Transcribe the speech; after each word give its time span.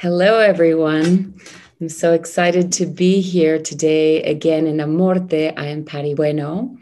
Hello, 0.00 0.38
everyone. 0.38 1.38
I'm 1.78 1.90
so 1.90 2.14
excited 2.14 2.72
to 2.72 2.86
be 2.86 3.20
here 3.20 3.58
today 3.58 4.22
again 4.22 4.66
in 4.66 4.78
Amorte. 4.78 5.52
I 5.58 5.66
am 5.66 5.84
Patty 5.84 6.14
Bueno. 6.14 6.78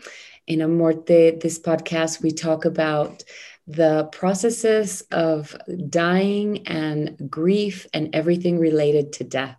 In 0.46 0.60
Amorte, 0.60 1.40
this 1.40 1.58
podcast, 1.58 2.22
we 2.22 2.30
talk 2.30 2.64
about 2.64 3.24
the 3.66 4.04
processes 4.12 5.02
of 5.10 5.56
dying 5.88 6.64
and 6.68 7.28
grief 7.28 7.88
and 7.92 8.14
everything 8.14 8.60
related 8.60 9.12
to 9.14 9.24
death. 9.24 9.58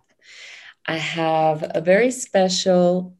I 0.86 0.96
have 0.96 1.70
a 1.74 1.82
very 1.82 2.12
special 2.12 3.14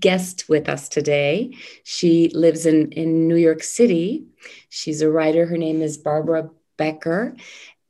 guest 0.00 0.48
with 0.48 0.70
us 0.70 0.88
today. 0.88 1.54
She 1.84 2.30
lives 2.30 2.64
in, 2.64 2.92
in 2.92 3.28
New 3.28 3.36
York 3.36 3.62
City. 3.62 4.24
She's 4.70 5.02
a 5.02 5.10
writer. 5.10 5.44
Her 5.44 5.58
name 5.58 5.82
is 5.82 5.98
Barbara 5.98 6.48
Becker, 6.78 7.36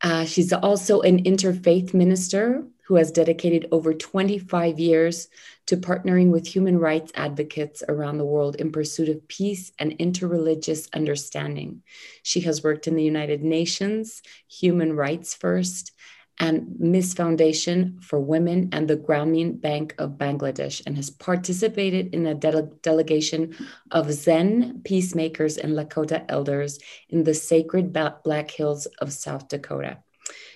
uh, 0.02 0.24
she's 0.24 0.52
also 0.52 1.00
an 1.00 1.24
interfaith 1.24 1.94
minister 1.94 2.64
who 2.86 2.94
has 2.94 3.10
dedicated 3.10 3.66
over 3.72 3.92
25 3.92 4.78
years 4.78 5.28
to 5.66 5.76
partnering 5.76 6.30
with 6.30 6.46
human 6.46 6.78
rights 6.78 7.10
advocates 7.16 7.82
around 7.88 8.18
the 8.18 8.24
world 8.24 8.54
in 8.56 8.70
pursuit 8.70 9.08
of 9.08 9.26
peace 9.26 9.72
and 9.78 9.98
interreligious 9.98 10.88
understanding. 10.94 11.82
She 12.22 12.42
has 12.42 12.62
worked 12.62 12.86
in 12.86 12.94
the 12.94 13.02
United 13.02 13.42
Nations, 13.42 14.22
Human 14.48 14.94
Rights 14.94 15.34
First, 15.34 15.90
and 16.38 16.78
Ms. 16.78 17.14
Foundation 17.14 17.98
for 18.02 18.20
Women 18.20 18.68
and 18.72 18.88
the 18.88 18.96
Grameen 18.96 19.60
Bank 19.60 19.94
of 19.98 20.12
Bangladesh 20.12 20.82
and 20.86 20.96
has 20.96 21.08
participated 21.08 22.14
in 22.14 22.26
a 22.26 22.34
de- 22.34 22.68
delegation 22.82 23.56
of 23.90 24.12
Zen 24.12 24.82
peacemakers 24.84 25.56
and 25.56 25.72
Lakota 25.72 26.24
elders 26.28 26.78
in 27.08 27.24
the 27.24 27.34
sacred 27.34 27.92
Black 28.22 28.50
Hills 28.50 28.86
of 29.00 29.12
South 29.12 29.48
Dakota. 29.48 29.98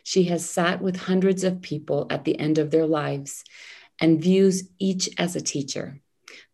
She 0.04 0.24
has 0.24 0.48
sat 0.48 0.82
with 0.82 0.96
hundreds 0.96 1.44
of 1.44 1.62
people 1.62 2.06
at 2.10 2.24
the 2.24 2.38
end 2.38 2.58
of 2.58 2.70
their 2.70 2.86
lives 2.86 3.44
and 4.00 4.20
views 4.20 4.68
each 4.78 5.08
as 5.18 5.36
a 5.36 5.40
teacher. 5.40 6.00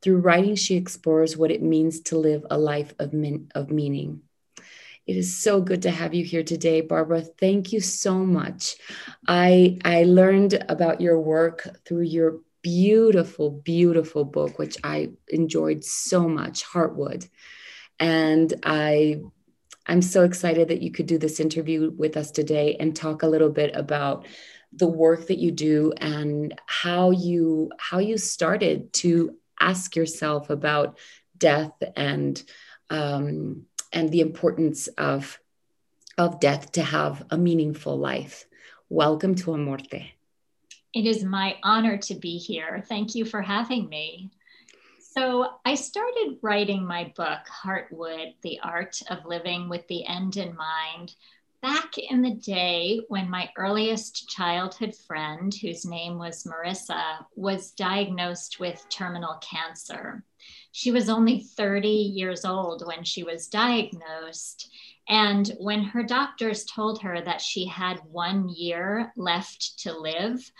Through 0.03 0.19
writing, 0.19 0.55
she 0.55 0.77
explores 0.77 1.37
what 1.37 1.51
it 1.51 1.63
means 1.63 2.01
to 2.03 2.19
live 2.19 2.45
a 2.51 2.59
life 2.59 2.95
of, 2.99 3.13
min- 3.13 3.51
of 3.55 3.71
meaning. 3.71 4.23
It 5.07 5.17
is 5.17 5.39
so 5.39 5.61
good 5.61 5.83
to 5.83 5.91
have 5.91 6.15
you 6.15 6.25
here 6.25 6.43
today, 6.43 6.81
Barbara. 6.81 7.21
Thank 7.23 7.73
you 7.73 7.81
so 7.81 8.19
much. 8.25 8.77
I 9.29 9.79
I 9.85 10.03
learned 10.03 10.65
about 10.69 11.01
your 11.01 11.21
work 11.21 11.69
through 11.85 12.03
your 12.03 12.41
beautiful, 12.63 13.51
beautiful 13.51 14.25
book, 14.25 14.59
which 14.59 14.77
I 14.83 15.11
enjoyed 15.29 15.85
so 15.85 16.29
much, 16.29 16.65
Heartwood. 16.65 17.29
And 18.01 18.53
I 18.65 19.21
I'm 19.87 20.03
so 20.03 20.25
excited 20.25 20.69
that 20.69 20.83
you 20.83 20.91
could 20.91 21.07
do 21.07 21.19
this 21.19 21.39
interview 21.39 21.93
with 21.97 22.17
us 22.17 22.33
today 22.33 22.77
and 22.81 22.95
talk 22.95 23.23
a 23.23 23.29
little 23.29 23.51
bit 23.51 23.77
about 23.77 24.27
the 24.73 24.89
work 24.89 25.29
that 25.29 25.39
you 25.39 25.53
do 25.53 25.93
and 25.99 26.61
how 26.67 27.13
you 27.13 27.71
how 27.79 27.99
you 27.99 28.19
started 28.19 28.93
to 28.95 29.37
ask 29.61 29.95
yourself 29.95 30.51
about 30.51 30.99
death 31.39 31.73
and 31.95 32.43
um, 32.91 33.67
and 33.93 34.11
the 34.11 34.21
importance 34.21 34.89
of 34.99 35.39
of 36.19 36.41
death 36.41 36.73
to 36.73 36.83
have 36.83 37.25
a 37.31 37.37
meaningful 37.37 37.99
life. 37.99 38.47
Welcome 38.89 39.35
to 39.37 39.51
Amorte. 39.51 40.13
It 40.95 41.05
is 41.05 41.25
my 41.25 41.57
honor 41.63 41.99
to 41.99 42.15
be 42.15 42.39
here. 42.39 42.83
Thank 42.89 43.15
you 43.15 43.27
for 43.27 43.43
having 43.43 43.89
me. 43.89 44.31
So, 45.01 45.49
I 45.65 45.75
started 45.75 46.39
writing 46.43 46.87
my 46.87 47.13
book, 47.17 47.41
Heartwood 47.65 48.35
The 48.43 48.61
Art 48.63 49.01
of 49.11 49.25
Living 49.25 49.69
with 49.69 49.87
the 49.89 50.07
End 50.07 50.37
in 50.37 50.55
Mind, 50.57 51.15
back 51.63 51.99
in 51.99 52.23
the 52.23 52.35
day 52.35 53.01
when 53.09 53.29
my 53.29 53.51
earliest 53.57 54.29
childhood 54.29 54.95
friend, 54.95 55.55
whose 55.55 55.85
name 55.85 56.19
was 56.19 56.45
Marissa, 56.45 57.25
was 57.35 57.73
diagnosed 57.73 58.61
with 58.61 58.87
terminal 58.89 59.37
cancer. 59.41 60.23
She 60.79 60.91
was 60.91 61.09
only 61.09 61.41
30 61.41 61.89
years 61.89 62.45
old 62.45 62.87
when 62.87 63.03
she 63.03 63.23
was 63.23 63.49
diagnosed. 63.49 64.71
And 65.09 65.51
when 65.59 65.83
her 65.83 66.03
doctors 66.03 66.67
told 66.67 67.01
her 67.01 67.19
that 67.23 67.41
she 67.41 67.65
had 67.65 68.05
one 68.11 68.51
year 68.51 69.11
left 69.17 69.79
to 69.85 69.99
live, 69.99 70.53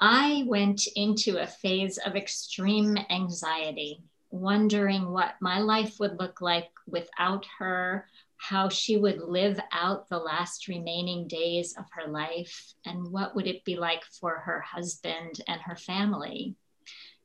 I 0.00 0.44
went 0.46 0.86
into 0.96 1.36
a 1.36 1.46
phase 1.46 1.98
of 1.98 2.16
extreme 2.16 2.96
anxiety, 3.10 4.00
wondering 4.30 5.10
what 5.10 5.34
my 5.42 5.58
life 5.58 6.00
would 6.00 6.18
look 6.18 6.40
like 6.40 6.70
without 6.86 7.44
her, 7.58 8.08
how 8.38 8.70
she 8.70 8.96
would 8.96 9.20
live 9.20 9.60
out 9.70 10.08
the 10.08 10.18
last 10.18 10.66
remaining 10.68 11.28
days 11.28 11.76
of 11.76 11.84
her 11.90 12.10
life, 12.10 12.72
and 12.86 13.12
what 13.12 13.36
would 13.36 13.46
it 13.46 13.66
be 13.66 13.76
like 13.76 14.04
for 14.18 14.38
her 14.38 14.62
husband 14.62 15.42
and 15.46 15.60
her 15.60 15.76
family. 15.76 16.56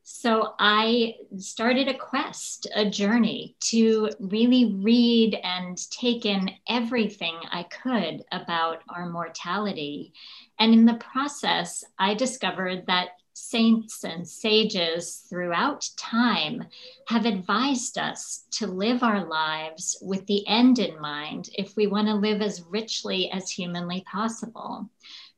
So 0.05 0.53
I 0.59 1.15
started 1.37 1.87
a 1.87 1.97
quest, 1.97 2.67
a 2.75 2.89
journey 2.89 3.55
to 3.69 4.09
really 4.19 4.75
read 4.75 5.39
and 5.43 5.77
take 5.91 6.25
in 6.25 6.51
everything 6.67 7.35
I 7.49 7.63
could 7.63 8.23
about 8.33 8.79
our 8.89 9.09
mortality. 9.09 10.11
And 10.59 10.73
in 10.73 10.85
the 10.85 10.95
process, 10.95 11.85
I 11.97 12.15
discovered 12.15 12.85
that 12.87 13.11
saints 13.31 14.03
and 14.03 14.27
sages 14.27 15.25
throughout 15.29 15.89
time 15.97 16.65
have 17.07 17.25
advised 17.25 17.97
us 17.97 18.45
to 18.51 18.67
live 18.67 19.03
our 19.03 19.25
lives 19.25 19.97
with 20.01 20.25
the 20.27 20.45
end 20.47 20.79
in 20.79 20.99
mind 20.99 21.49
if 21.57 21.75
we 21.77 21.87
want 21.87 22.07
to 22.07 22.13
live 22.13 22.41
as 22.41 22.61
richly 22.69 23.31
as 23.31 23.49
humanly 23.49 24.03
possible. 24.05 24.89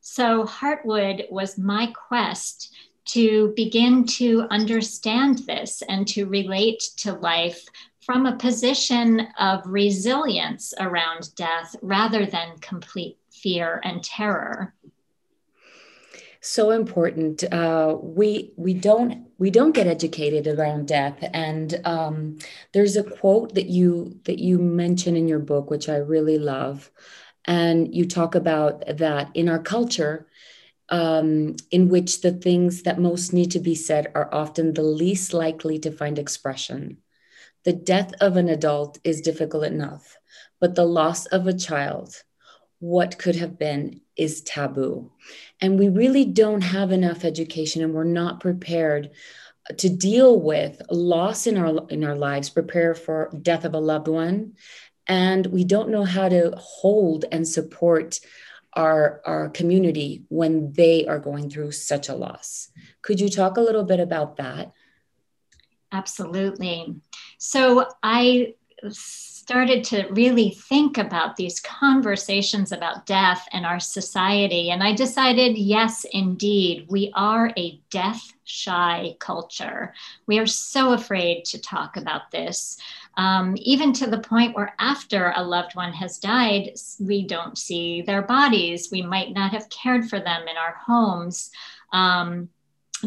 So, 0.02 0.44
Heartwood 0.44 1.32
was 1.32 1.58
my 1.58 1.94
quest 2.08 2.76
to 3.06 3.54
begin 3.56 4.06
to 4.06 4.48
understand 4.50 5.40
this 5.40 5.84
and 5.88 6.08
to 6.08 6.26
relate 6.26 6.82
to 6.98 7.14
life 7.14 7.66
from 8.02 8.26
a 8.26 8.38
position 8.38 9.28
of 9.40 9.62
resilience 9.66 10.74
around 10.80 11.34
death 11.36 11.76
rather 11.82 12.26
than 12.26 12.58
complete 12.60 13.18
fear 13.32 13.82
and 13.84 14.04
terror. 14.04 14.74
So 16.42 16.70
important. 16.70 17.44
Uh, 17.52 17.98
we 18.00 18.54
we 18.56 18.76
don't 18.76 19.26
we 19.40 19.50
don't 19.50 19.72
get 19.72 19.88
educated 19.88 20.48
around 20.48 20.88
death. 20.88 21.18
And 21.34 21.82
um, 21.86 22.38
there's 22.72 22.96
a 22.96 23.04
quote 23.04 23.56
that 23.56 23.66
you 23.66 24.20
that 24.26 24.38
you 24.38 24.60
mention 24.60 25.16
in 25.16 25.28
your 25.28 25.40
book 25.40 25.72
which 25.72 25.90
i 25.90 25.98
really 25.98 26.38
love. 26.38 26.92
And 27.46 27.94
you 27.94 28.08
talk 28.08 28.36
about 28.36 28.84
that 28.98 29.32
in 29.34 29.50
our 29.50 29.60
culture 29.60 30.28
um, 30.90 31.56
in 31.72 31.90
which 31.90 32.22
the 32.22 32.32
things 32.32 32.84
that 32.84 33.00
most 33.00 33.34
need 33.34 33.52
to 33.52 33.60
be 33.60 33.76
said 33.76 34.12
are 34.16 34.34
often 34.34 34.74
the 34.74 34.84
least 34.84 35.34
likely 35.34 35.80
to 35.80 35.92
find 35.92 36.20
expression. 36.20 36.98
The 37.64 37.74
death 37.74 38.14
of 38.22 38.38
an 38.38 38.50
adult 38.50 39.00
is 39.04 39.22
difficult 39.22 39.64
enough, 39.64 40.18
but 40.60 40.76
the 40.76 40.86
loss 40.86 41.26
of 41.28 41.48
a 41.48 41.58
child, 41.58 42.24
what 42.80 43.18
could 43.18 43.36
have 43.36 43.58
been, 43.58 44.02
is 44.16 44.42
taboo. 44.42 45.12
And 45.60 45.80
we 45.80 45.90
really 45.90 46.26
don't 46.26 46.62
have 46.62 46.92
enough 46.92 47.26
education 47.26 47.82
and 47.82 47.94
we're 47.94 48.04
not 48.04 48.40
prepared 48.40 49.12
to 49.78 49.90
deal 49.90 50.40
with 50.40 50.82
loss 50.92 51.48
in 51.48 51.58
our 51.58 51.88
in 51.90 52.04
our 52.04 52.16
lives 52.16 52.50
prepare 52.50 52.94
for 52.94 53.32
death 53.42 53.66
of 53.66 53.74
a 53.74 53.80
loved 53.80 54.08
one 54.08 54.54
and 55.08 55.46
we 55.48 55.64
don't 55.64 55.90
know 55.90 56.04
how 56.04 56.30
to 56.30 56.54
hold 56.58 57.26
and 57.32 57.48
support 57.48 58.20
our 58.76 59.22
our 59.26 59.50
community 59.50 60.24
when 60.30 60.74
they 60.74 61.06
are 61.06 61.20
going 61.20 61.50
through 61.50 61.72
such 61.72 62.10
a 62.10 62.16
loss. 62.16 62.70
Could 63.02 63.20
you 63.20 63.30
talk 63.30 63.58
a 63.58 63.62
little 63.62 63.84
bit 63.84 64.00
about 64.00 64.38
that? 64.38 64.74
Absolutely. 65.92 66.96
So 67.38 67.88
i 68.04 68.54
started 69.46 69.84
to 69.84 70.08
really 70.10 70.50
think 70.50 70.98
about 70.98 71.36
these 71.36 71.60
conversations 71.60 72.72
about 72.72 73.06
death 73.06 73.48
and 73.54 73.64
our 73.64 73.80
society. 73.80 74.72
And 74.72 74.82
I 74.82 74.92
decided, 74.92 75.56
yes, 75.56 76.04
indeed, 76.12 76.88
we 76.90 77.12
are 77.14 77.52
a 77.56 77.80
death 77.92 78.34
shy 78.46 79.16
culture. 79.20 79.94
We 80.26 80.40
are 80.40 80.48
so 80.48 80.94
afraid 80.94 81.46
to 81.46 81.62
talk 81.62 81.96
about 81.96 82.32
this, 82.32 82.80
um, 83.18 83.54
even 83.60 83.94
to 83.94 84.08
the 84.08 84.18
point 84.18 84.56
where 84.56 84.74
after 84.80 85.32
a 85.36 85.44
loved 85.44 85.76
one 85.76 85.94
has 85.94 86.18
died, 86.18 86.72
we 87.00 87.28
don't 87.28 87.56
see 87.56 88.02
their 88.02 88.24
bodies. 88.24 88.90
We 88.92 89.04
might 89.04 89.32
not 89.32 89.52
have 89.52 89.70
cared 89.70 90.10
for 90.10 90.20
them 90.20 90.48
in 90.48 90.58
our 90.58 90.76
homes. 90.88 91.52
Um, 91.94 92.50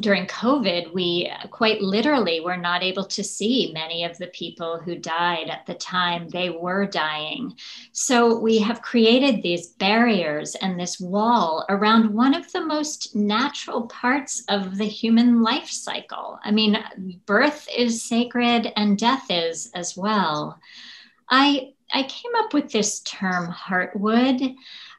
during 0.00 0.26
COVID, 0.26 0.93
we 0.93 1.32
quite 1.50 1.81
literally 1.81 2.40
were 2.40 2.56
not 2.56 2.82
able 2.82 3.05
to 3.06 3.25
see 3.25 3.73
many 3.73 4.05
of 4.05 4.17
the 4.19 4.26
people 4.29 4.79
who 4.79 4.96
died 4.96 5.49
at 5.49 5.67
the 5.67 5.75
time 5.75 6.29
they 6.29 6.50
were 6.50 6.87
dying. 6.87 7.55
So 7.93 8.38
we 8.38 8.58
have 8.58 8.82
created 8.82 9.43
these 9.43 9.69
barriers 9.69 10.55
and 10.56 10.79
this 10.79 11.00
wall 11.00 11.64
around 11.69 12.12
one 12.12 12.35
of 12.35 12.50
the 12.52 12.64
most 12.64 13.17
natural 13.17 13.87
parts 13.87 14.44
of 14.49 14.76
the 14.76 14.85
human 14.85 15.43
life 15.43 15.70
cycle. 15.70 16.38
I 16.44 16.50
mean, 16.50 16.79
birth 17.26 17.69
is 17.75 18.02
sacred 18.02 18.73
and 18.76 18.99
death 18.99 19.26
is 19.31 19.70
as 19.75 19.96
well. 19.96 20.61
I 21.31 21.73
I 21.93 22.02
came 22.02 22.34
up 22.37 22.52
with 22.52 22.70
this 22.70 23.00
term 23.00 23.50
heartwood 23.50 24.55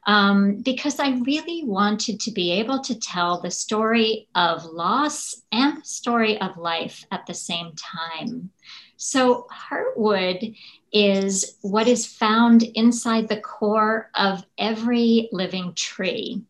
um, 0.09 0.55
because 0.63 0.99
I 0.99 1.19
really 1.19 1.63
wanted 1.63 2.19
to 2.21 2.31
be 2.31 2.51
able 2.53 2.79
to 2.79 2.99
tell 2.99 3.39
the 3.39 3.51
story 3.51 4.27
of 4.33 4.65
loss 4.65 5.43
and 5.51 5.77
the 5.77 5.85
story 5.85 6.41
of 6.41 6.57
life 6.57 7.05
at 7.11 7.27
the 7.27 7.35
same 7.35 7.73
time. 7.75 8.49
So, 8.97 9.45
heartwood 9.53 10.57
is 10.91 11.59
what 11.61 11.87
is 11.87 12.07
found 12.07 12.63
inside 12.63 13.27
the 13.27 13.39
core 13.39 14.09
of 14.15 14.43
every 14.57 15.29
living 15.31 15.73
tree. 15.75 16.41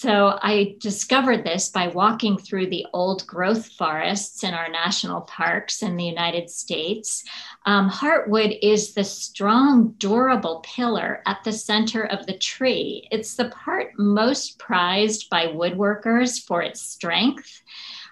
So 0.00 0.38
I 0.40 0.76
discovered 0.78 1.42
this 1.42 1.70
by 1.70 1.88
walking 1.88 2.38
through 2.38 2.70
the 2.70 2.86
old 2.92 3.26
growth 3.26 3.66
forests 3.72 4.44
in 4.44 4.54
our 4.54 4.68
national 4.68 5.22
parks 5.22 5.82
in 5.82 5.96
the 5.96 6.04
United 6.04 6.50
States. 6.50 7.24
Um, 7.66 7.90
heartwood 7.90 8.56
is 8.62 8.94
the 8.94 9.02
strong, 9.02 9.96
durable 9.98 10.60
pillar 10.60 11.20
at 11.26 11.42
the 11.42 11.50
center 11.50 12.04
of 12.04 12.26
the 12.26 12.38
tree. 12.38 13.08
It's 13.10 13.34
the 13.34 13.48
part 13.48 13.90
most 13.98 14.60
prized 14.60 15.28
by 15.30 15.48
woodworkers 15.48 16.46
for 16.46 16.62
its 16.62 16.80
strength. 16.80 17.60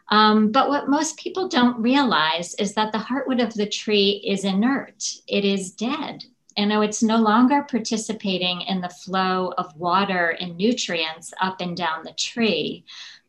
Um, 0.08 0.50
but 0.50 0.68
what 0.68 0.88
most 0.88 1.16
people 1.18 1.46
don't 1.46 1.80
realize 1.80 2.54
is 2.54 2.74
that 2.74 2.90
the 2.90 2.98
heartwood 2.98 3.40
of 3.40 3.54
the 3.54 3.68
tree 3.68 4.24
is 4.26 4.44
inert, 4.44 5.04
it 5.28 5.44
is 5.44 5.70
dead. 5.70 6.24
And 6.56 6.72
it's 6.72 7.02
no 7.02 7.18
longer 7.18 7.66
participating 7.68 8.62
in 8.62 8.80
the 8.80 8.88
flow 8.88 9.52
of 9.58 9.76
water 9.76 10.30
and 10.40 10.56
nutrients 10.56 11.32
up 11.40 11.60
and 11.60 11.76
down 11.76 12.04
the 12.04 12.12
tree. 12.12 12.84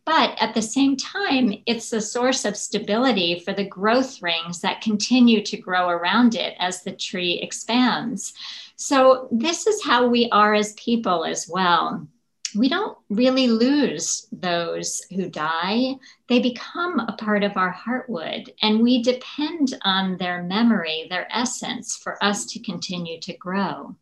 But 0.06 0.38
at 0.39 0.53
the 0.53 0.62
same 0.62 0.95
time, 0.95 1.53
it's 1.65 1.89
the 1.89 2.00
source 2.00 2.45
of 2.45 2.56
stability 2.56 3.39
for 3.39 3.51
the 3.51 3.65
growth 3.65 4.21
rings 4.21 4.62
that 4.62 4.81
continue 4.81 5.44
to 5.44 5.57
grow 5.57 5.89
around 5.89 6.35
it 6.35 6.56
as 6.59 6.83
the 6.83 6.94
tree 6.94 7.39
expands. 7.41 8.33
So, 8.77 9.27
this 9.31 9.68
is 9.68 9.83
how 9.83 10.07
we 10.07 10.29
are 10.31 10.53
as 10.53 10.74
people 10.74 11.25
as 11.25 11.50
well 11.50 12.07
we 12.56 12.70
don't 12.70 12.98
really 13.10 13.48
lose 13.48 14.28
those 14.32 15.02
who 15.12 15.30
die. 15.30 15.96
They 16.30 16.40
become 16.40 17.00
a 17.00 17.16
part 17.18 17.44
of 17.44 17.58
our 17.58 17.74
heartwood, 17.74 18.50
and 18.62 18.82
we 18.82 19.02
depend 19.02 19.78
on 19.84 20.18
their 20.18 20.44
memory, 20.44 21.08
their 21.10 21.28
essence, 21.32 21.96
for 21.96 22.24
us 22.24 22.46
to 22.48 22.60
continue 22.60 23.20
to 23.22 23.38
grow. 23.38 23.96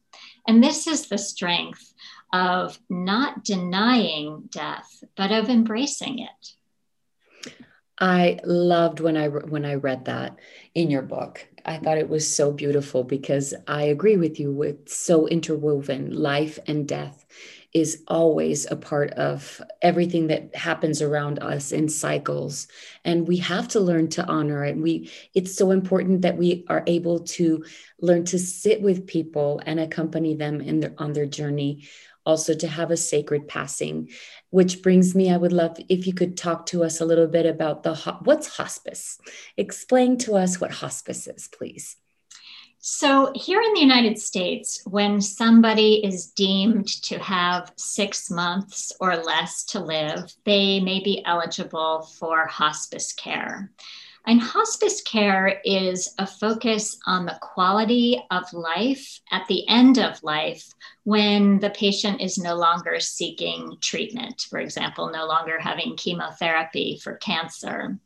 And 0.48 0.64
this 0.64 0.88
is 0.88 1.08
the 1.08 1.18
strength 1.18 1.94
of 2.34 2.80
not 2.90 3.44
denying 3.44 4.50
death, 4.50 5.04
but 5.16 5.32
of 5.32 5.50
embracing 5.50 6.20
it. 6.20 7.52
I 7.98 8.40
loved 8.44 9.00
when 9.00 9.16
I 9.16 9.30
when 9.30 9.64
I 9.64 9.76
read 9.76 10.06
that 10.06 10.38
in 10.74 10.92
your 10.92 11.02
book. 11.02 11.48
I 11.64 11.78
thought 11.78 11.98
it 11.98 12.10
was 12.10 12.36
so 12.36 12.52
beautiful 12.52 13.04
because 13.04 13.54
I 13.68 13.84
agree 13.84 14.18
with 14.18 14.40
you. 14.40 14.62
It's 14.64 14.96
so 14.96 15.28
interwoven, 15.28 16.14
life 16.14 16.60
and 16.68 16.88
death 16.88 17.26
is 17.75 18.04
always 18.07 18.66
a 18.72 18.75
part 18.77 19.12
of 19.12 19.62
everything 19.81 20.27
that 20.27 20.56
happens 20.56 21.01
around 21.01 21.39
us 21.39 21.74
in 21.74 21.89
cycles. 21.89 22.69
And 23.04 23.27
we 23.27 23.36
have 23.38 23.68
to 23.69 23.81
learn 23.81 24.07
to 24.12 24.25
honor 24.25 24.63
it. 24.63 24.77
We 24.77 25.12
it's 25.33 25.54
so 25.54 25.72
important 25.72 26.22
that 26.22 26.38
we 26.38 26.63
are 26.69 26.86
able 26.88 27.19
to 27.36 27.66
learn 28.00 28.24
to 28.25 28.39
sit 28.39 28.81
with 28.81 29.06
people 29.06 29.62
and 29.66 29.77
accompany 29.77 30.36
them 30.36 30.62
in 30.62 30.80
their 30.80 30.94
on 30.98 31.12
their 31.12 31.25
journey. 31.25 31.86
Also 32.25 32.56
to 32.56 32.68
have 32.68 32.89
a 32.89 32.98
sacred 32.98 33.48
passing 33.48 34.10
which 34.50 34.81
brings 34.81 35.13
me 35.13 35.31
i 35.31 35.38
would 35.38 35.51
love 35.51 35.77
if 35.89 36.07
you 36.07 36.13
could 36.13 36.36
talk 36.36 36.66
to 36.66 36.83
us 36.83 37.00
a 37.00 37.06
little 37.06 37.27
bit 37.27 37.45
about 37.45 37.83
the 37.83 37.94
what's 38.24 38.48
hospice? 38.48 39.19
Explain 39.57 40.18
to 40.19 40.36
us 40.36 40.60
what 40.60 40.72
hospice 40.72 41.27
is 41.27 41.48
please 41.48 41.98
so, 42.88 43.32
here 43.34 43.60
in 43.64 43.74
the 43.74 43.80
United 43.80 44.20
States, 44.20 44.80
when 44.86 45.20
somebody 45.20 46.06
is 46.06 46.28
deemed 46.28 46.88
to 47.06 47.18
have 47.18 47.74
six 47.78 48.30
months 48.30 48.92
or 49.00 49.16
less 49.18 49.64
to 49.70 49.80
live, 49.80 50.32
they 50.44 50.80
may 50.80 51.00
be 51.00 51.26
eligible 51.26 52.04
for 52.20 52.46
hospice 52.46 53.12
care. 53.12 53.72
And 54.28 54.40
hospice 54.40 55.02
care 55.02 55.62
is 55.66 56.14
a 56.20 56.28
focus 56.28 57.00
on 57.08 57.26
the 57.26 57.40
quality 57.42 58.24
of 58.30 58.54
life 58.54 59.20
at 59.32 59.48
the 59.48 59.68
end 59.68 59.98
of 59.98 60.22
life 60.22 60.64
when 61.06 61.58
the 61.58 61.72
patient 61.72 62.22
is 62.22 62.38
no 62.38 62.54
longer 62.54 63.00
seeking 63.00 63.78
treatment, 63.82 64.46
for 64.48 64.60
example, 64.60 65.10
no 65.10 65.26
longer 65.26 65.58
having 65.60 65.98
chemotherapy 65.98 67.00
for 67.04 67.16
cancer. 67.16 67.98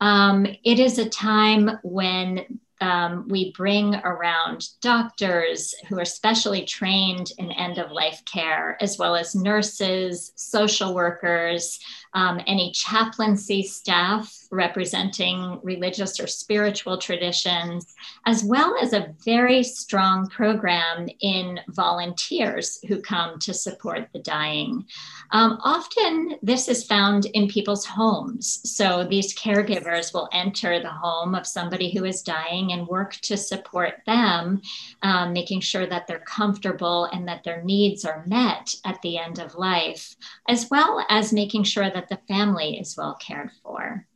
Um, 0.00 0.44
it 0.64 0.80
is 0.80 0.98
a 0.98 1.08
time 1.08 1.78
when 1.84 2.58
um, 2.80 3.26
we 3.28 3.52
bring 3.52 3.94
around 3.96 4.68
doctors 4.80 5.74
who 5.88 5.98
are 5.98 6.04
specially 6.04 6.64
trained 6.64 7.32
in 7.38 7.50
end 7.52 7.78
of 7.78 7.90
life 7.90 8.22
care, 8.24 8.76
as 8.80 8.98
well 8.98 9.16
as 9.16 9.34
nurses, 9.34 10.32
social 10.36 10.94
workers, 10.94 11.80
um, 12.14 12.40
any 12.46 12.72
chaplaincy 12.72 13.62
staff 13.62 14.34
representing 14.50 15.60
religious 15.62 16.18
or 16.20 16.26
spiritual 16.26 16.98
traditions, 16.98 17.94
as 18.26 18.44
well 18.44 18.76
as 18.80 18.92
a 18.92 19.14
very 19.24 19.62
strong 19.62 20.28
program 20.28 21.08
in 21.20 21.60
volunteers 21.68 22.78
who 22.88 23.00
come 23.00 23.38
to 23.40 23.52
support 23.52 24.08
the 24.12 24.18
dying. 24.20 24.84
Um, 25.32 25.58
often, 25.62 26.36
this 26.42 26.68
is 26.68 26.84
found 26.84 27.26
in 27.26 27.48
people's 27.48 27.84
homes. 27.84 28.60
So, 28.64 29.04
these 29.04 29.38
caregivers 29.38 30.14
will 30.14 30.28
enter 30.32 30.80
the 30.80 30.90
home 30.90 31.34
of 31.34 31.46
somebody 31.46 31.90
who 31.90 32.04
is 32.04 32.22
dying 32.22 32.72
and 32.72 32.86
work 32.86 33.12
to 33.22 33.36
support 33.36 33.94
them, 34.06 34.62
um, 35.02 35.32
making 35.32 35.60
sure 35.60 35.86
that 35.86 36.06
they're 36.06 36.20
comfortable 36.20 37.04
and 37.06 37.28
that 37.28 37.44
their 37.44 37.62
needs 37.62 38.04
are 38.04 38.24
met 38.26 38.74
at 38.84 39.00
the 39.02 39.18
end 39.18 39.38
of 39.38 39.54
life, 39.54 40.16
as 40.48 40.68
well 40.70 41.04
as 41.10 41.32
making 41.32 41.64
sure 41.64 41.90
that 41.90 41.97
the 42.08 42.20
family 42.28 42.78
is 42.78 42.96
well 42.96 43.14
cared 43.14 43.50
for. 43.62 44.06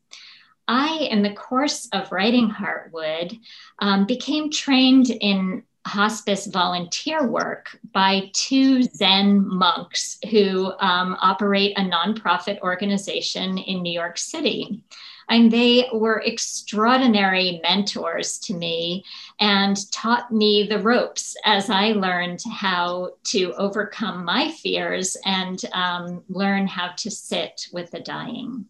I, 0.69 1.09
in 1.11 1.23
the 1.23 1.35
course 1.35 1.89
of 1.93 2.13
writing 2.13 2.49
Heartwood, 2.49 3.39
um, 3.81 4.07
became 4.07 4.51
trained 4.51 5.11
in 5.11 5.65
hospice 5.85 6.47
volunteer 6.47 7.27
work 7.27 7.77
by 7.93 8.31
two 8.33 8.83
Zen 8.85 9.47
monks 9.47 10.19
who 10.31 10.73
um, 10.79 11.17
operate 11.21 11.77
a 11.77 11.83
nonprofit 11.83 12.61
organization 12.61 13.59
in 13.59 13.83
New 13.83 13.93
York 13.93 14.17
City. 14.17 14.85
And 15.33 15.51
they 15.51 15.89
were 15.95 16.21
extraordinary 16.27 17.59
mentors 17.63 18.39
to 18.41 18.55
me 18.55 19.03
and 19.41 19.91
taught 19.91 20.31
me 20.31 20.67
the 20.67 20.79
ropes 20.79 21.35
as 21.47 21.71
I 21.71 21.93
learned 21.93 22.43
how 22.53 23.13
to 23.29 23.55
overcome 23.55 24.27
my 24.27 24.51
fears 24.51 25.17
and 25.25 25.59
um, 25.73 26.23
learn 26.29 26.67
how 26.67 26.89
to 26.99 27.11
sit 27.11 27.67
with 27.73 27.93
the 27.93 28.01
dying. 28.01 28.67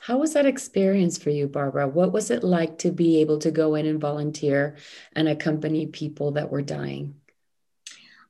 How 0.00 0.18
was 0.18 0.34
that 0.34 0.46
experience 0.46 1.18
for 1.18 1.30
you, 1.30 1.48
Barbara? 1.48 1.88
What 1.88 2.12
was 2.12 2.30
it 2.30 2.44
like 2.44 2.78
to 2.78 2.92
be 2.92 3.20
able 3.20 3.40
to 3.40 3.50
go 3.50 3.74
in 3.74 3.84
and 3.84 4.00
volunteer 4.00 4.76
and 5.16 5.28
accompany 5.28 5.86
people 5.86 6.30
that 6.32 6.52
were 6.52 6.62
dying? 6.62 7.16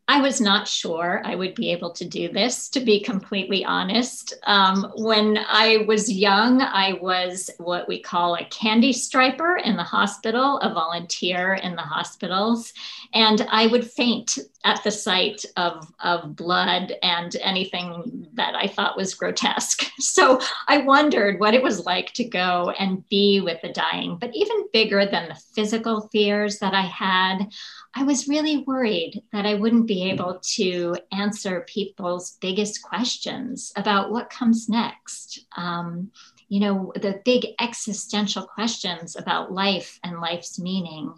I 0.06 0.20
was 0.20 0.38
not 0.38 0.68
sure 0.68 1.23
I 1.25 1.34
would 1.34 1.54
be 1.54 1.73
able 1.73 1.90
to 1.92 2.04
do 2.04 2.30
this, 2.30 2.68
to 2.70 2.80
be 2.80 3.00
completely 3.00 3.64
honest. 3.64 4.34
Um, 4.44 4.92
when 4.96 5.38
I 5.38 5.84
was 5.88 6.12
young, 6.12 6.61
I 6.61 6.99
was 7.00 7.49
what 7.56 7.88
we 7.88 8.00
call 8.00 8.34
a 8.34 8.44
candy 8.46 8.92
striper 8.92 9.56
in 9.56 9.76
the 9.76 9.82
hospital, 9.82 10.58
a 10.58 10.75
volunteer 10.75 11.54
in 11.54 11.75
the 11.75 11.82
hospitals. 11.82 12.75
And 13.14 13.46
I 13.50 13.66
would 13.66 13.90
faint 13.90 14.38
at 14.64 14.83
the 14.83 14.90
sight 14.90 15.44
of, 15.56 15.87
of 16.00 16.35
blood 16.35 16.94
and 17.02 17.37
anything 17.37 18.26
that 18.33 18.54
I 18.54 18.66
thought 18.66 18.97
was 18.97 19.14
grotesque. 19.14 19.85
So 20.04 20.38
I 20.68 20.78
wondered 20.78 21.40
what 21.40 21.54
it 21.54 21.62
was 21.62 21.87
like 21.87 22.12
to 22.14 22.25
go 22.25 22.71
and 22.78 23.09
be 23.09 23.40
with 23.40 23.61
the 23.62 23.73
dying. 23.73 24.16
But 24.21 24.35
even 24.35 24.68
bigger 24.73 25.06
than 25.06 25.28
the 25.28 25.40
physical 25.54 26.09
fears 26.12 26.59
that 26.59 26.75
I 26.75 26.83
had, 26.83 27.49
I 27.94 28.04
was 28.04 28.28
really 28.28 28.59
worried 28.59 29.23
that 29.33 29.47
I 29.47 29.54
wouldn't 29.54 29.87
be 29.87 30.11
able 30.11 30.40
to 30.54 30.97
answer 31.11 31.66
people's 31.66 32.37
biggest 32.40 32.83
questions 32.83 33.73
about 33.76 34.11
what 34.12 34.30
comes 34.30 34.68
next. 34.68 35.47
Um, 35.56 36.11
you 36.49 36.61
know, 36.61 36.92
the 36.94 37.21
big 37.25 37.47
existential 37.61 38.47
questions 38.47 39.16
about 39.16 39.52
life 39.52 39.99
and 40.04 40.21
life's 40.21 40.59
meaning. 40.59 41.12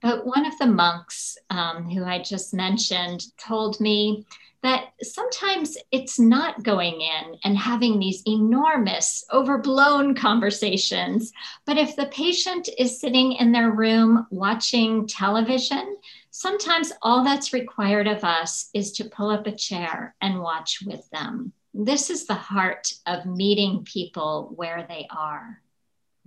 But 0.00 0.26
one 0.26 0.46
of 0.46 0.56
the 0.58 0.66
monks 0.66 1.36
um, 1.50 1.88
who 1.90 2.04
I 2.04 2.22
just 2.22 2.54
mentioned 2.54 3.26
told 3.36 3.80
me 3.80 4.24
that 4.62 4.92
sometimes 5.02 5.78
it's 5.92 6.18
not 6.18 6.64
going 6.64 7.00
in 7.00 7.36
and 7.44 7.56
having 7.56 7.98
these 7.98 8.22
enormous, 8.26 9.24
overblown 9.32 10.14
conversations. 10.14 11.32
But 11.64 11.78
if 11.78 11.94
the 11.94 12.06
patient 12.06 12.68
is 12.76 13.00
sitting 13.00 13.32
in 13.34 13.52
their 13.52 13.70
room 13.70 14.26
watching 14.30 15.06
television, 15.06 15.96
sometimes 16.30 16.92
all 17.02 17.22
that's 17.24 17.52
required 17.52 18.08
of 18.08 18.24
us 18.24 18.70
is 18.74 18.92
to 18.92 19.04
pull 19.04 19.30
up 19.30 19.46
a 19.46 19.54
chair 19.54 20.14
and 20.20 20.40
watch 20.40 20.82
with 20.84 21.08
them. 21.10 21.52
This 21.72 22.10
is 22.10 22.26
the 22.26 22.34
heart 22.34 22.92
of 23.06 23.26
meeting 23.26 23.84
people 23.84 24.52
where 24.56 24.84
they 24.88 25.06
are. 25.10 25.60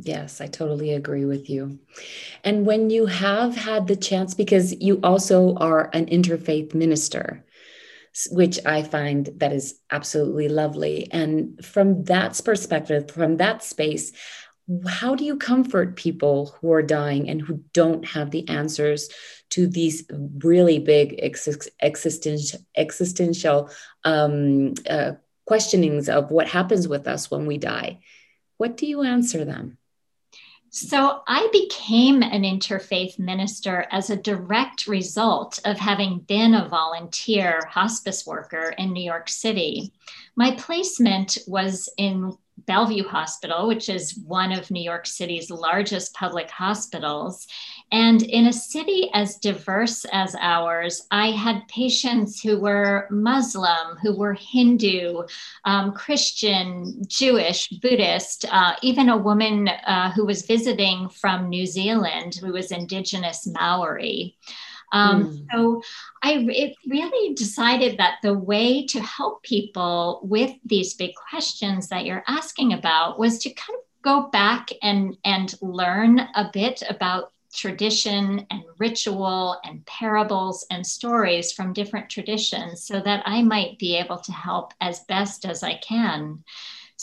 Yes, 0.03 0.41
I 0.41 0.47
totally 0.47 0.93
agree 0.93 1.25
with 1.25 1.47
you. 1.47 1.79
And 2.43 2.65
when 2.65 2.89
you 2.89 3.05
have 3.05 3.55
had 3.55 3.85
the 3.85 3.95
chance, 3.95 4.33
because 4.33 4.73
you 4.81 4.99
also 5.03 5.55
are 5.55 5.91
an 5.93 6.07
interfaith 6.07 6.73
minister, 6.73 7.45
which 8.31 8.59
I 8.65 8.81
find 8.81 9.29
that 9.37 9.53
is 9.53 9.79
absolutely 9.91 10.49
lovely. 10.49 11.07
And 11.11 11.63
from 11.63 12.05
that 12.05 12.41
perspective, 12.43 13.11
from 13.11 13.37
that 13.37 13.63
space, 13.63 14.11
how 14.87 15.13
do 15.13 15.23
you 15.23 15.37
comfort 15.37 15.95
people 15.97 16.57
who 16.59 16.71
are 16.73 16.81
dying 16.81 17.29
and 17.29 17.39
who 17.39 17.63
don't 17.71 18.03
have 18.05 18.31
the 18.31 18.47
answers 18.49 19.07
to 19.51 19.67
these 19.67 20.03
really 20.39 20.79
big 20.79 21.19
existential, 22.73 23.69
um, 24.03 24.73
uh, 24.89 25.11
questionings 25.45 26.09
of 26.09 26.31
what 26.31 26.47
happens 26.47 26.87
with 26.87 27.07
us 27.07 27.29
when 27.29 27.45
we 27.45 27.59
die? 27.59 27.99
What 28.57 28.77
do 28.77 28.87
you 28.87 29.03
answer 29.03 29.45
them? 29.45 29.77
So 30.73 31.21
I 31.27 31.49
became 31.51 32.23
an 32.23 32.43
interfaith 32.43 33.19
minister 33.19 33.87
as 33.91 34.09
a 34.09 34.15
direct 34.15 34.87
result 34.87 35.59
of 35.65 35.77
having 35.77 36.19
been 36.19 36.55
a 36.55 36.69
volunteer 36.69 37.65
hospice 37.69 38.25
worker 38.25 38.73
in 38.77 38.93
New 38.93 39.03
York 39.03 39.27
City. 39.27 39.91
My 40.37 40.55
placement 40.55 41.37
was 41.45 41.89
in 41.97 42.37
Bellevue 42.65 43.03
Hospital, 43.07 43.67
which 43.67 43.89
is 43.89 44.17
one 44.25 44.51
of 44.51 44.69
New 44.71 44.83
York 44.83 45.05
City's 45.07 45.49
largest 45.49 46.13
public 46.13 46.49
hospitals. 46.49 47.47
And 47.91 48.21
in 48.21 48.47
a 48.47 48.53
city 48.53 49.09
as 49.13 49.37
diverse 49.37 50.05
as 50.11 50.35
ours, 50.39 51.05
I 51.11 51.31
had 51.31 51.67
patients 51.67 52.39
who 52.41 52.59
were 52.59 53.07
Muslim, 53.09 53.97
who 54.01 54.17
were 54.17 54.33
Hindu, 54.33 55.23
um, 55.65 55.93
Christian, 55.93 57.01
Jewish, 57.07 57.67
Buddhist, 57.69 58.45
uh, 58.49 58.75
even 58.81 59.09
a 59.09 59.17
woman 59.17 59.67
uh, 59.67 60.11
who 60.11 60.25
was 60.25 60.45
visiting 60.45 61.09
from 61.09 61.49
New 61.49 61.65
Zealand 61.65 62.35
who 62.35 62.53
was 62.53 62.71
Indigenous 62.71 63.47
Maori. 63.47 64.37
Um, 64.91 65.25
mm. 65.25 65.47
So 65.51 65.81
I 66.21 66.45
it 66.49 66.75
really 66.87 67.33
decided 67.35 67.97
that 67.97 68.15
the 68.21 68.33
way 68.33 68.85
to 68.87 68.99
help 69.01 69.43
people 69.43 70.21
with 70.23 70.51
these 70.65 70.93
big 70.93 71.11
questions 71.29 71.87
that 71.89 72.05
you're 72.05 72.23
asking 72.27 72.73
about 72.73 73.19
was 73.19 73.39
to 73.39 73.49
kind 73.51 73.77
of 73.77 73.85
go 74.03 74.29
back 74.29 74.69
and 74.81 75.17
and 75.23 75.53
learn 75.61 76.19
a 76.19 76.49
bit 76.51 76.83
about 76.89 77.31
tradition 77.53 78.45
and 78.49 78.63
ritual 78.77 79.59
and 79.63 79.85
parables 79.85 80.65
and 80.71 80.85
stories 80.85 81.51
from 81.51 81.73
different 81.73 82.09
traditions 82.09 82.83
so 82.83 83.01
that 83.01 83.23
I 83.25 83.41
might 83.41 83.77
be 83.77 83.97
able 83.97 84.19
to 84.19 84.31
help 84.31 84.73
as 84.79 85.01
best 85.01 85.45
as 85.45 85.63
I 85.63 85.75
can. 85.75 86.43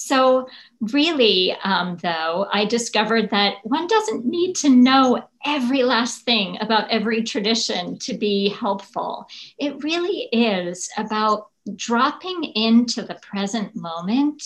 So, 0.01 0.49
really, 0.81 1.57
um, 1.65 1.97
though, 2.01 2.47
I 2.53 2.67
discovered 2.67 3.31
that 3.31 3.57
one 3.65 3.89
doesn't 3.89 4.25
need 4.25 4.55
to 4.59 4.69
know 4.69 5.29
every 5.45 5.83
last 5.83 6.23
thing 6.23 6.57
about 6.61 6.89
every 6.89 7.25
tradition 7.25 7.99
to 7.99 8.15
be 8.17 8.49
helpful. 8.49 9.27
It 9.59 9.83
really 9.83 10.29
is 10.31 10.89
about 10.97 11.49
dropping 11.75 12.45
into 12.45 13.03
the 13.03 13.17
present 13.17 13.75
moment 13.75 14.45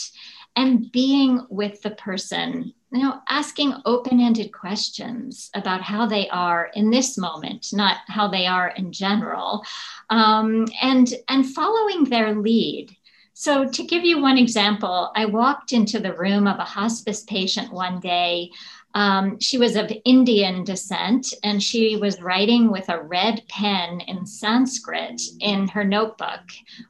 and 0.56 0.90
being 0.90 1.46
with 1.50 1.82
the 1.82 1.90
person 1.90 2.72
you 2.90 3.02
know 3.02 3.20
asking 3.28 3.74
open-ended 3.86 4.52
questions 4.52 5.48
about 5.54 5.80
how 5.80 6.04
they 6.04 6.28
are 6.28 6.70
in 6.74 6.90
this 6.90 7.16
moment 7.16 7.68
not 7.72 7.98
how 8.08 8.28
they 8.28 8.46
are 8.46 8.68
in 8.76 8.92
general 8.92 9.64
um, 10.10 10.66
and 10.82 11.14
and 11.30 11.54
following 11.54 12.04
their 12.04 12.34
lead 12.34 12.94
so, 13.42 13.68
to 13.68 13.82
give 13.82 14.04
you 14.04 14.22
one 14.22 14.38
example, 14.38 15.10
I 15.16 15.24
walked 15.26 15.72
into 15.72 15.98
the 15.98 16.14
room 16.14 16.46
of 16.46 16.60
a 16.60 16.64
hospice 16.64 17.24
patient 17.24 17.72
one 17.72 17.98
day. 17.98 18.52
Um, 18.94 19.40
she 19.40 19.58
was 19.58 19.74
of 19.74 19.90
Indian 20.04 20.62
descent 20.62 21.26
and 21.42 21.60
she 21.60 21.96
was 21.96 22.22
writing 22.22 22.70
with 22.70 22.88
a 22.88 23.02
red 23.02 23.42
pen 23.48 24.00
in 24.02 24.26
Sanskrit 24.26 25.20
in 25.40 25.66
her 25.66 25.82
notebook 25.82 26.42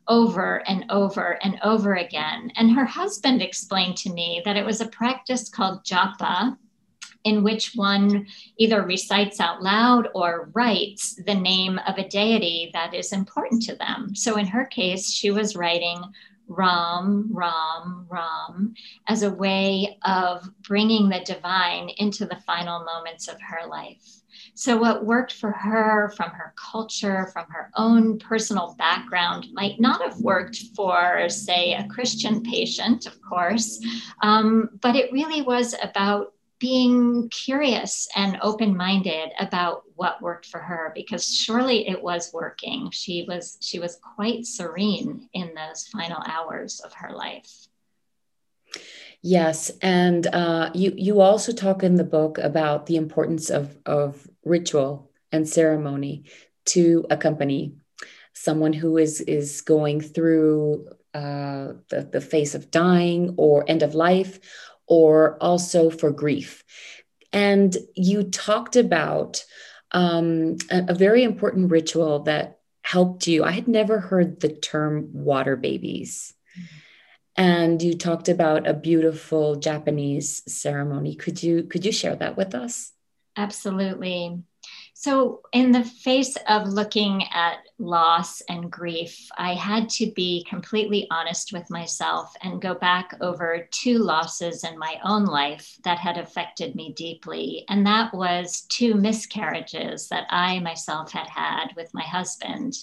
over 0.09 0.57
and 0.69 0.85
over 0.91 1.39
and 1.43 1.59
over 1.63 1.95
again. 1.95 2.53
And 2.57 2.71
her 2.73 2.85
husband 2.85 3.41
explained 3.41 3.97
to 3.99 4.13
me 4.13 4.43
that 4.45 4.59
it 4.59 4.67
was 4.67 4.83
a 4.83 4.89
practice 4.89 5.49
called 5.49 5.87
japa, 5.87 6.59
in 7.25 7.43
which 7.43 7.73
one 7.77 8.27
either 8.59 8.83
recites 8.83 9.41
out 9.41 9.63
loud 9.63 10.09
or 10.15 10.51
writes 10.53 11.19
the 11.25 11.35
name 11.35 11.81
of 11.87 11.97
a 11.97 12.09
deity 12.09 12.69
that 12.75 12.93
is 12.93 13.13
important 13.13 13.63
to 13.63 13.77
them. 13.77 14.15
So 14.15 14.37
in 14.37 14.47
her 14.49 14.67
case, 14.67 15.11
she 15.11 15.31
was 15.31 15.57
writing 15.57 16.03
Ram, 16.49 17.31
Ram, 17.33 18.07
Ram 18.11 18.75
as 19.09 19.23
a 19.23 19.31
way 19.31 19.99
of 20.05 20.49
bringing 20.63 21.09
the 21.09 21.21
divine 21.21 21.91
into 21.99 22.27
the 22.27 22.41
final 22.47 22.85
moments 22.85 23.29
of 23.29 23.37
her 23.41 23.67
life. 23.69 24.23
So, 24.55 24.77
what 24.77 25.07
worked 25.07 25.33
for 25.33 25.51
her 25.51 26.13
from 26.17 26.31
her 26.31 26.53
culture, 26.57 27.31
from 27.33 27.47
her 27.49 27.71
own 27.77 28.19
personal 28.19 28.75
background, 28.77 29.47
might 29.53 29.81
not 29.81 30.03
have 30.03 30.19
worked 30.19 30.59
for, 30.77 31.29
say, 31.29 31.73
a 31.75 31.87
Christian 31.89 32.43
patient, 32.43 33.07
of 33.07 33.21
course, 33.23 33.81
um, 34.23 34.69
but 34.81 34.95
it 34.95 35.13
really 35.13 35.43
was 35.43 35.75
about 35.83 36.32
being 36.63 37.29
curious 37.31 38.07
and 38.15 38.39
open 38.41 38.77
minded 38.77 39.33
about 39.41 39.83
what 39.97 40.23
worked 40.23 40.47
for 40.47 40.61
her 40.61 40.93
because 40.95 41.27
surely 41.27 41.89
it 41.89 42.01
was 42.01 42.31
working. 42.33 42.89
She 42.93 43.25
was 43.27 43.59
she 43.61 43.81
was 43.81 43.99
quite 44.15 44.47
serene 44.47 45.29
in 45.33 45.55
those 45.57 45.89
final 45.89 46.23
hours 46.25 46.81
of 46.85 46.93
her 46.93 47.13
life. 47.13 47.51
Yes 49.23 49.73
and 49.83 50.25
uh, 50.29 50.71
you 50.73 50.95
you 50.97 51.21
also 51.21 51.53
talk 51.53 51.83
in 51.83 51.97
the 51.97 52.05
book 52.05 52.39
about 52.39 52.87
the 52.87 52.95
importance 52.95 53.51
of 53.51 53.77
of 53.85 54.25
ritual 54.45 55.11
and 55.33 55.49
ceremony 55.49 56.27
to 56.67 57.05
accompany 57.11 57.75
someone 58.35 58.73
who 58.73 58.99
is 58.99 59.21
is 59.23 59.63
going 59.63 60.01
through 60.01 60.87
uh, 61.13 61.75
the, 61.91 62.09
the 62.11 62.21
phase 62.21 62.55
of 62.55 62.71
dying 62.71 63.35
or 63.37 63.65
end 63.67 63.83
of 63.83 63.97
life 63.97 64.39
or 64.87 65.37
also 65.41 65.91
for 65.91 66.11
grief. 66.11 66.65
And 67.33 67.77
you 67.95 68.25
talked 68.25 68.77
about 68.77 69.45
um, 69.93 70.57
a, 70.71 70.87
a 70.89 70.95
very 70.95 71.23
important 71.23 71.71
ritual 71.71 72.21
that 72.21 72.59
helped 72.83 73.27
you. 73.27 73.45
I 73.45 73.53
had 73.53 73.69
never 73.69 74.01
heard 74.01 74.41
the 74.41 74.49
term 74.49 75.09
water 75.13 75.57
babies. 75.57 76.35
And 77.37 77.81
you 77.81 77.97
talked 77.97 78.29
about 78.29 78.67
a 78.67 78.75
beautiful 78.75 79.57
Japanese 79.57 80.43
ceremony. 80.53 81.15
Could 81.15 81.43
you 81.43 81.63
could 81.63 81.87
you 81.87 81.93
share 81.93 82.17
that 82.17 82.37
with 82.37 82.55
us? 82.55 82.93
Absolutely. 83.37 84.43
So, 85.03 85.41
in 85.53 85.73
the 85.73 85.83
face 85.83 86.37
of 86.49 86.69
looking 86.69 87.25
at 87.33 87.67
loss 87.81 88.41
and 88.43 88.71
grief, 88.71 89.29
I 89.37 89.55
had 89.55 89.89
to 89.99 90.13
be 90.13 90.47
completely 90.49 91.09
honest 91.11 91.53
with 91.53 91.69
myself 91.71 92.33
and 92.41 92.63
go 92.63 92.77
back 92.77 93.13
over 93.21 93.67
two 93.73 93.99
losses 93.99 94.63
in 94.63 94.79
my 94.79 95.01
own 95.05 95.25
life 95.25 95.77
that 95.83 95.99
had 95.99 96.19
affected 96.19 96.77
me 96.77 96.93
deeply. 96.93 97.65
And 97.69 97.85
that 97.85 98.15
was 98.15 98.61
two 98.69 98.95
miscarriages 98.95 100.07
that 100.11 100.29
I 100.31 100.61
myself 100.61 101.11
had 101.11 101.27
had 101.27 101.73
with 101.75 101.93
my 101.93 102.05
husband. 102.05 102.75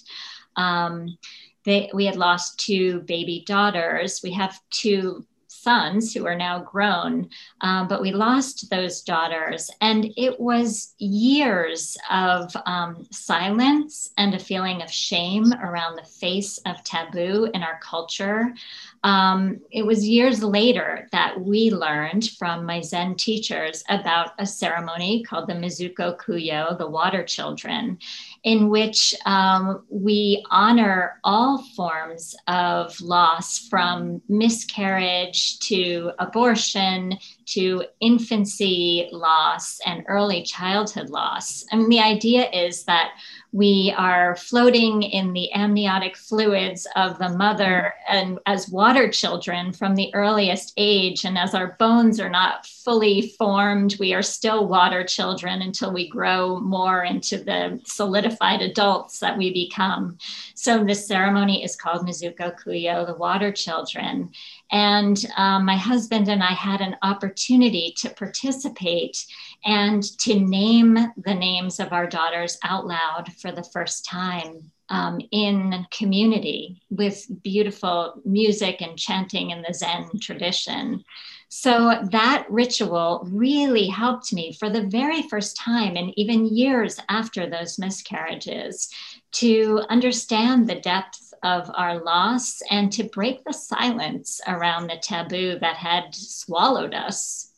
Um, 0.56 1.16
they, 1.64 1.90
we 1.94 2.04
had 2.04 2.16
lost 2.16 2.60
two 2.60 3.00
baby 3.00 3.44
daughters. 3.46 4.20
We 4.22 4.32
have 4.32 4.60
two 4.68 5.24
sons 5.62 6.12
who 6.12 6.26
are 6.26 6.36
now 6.36 6.58
grown, 6.58 7.28
um, 7.60 7.88
but 7.88 8.00
we 8.00 8.12
lost 8.12 8.70
those 8.70 9.02
daughters. 9.02 9.70
And 9.80 10.12
it 10.16 10.38
was 10.40 10.94
years 10.98 11.96
of 12.10 12.54
um, 12.66 13.06
silence 13.10 14.10
and 14.16 14.34
a 14.34 14.38
feeling 14.38 14.82
of 14.82 14.90
shame 14.90 15.52
around 15.52 15.96
the 15.96 16.08
face 16.08 16.58
of 16.66 16.82
taboo 16.84 17.50
in 17.54 17.62
our 17.62 17.78
culture. 17.82 18.54
Um, 19.02 19.60
it 19.70 19.84
was 19.86 20.06
years 20.06 20.42
later 20.42 21.08
that 21.12 21.40
we 21.40 21.70
learned 21.70 22.28
from 22.38 22.66
my 22.66 22.82
Zen 22.82 23.14
teachers 23.16 23.82
about 23.88 24.32
a 24.38 24.44
ceremony 24.44 25.22
called 25.22 25.48
the 25.48 25.54
Mizuko 25.54 26.18
Kuyo, 26.18 26.76
the 26.76 26.88
water 26.88 27.24
children, 27.24 27.98
in 28.44 28.68
which 28.68 29.14
um, 29.24 29.84
we 29.88 30.44
honor 30.50 31.18
all 31.24 31.64
forms 31.74 32.34
of 32.46 33.00
loss 33.00 33.58
from 33.68 34.20
miscarriage 34.28 35.58
to 35.60 36.12
abortion 36.18 37.18
to 37.52 37.84
infancy 38.00 39.08
loss 39.12 39.78
and 39.86 40.04
early 40.08 40.42
childhood 40.42 41.10
loss. 41.10 41.64
I 41.72 41.76
mean, 41.76 41.88
the 41.88 42.00
idea 42.00 42.48
is 42.50 42.84
that 42.84 43.12
we 43.52 43.92
are 43.96 44.36
floating 44.36 45.02
in 45.02 45.32
the 45.32 45.52
amniotic 45.52 46.16
fluids 46.16 46.86
of 46.94 47.18
the 47.18 47.30
mother 47.30 47.92
and 48.08 48.38
as 48.46 48.68
water 48.68 49.10
children 49.10 49.72
from 49.72 49.96
the 49.96 50.14
earliest 50.14 50.72
age. 50.76 51.24
And 51.24 51.36
as 51.36 51.54
our 51.54 51.76
bones 51.78 52.20
are 52.20 52.30
not 52.30 52.64
fully 52.66 53.34
formed, 53.38 53.96
we 53.98 54.14
are 54.14 54.22
still 54.22 54.68
water 54.68 55.02
children 55.02 55.62
until 55.62 55.92
we 55.92 56.08
grow 56.08 56.60
more 56.60 57.02
into 57.02 57.38
the 57.38 57.80
solidified 57.84 58.62
adults 58.62 59.18
that 59.18 59.36
we 59.36 59.52
become. 59.52 60.16
So 60.54 60.84
this 60.84 61.08
ceremony 61.08 61.64
is 61.64 61.74
called 61.74 62.06
Mizuko 62.06 62.56
Kuyo, 62.60 63.04
the 63.04 63.16
water 63.16 63.50
children. 63.50 64.30
And 64.72 65.24
um, 65.36 65.64
my 65.64 65.76
husband 65.76 66.28
and 66.28 66.42
I 66.42 66.52
had 66.52 66.80
an 66.80 66.96
opportunity 67.02 67.94
to 67.98 68.10
participate 68.10 69.24
and 69.64 70.02
to 70.20 70.38
name 70.38 70.96
the 71.16 71.34
names 71.34 71.80
of 71.80 71.92
our 71.92 72.06
daughters 72.06 72.58
out 72.62 72.86
loud 72.86 73.32
for 73.40 73.52
the 73.52 73.64
first 73.64 74.04
time 74.04 74.70
um, 74.88 75.20
in 75.30 75.86
community 75.90 76.82
with 76.90 77.26
beautiful 77.42 78.20
music 78.24 78.80
and 78.80 78.98
chanting 78.98 79.50
in 79.50 79.62
the 79.62 79.74
Zen 79.74 80.10
tradition. 80.20 81.04
So 81.48 81.98
that 82.12 82.46
ritual 82.48 83.28
really 83.30 83.88
helped 83.88 84.32
me 84.32 84.52
for 84.52 84.70
the 84.70 84.86
very 84.86 85.22
first 85.22 85.56
time, 85.56 85.96
and 85.96 86.12
even 86.16 86.54
years 86.54 86.98
after 87.08 87.48
those 87.48 87.78
miscarriages, 87.78 88.88
to 89.32 89.82
understand 89.88 90.68
the 90.68 90.76
depth 90.76 91.29
of 91.42 91.70
our 91.74 92.02
loss 92.02 92.60
and 92.70 92.92
to 92.92 93.04
break 93.04 93.44
the 93.44 93.52
silence 93.52 94.40
around 94.46 94.88
the 94.88 94.98
taboo 95.02 95.58
that 95.60 95.76
had 95.76 96.14
swallowed 96.14 96.94
us. 96.94 97.50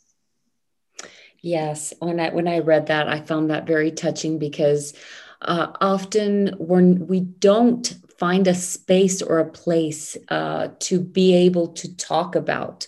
Yes, 1.41 1.93
when 1.99 2.21
I 2.21 2.31
when 2.31 2.47
I 2.47 2.61
read 2.61 2.87
that, 2.87 3.09
I 3.09 3.21
found 3.21 3.51
that 3.51 3.67
very 3.67 3.91
touching 3.91 4.39
because 4.39 4.95
uh, 5.43 5.73
often 5.81 6.55
when 6.59 7.09
we 7.09 7.21
don't 7.21 7.95
find 8.17 8.47
a 8.47 8.55
space 8.55 9.21
or 9.21 9.41
a 9.41 9.51
place 9.51 10.17
uh, 10.29 10.69
to 10.79 11.01
be 11.01 11.35
able 11.35 11.69
to 11.69 11.97
talk 11.97 12.37
about 12.37 12.87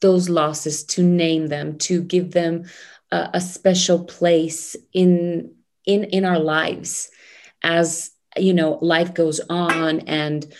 those 0.00 0.28
losses, 0.28 0.84
to 0.84 1.02
name 1.02 1.48
them, 1.48 1.78
to 1.78 2.02
give 2.02 2.30
them 2.30 2.64
a, 3.10 3.30
a 3.34 3.40
special 3.40 4.04
place 4.04 4.76
in 4.92 5.52
in 5.84 6.04
in 6.04 6.24
our 6.24 6.38
lives 6.38 7.10
as 7.62 8.12
you 8.36 8.54
know 8.54 8.78
life 8.82 9.14
goes 9.14 9.40
on 9.48 10.00
and 10.00 10.52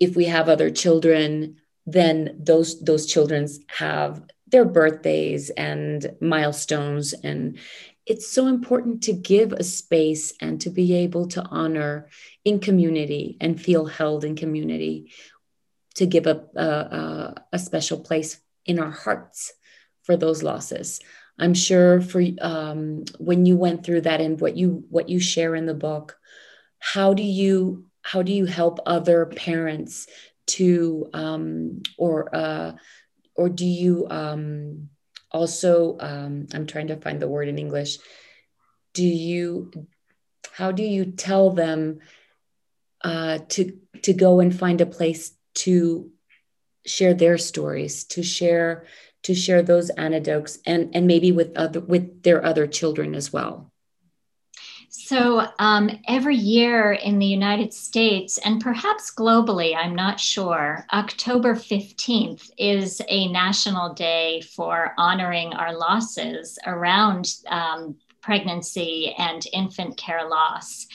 if 0.00 0.16
we 0.16 0.26
have 0.26 0.48
other 0.48 0.70
children 0.70 1.56
then 1.86 2.36
those 2.38 2.80
those 2.80 3.06
children's 3.06 3.60
have 3.66 4.22
their 4.52 4.64
birthdays 4.64 5.50
and 5.50 6.14
milestones. 6.20 7.12
And 7.14 7.58
it's 8.06 8.30
so 8.30 8.46
important 8.46 9.04
to 9.04 9.12
give 9.12 9.52
a 9.52 9.64
space 9.64 10.34
and 10.40 10.60
to 10.60 10.70
be 10.70 10.94
able 10.94 11.26
to 11.28 11.42
honor 11.42 12.08
in 12.44 12.60
community 12.60 13.36
and 13.40 13.60
feel 13.60 13.86
held 13.86 14.24
in 14.24 14.36
community 14.36 15.12
to 15.94 16.06
give 16.06 16.26
a, 16.26 16.44
a, 16.56 17.34
a 17.52 17.58
special 17.58 18.00
place 18.00 18.40
in 18.66 18.78
our 18.78 18.90
hearts 18.90 19.52
for 20.04 20.16
those 20.16 20.42
losses. 20.42 21.00
I'm 21.38 21.54
sure 21.54 22.00
for 22.00 22.22
um, 22.40 23.04
when 23.18 23.46
you 23.46 23.56
went 23.56 23.84
through 23.84 24.02
that 24.02 24.20
and 24.20 24.38
what 24.40 24.56
you 24.56 24.84
what 24.90 25.08
you 25.08 25.18
share 25.18 25.54
in 25.54 25.66
the 25.66 25.74
book 25.74 26.18
how 26.82 27.14
do 27.14 27.22
you 27.22 27.84
how 28.02 28.22
do 28.22 28.32
you 28.32 28.44
help 28.44 28.80
other 28.84 29.24
parents 29.26 30.08
to 30.48 31.08
um, 31.14 31.80
or 31.96 32.34
uh, 32.34 32.72
or 33.36 33.48
do 33.48 33.64
you 33.64 34.08
um, 34.10 34.88
also 35.30 35.96
um, 36.00 36.48
i'm 36.52 36.66
trying 36.66 36.88
to 36.88 36.96
find 36.96 37.22
the 37.22 37.28
word 37.28 37.48
in 37.48 37.58
english. 37.58 37.98
Do 38.94 39.06
you 39.06 39.70
how 40.52 40.72
do 40.72 40.82
you 40.82 41.06
tell 41.06 41.50
them 41.50 42.00
uh, 43.02 43.38
to 43.50 43.78
to 44.02 44.12
go 44.12 44.40
and 44.40 44.54
find 44.54 44.80
a 44.80 44.86
place 44.86 45.32
to 45.54 46.10
share 46.84 47.14
their 47.14 47.38
stories 47.38 48.04
to 48.04 48.22
share 48.22 48.86
to 49.22 49.34
share 49.34 49.62
those 49.62 49.88
anecdotes 49.90 50.58
and 50.66 50.94
and 50.96 51.06
maybe 51.06 51.30
with 51.30 51.56
other 51.56 51.80
with 51.80 52.22
their 52.24 52.44
other 52.44 52.66
children 52.66 53.14
as 53.14 53.32
well 53.32 53.71
so, 54.94 55.48
um, 55.58 55.88
every 56.06 56.36
year 56.36 56.92
in 56.92 57.18
the 57.18 57.24
United 57.24 57.72
States 57.72 58.36
and 58.36 58.60
perhaps 58.60 59.10
globally, 59.10 59.74
I'm 59.74 59.94
not 59.94 60.20
sure, 60.20 60.84
October 60.92 61.54
15th 61.54 62.50
is 62.58 63.00
a 63.08 63.28
national 63.28 63.94
day 63.94 64.42
for 64.42 64.92
honoring 64.98 65.54
our 65.54 65.74
losses 65.74 66.58
around 66.66 67.36
um, 67.48 67.96
pregnancy 68.20 69.14
and 69.16 69.42
infant 69.54 69.96
care 69.96 70.28
loss. 70.28 70.86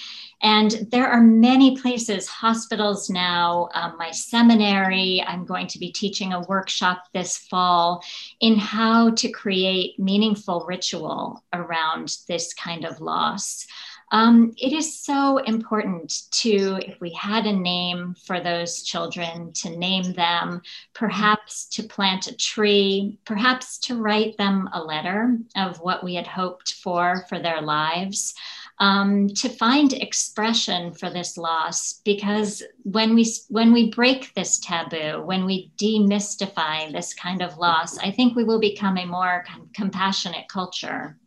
And 0.41 0.87
there 0.91 1.07
are 1.07 1.21
many 1.21 1.77
places, 1.77 2.27
hospitals 2.27 3.09
now, 3.09 3.69
um, 3.73 3.97
my 3.97 4.11
seminary. 4.11 5.23
I'm 5.25 5.45
going 5.45 5.67
to 5.67 5.79
be 5.79 5.91
teaching 5.91 6.33
a 6.33 6.41
workshop 6.41 7.05
this 7.13 7.37
fall 7.37 8.03
in 8.39 8.57
how 8.57 9.11
to 9.11 9.29
create 9.29 9.99
meaningful 9.99 10.65
ritual 10.67 11.43
around 11.53 12.17
this 12.27 12.53
kind 12.53 12.85
of 12.85 13.01
loss. 13.01 13.65
Um, 14.11 14.53
it 14.57 14.71
is 14.71 15.01
so 15.01 15.37
important 15.39 16.31
to, 16.31 16.79
if 16.85 17.01
we 17.01 17.11
had 17.11 17.45
a 17.45 17.51
name 17.51 18.15
for 18.25 18.39
those 18.39 18.83
children, 18.83 19.51
to 19.53 19.75
name 19.75 20.13
them, 20.13 20.61
perhaps 20.93 21.65
to 21.69 21.83
plant 21.83 22.27
a 22.27 22.37
tree, 22.37 23.19
perhaps 23.25 23.77
to 23.79 24.01
write 24.01 24.37
them 24.37 24.69
a 24.71 24.81
letter 24.81 25.37
of 25.57 25.81
what 25.81 26.05
we 26.05 26.15
had 26.15 26.27
hoped 26.27 26.75
for 26.75 27.25
for 27.27 27.39
their 27.39 27.61
lives. 27.61 28.33
Um, 28.79 29.29
to 29.29 29.49
find 29.49 29.91
expression 29.91 30.93
for 30.93 31.09
this 31.09 31.35
loss 31.35 31.99
because 32.05 32.61
when 32.83 33.15
we 33.15 33.25
when 33.49 33.73
we 33.73 33.89
break 33.89 34.35
this 34.35 34.59
taboo 34.59 35.23
when 35.25 35.45
we 35.45 35.71
demystify 35.77 36.91
this 36.91 37.11
kind 37.15 37.41
of 37.41 37.57
loss 37.57 37.97
i 37.97 38.11
think 38.11 38.35
we 38.35 38.43
will 38.43 38.59
become 38.59 38.99
a 38.99 39.05
more 39.07 39.43
compassionate 39.73 40.47
culture 40.47 41.17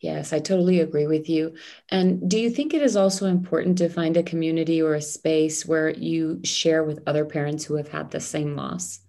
Yes, 0.00 0.32
I 0.32 0.40
totally 0.40 0.80
agree 0.80 1.06
with 1.06 1.28
you. 1.28 1.54
And 1.88 2.28
do 2.28 2.38
you 2.38 2.50
think 2.50 2.74
it 2.74 2.82
is 2.82 2.96
also 2.96 3.26
important 3.26 3.78
to 3.78 3.88
find 3.88 4.16
a 4.16 4.22
community 4.22 4.82
or 4.82 4.94
a 4.94 5.02
space 5.02 5.64
where 5.64 5.90
you 5.90 6.40
share 6.44 6.84
with 6.84 7.02
other 7.06 7.24
parents 7.24 7.64
who 7.64 7.76
have 7.76 7.88
had 7.88 8.10
the 8.10 8.20
same 8.20 8.56
loss? 8.56 9.01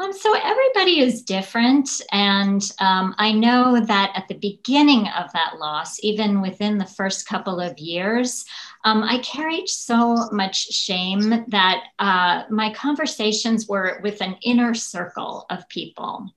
Um, 0.00 0.12
so 0.12 0.32
everybody 0.32 1.00
is 1.00 1.22
different. 1.22 2.00
And 2.12 2.62
um, 2.78 3.16
I 3.18 3.32
know 3.32 3.80
that 3.84 4.12
at 4.14 4.28
the 4.28 4.36
beginning 4.36 5.08
of 5.08 5.32
that 5.32 5.58
loss, 5.58 5.98
even 6.04 6.40
within 6.40 6.78
the 6.78 6.86
first 6.86 7.26
couple 7.26 7.60
of 7.60 7.76
years, 7.78 8.44
um, 8.84 9.02
I 9.02 9.18
carried 9.18 9.68
so 9.68 10.28
much 10.30 10.68
shame 10.68 11.44
that 11.48 11.82
uh, 11.98 12.44
my 12.48 12.72
conversations 12.74 13.66
were 13.66 14.00
with 14.04 14.22
an 14.22 14.36
inner 14.42 14.72
circle 14.72 15.46
of 15.50 15.68
people. 15.68 16.30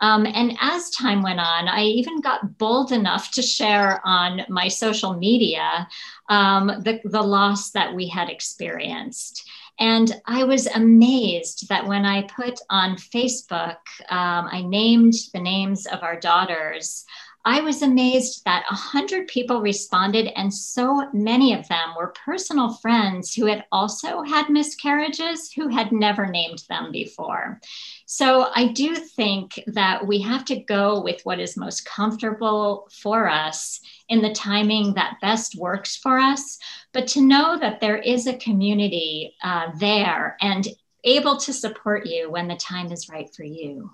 Um, 0.00 0.26
and 0.26 0.58
as 0.60 0.90
time 0.90 1.22
went 1.22 1.38
on, 1.38 1.68
I 1.68 1.84
even 1.84 2.20
got 2.20 2.58
bold 2.58 2.90
enough 2.90 3.30
to 3.32 3.42
share 3.42 4.00
on 4.04 4.42
my 4.48 4.66
social 4.66 5.14
media 5.14 5.86
um, 6.28 6.66
the, 6.82 7.00
the 7.04 7.22
loss 7.22 7.70
that 7.70 7.94
we 7.94 8.08
had 8.08 8.28
experienced. 8.28 9.48
And 9.80 10.20
I 10.26 10.44
was 10.44 10.66
amazed 10.68 11.68
that 11.68 11.86
when 11.86 12.04
I 12.04 12.22
put 12.22 12.60
on 12.70 12.96
Facebook, 12.96 13.76
um, 14.08 14.48
I 14.50 14.62
named 14.62 15.14
the 15.32 15.40
names 15.40 15.86
of 15.86 16.02
our 16.02 16.18
daughters. 16.18 17.04
I 17.46 17.60
was 17.60 17.82
amazed 17.82 18.42
that 18.46 18.64
100 18.70 19.28
people 19.28 19.60
responded, 19.60 20.32
and 20.34 20.52
so 20.52 21.10
many 21.12 21.52
of 21.52 21.68
them 21.68 21.90
were 21.94 22.14
personal 22.24 22.72
friends 22.74 23.34
who 23.34 23.44
had 23.44 23.66
also 23.70 24.22
had 24.22 24.48
miscarriages 24.48 25.52
who 25.52 25.68
had 25.68 25.92
never 25.92 26.26
named 26.26 26.62
them 26.70 26.90
before. 26.90 27.60
So 28.06 28.48
I 28.54 28.68
do 28.68 28.96
think 28.96 29.62
that 29.66 30.06
we 30.06 30.20
have 30.22 30.46
to 30.46 30.60
go 30.60 31.02
with 31.02 31.20
what 31.24 31.38
is 31.38 31.54
most 31.56 31.84
comfortable 31.84 32.88
for 33.02 33.28
us 33.28 33.78
in 34.08 34.22
the 34.22 34.32
timing 34.32 34.94
that 34.94 35.20
best 35.20 35.54
works 35.54 35.96
for 35.96 36.18
us, 36.18 36.58
but 36.94 37.06
to 37.08 37.20
know 37.20 37.58
that 37.58 37.80
there 37.80 37.98
is 37.98 38.26
a 38.26 38.38
community 38.38 39.34
uh, 39.42 39.70
there 39.78 40.38
and 40.40 40.66
able 41.04 41.36
to 41.36 41.52
support 41.52 42.06
you 42.06 42.30
when 42.30 42.48
the 42.48 42.56
time 42.56 42.90
is 42.90 43.10
right 43.10 43.28
for 43.34 43.44
you. 43.44 43.90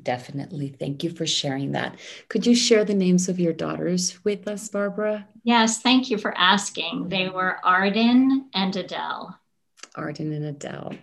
Definitely. 0.00 0.68
Thank 0.68 1.04
you 1.04 1.10
for 1.10 1.26
sharing 1.26 1.72
that. 1.72 1.98
Could 2.28 2.46
you 2.46 2.54
share 2.54 2.84
the 2.84 2.94
names 2.94 3.28
of 3.28 3.38
your 3.38 3.52
daughters 3.52 4.24
with 4.24 4.48
us, 4.48 4.68
Barbara? 4.68 5.28
Yes, 5.44 5.82
thank 5.82 6.10
you 6.10 6.16
for 6.16 6.36
asking. 6.36 7.08
They 7.08 7.28
were 7.28 7.58
Arden 7.64 8.48
and 8.54 8.74
Adele. 8.74 9.38
Arden 9.94 10.32
and 10.32 10.44
Adele. 10.46 10.94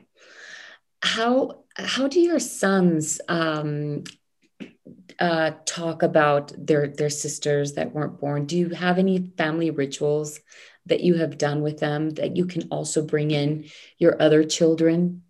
How 1.04 1.63
how 1.75 2.08
do 2.08 2.19
your 2.19 2.39
sons 2.39 3.21
um, 3.30 4.04
uh, 5.19 5.52
talk 5.65 6.02
about 6.02 6.52
their 6.58 6.88
their 6.88 7.10
sisters 7.12 7.73
that 7.73 7.93
weren't 7.93 8.19
born? 8.19 8.45
Do 8.45 8.58
you 8.58 8.69
have 8.69 8.97
any 8.97 9.32
family 9.38 9.69
rituals 9.69 10.39
that 10.88 11.02
you 11.02 11.15
have 11.15 11.38
done 11.38 11.62
with 11.62 11.80
them 11.80 12.10
that 12.12 12.36
you 12.36 12.45
can 12.45 12.67
also 12.69 13.06
bring 13.06 13.30
in 13.30 13.65
your 13.99 14.19
other 14.21 14.43
children 14.43 15.21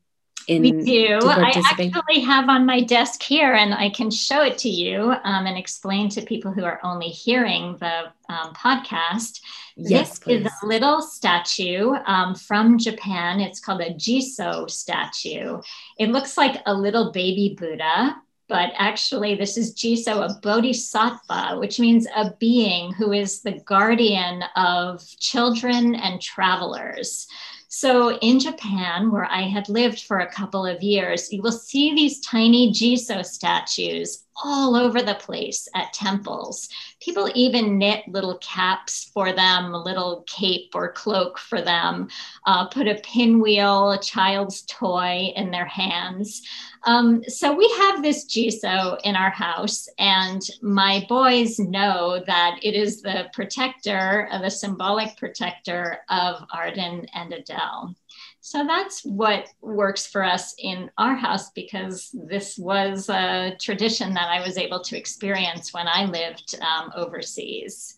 in 0.49 0.63
we 0.63 0.71
do 0.71 1.19
i 1.23 1.51
actually 1.55 2.19
have 2.19 2.49
on 2.49 2.65
my 2.65 2.81
desk 2.81 3.21
here 3.21 3.53
and 3.53 3.73
i 3.73 3.89
can 3.89 4.09
show 4.09 4.41
it 4.41 4.57
to 4.57 4.69
you 4.69 5.13
um, 5.23 5.45
and 5.45 5.57
explain 5.57 6.09
to 6.09 6.21
people 6.21 6.51
who 6.51 6.63
are 6.63 6.79
only 6.83 7.07
hearing 7.07 7.77
the 7.79 8.12
um, 8.29 8.53
podcast. 8.53 9.41
Yes 9.75 10.09
this 10.09 10.19
please. 10.19 10.45
is 10.45 10.51
a 10.63 10.67
little 10.67 11.01
statue 11.01 11.93
um, 12.05 12.35
from 12.35 12.77
japan. 12.77 13.39
It's 13.39 13.59
called 13.59 13.81
a 13.81 13.93
jizo 13.93 14.69
statue. 14.69 15.62
It 15.97 16.09
looks 16.09 16.38
like 16.38 16.62
a 16.65 16.73
little 16.73 17.12
baby 17.12 17.55
buddha 17.57 18.15
but 18.47 18.71
actually 18.77 19.35
this 19.35 19.57
is 19.57 19.75
jizo 19.75 20.25
a 20.25 20.39
bodhisattva 20.41 21.57
which 21.59 21.79
means 21.79 22.07
a 22.15 22.33
being 22.39 22.91
who 22.93 23.13
is 23.13 23.41
the 23.41 23.59
guardian 23.65 24.43
of 24.55 25.05
children 25.19 25.95
and 25.95 26.19
travelers 26.19 27.27
So 27.71 28.17
in 28.17 28.39
Japan, 28.39 29.12
where 29.12 29.25
I 29.25 29.43
had 29.43 29.69
lived 29.69 30.01
for 30.01 30.19
a 30.19 30.32
couple 30.32 30.65
of 30.65 30.82
years, 30.82 31.32
you 31.32 31.43
will 31.43 31.51
see 31.51 31.93
these 31.93 32.19
tiny 32.19 32.71
Jizo 32.73 33.23
statues 33.23 34.25
all 34.43 34.75
over 34.75 35.02
the 35.02 35.15
place 35.15 35.67
at 35.75 35.93
temples. 35.93 36.69
People 36.99 37.30
even 37.36 37.78
knit 37.78 38.08
little 38.08 38.38
caps 38.38 39.10
for 39.13 39.34
them, 39.34 39.73
a 39.73 39.84
little 39.84 40.23
cape 40.28 40.71
or 40.73 40.91
cloak 40.91 41.38
for 41.38 41.62
them, 41.62 42.08
uh, 42.45 42.67
put 42.67 42.88
a 42.88 43.02
pinwheel, 43.04 43.91
a 43.91 43.99
child's 43.99 44.63
toy 44.63 45.32
in 45.36 45.52
their 45.52 45.65
hands. 45.65 46.41
Um, 46.84 47.23
so 47.25 47.54
we 47.54 47.69
have 47.80 48.02
this 48.02 48.25
Jizo 48.25 48.99
in 49.04 49.15
our 49.15 49.30
house, 49.30 49.89
and 49.97 50.41
my 50.62 51.06
boys 51.10 51.60
know 51.60 52.23
that 52.25 52.60
it 52.63 52.73
is 52.73 53.02
the 53.02 53.30
protector, 53.34 54.30
uh, 54.32 54.41
the 54.41 54.49
symbolic 54.49 55.17
protector 55.17 55.99
of 56.10 56.45
Arden 56.54 57.06
and 57.13 57.34
Adele. 57.34 57.95
So 58.41 58.65
that's 58.65 59.04
what 59.04 59.47
works 59.62 60.08
for 60.08 60.23
us 60.23 60.56
in 60.58 60.89
our 60.97 61.15
house 61.15 61.52
because 61.52 62.10
this 62.13 62.58
was 62.58 63.10
a 63.10 63.56
tradition 63.60 64.13
that 64.13 64.30
I 64.30 64.45
was 64.45 64.58
able 64.58 64.82
to 64.82 64.97
experience 64.97 65.73
when 65.73 65.88
I 65.88 66.06
lived 66.06 66.56
um, 66.62 66.91
overseas. 66.95 67.97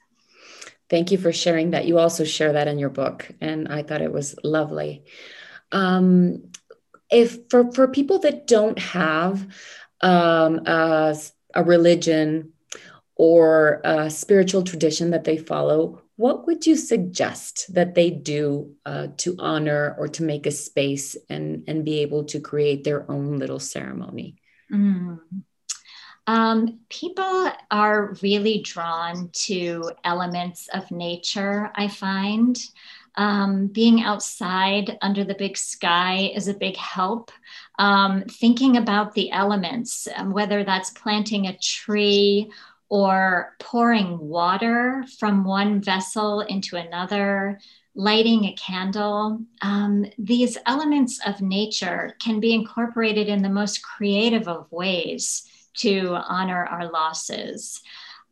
Thank 0.89 1.11
you 1.11 1.17
for 1.17 1.31
sharing 1.31 1.71
that. 1.71 1.85
You 1.85 1.99
also 1.99 2.23
share 2.23 2.53
that 2.53 2.67
in 2.67 2.79
your 2.79 2.89
book, 2.89 3.31
and 3.39 3.69
I 3.69 3.83
thought 3.83 4.01
it 4.01 4.11
was 4.11 4.35
lovely. 4.43 5.05
Um, 5.71 6.51
if 7.09 7.37
for 7.49 7.71
for 7.71 7.87
people 7.87 8.19
that 8.19 8.45
don't 8.45 8.77
have 8.79 9.47
um, 10.01 10.61
a, 10.65 11.15
a 11.53 11.63
religion 11.63 12.51
or 13.15 13.79
a 13.85 14.09
spiritual 14.09 14.63
tradition 14.63 15.11
that 15.11 15.23
they 15.23 15.37
follow, 15.37 16.00
what 16.21 16.45
would 16.45 16.67
you 16.67 16.75
suggest 16.75 17.73
that 17.73 17.95
they 17.95 18.11
do 18.11 18.75
uh, 18.85 19.07
to 19.17 19.35
honor 19.39 19.95
or 19.97 20.07
to 20.07 20.21
make 20.21 20.45
a 20.45 20.51
space 20.51 21.17
and, 21.29 21.63
and 21.67 21.83
be 21.83 21.97
able 22.01 22.25
to 22.25 22.39
create 22.39 22.83
their 22.83 23.09
own 23.09 23.39
little 23.39 23.59
ceremony? 23.59 24.35
Mm. 24.71 25.19
Um, 26.27 26.79
people 26.89 27.51
are 27.71 28.13
really 28.21 28.61
drawn 28.61 29.31
to 29.47 29.91
elements 30.03 30.69
of 30.71 30.91
nature, 30.91 31.71
I 31.73 31.87
find. 31.87 32.55
Um, 33.15 33.65
being 33.67 34.03
outside 34.03 34.99
under 35.01 35.23
the 35.23 35.33
big 35.33 35.57
sky 35.57 36.31
is 36.35 36.47
a 36.47 36.53
big 36.53 36.77
help. 36.77 37.31
Um, 37.79 38.25
thinking 38.29 38.77
about 38.77 39.15
the 39.15 39.31
elements, 39.31 40.07
um, 40.15 40.31
whether 40.31 40.63
that's 40.63 40.91
planting 40.91 41.47
a 41.47 41.57
tree 41.57 42.51
or 42.91 43.55
pouring 43.57 44.19
water 44.19 45.01
from 45.17 45.45
one 45.45 45.81
vessel 45.81 46.41
into 46.41 46.75
another, 46.75 47.57
lighting 47.95 48.43
a 48.43 48.55
candle. 48.55 49.39
Um, 49.61 50.05
these 50.17 50.57
elements 50.65 51.17
of 51.25 51.41
nature 51.41 52.17
can 52.21 52.41
be 52.41 52.53
incorporated 52.53 53.29
in 53.29 53.41
the 53.41 53.49
most 53.49 53.81
creative 53.81 54.49
of 54.49 54.69
ways 54.71 55.43
to 55.75 56.17
honor 56.27 56.65
our 56.65 56.91
losses. 56.91 57.81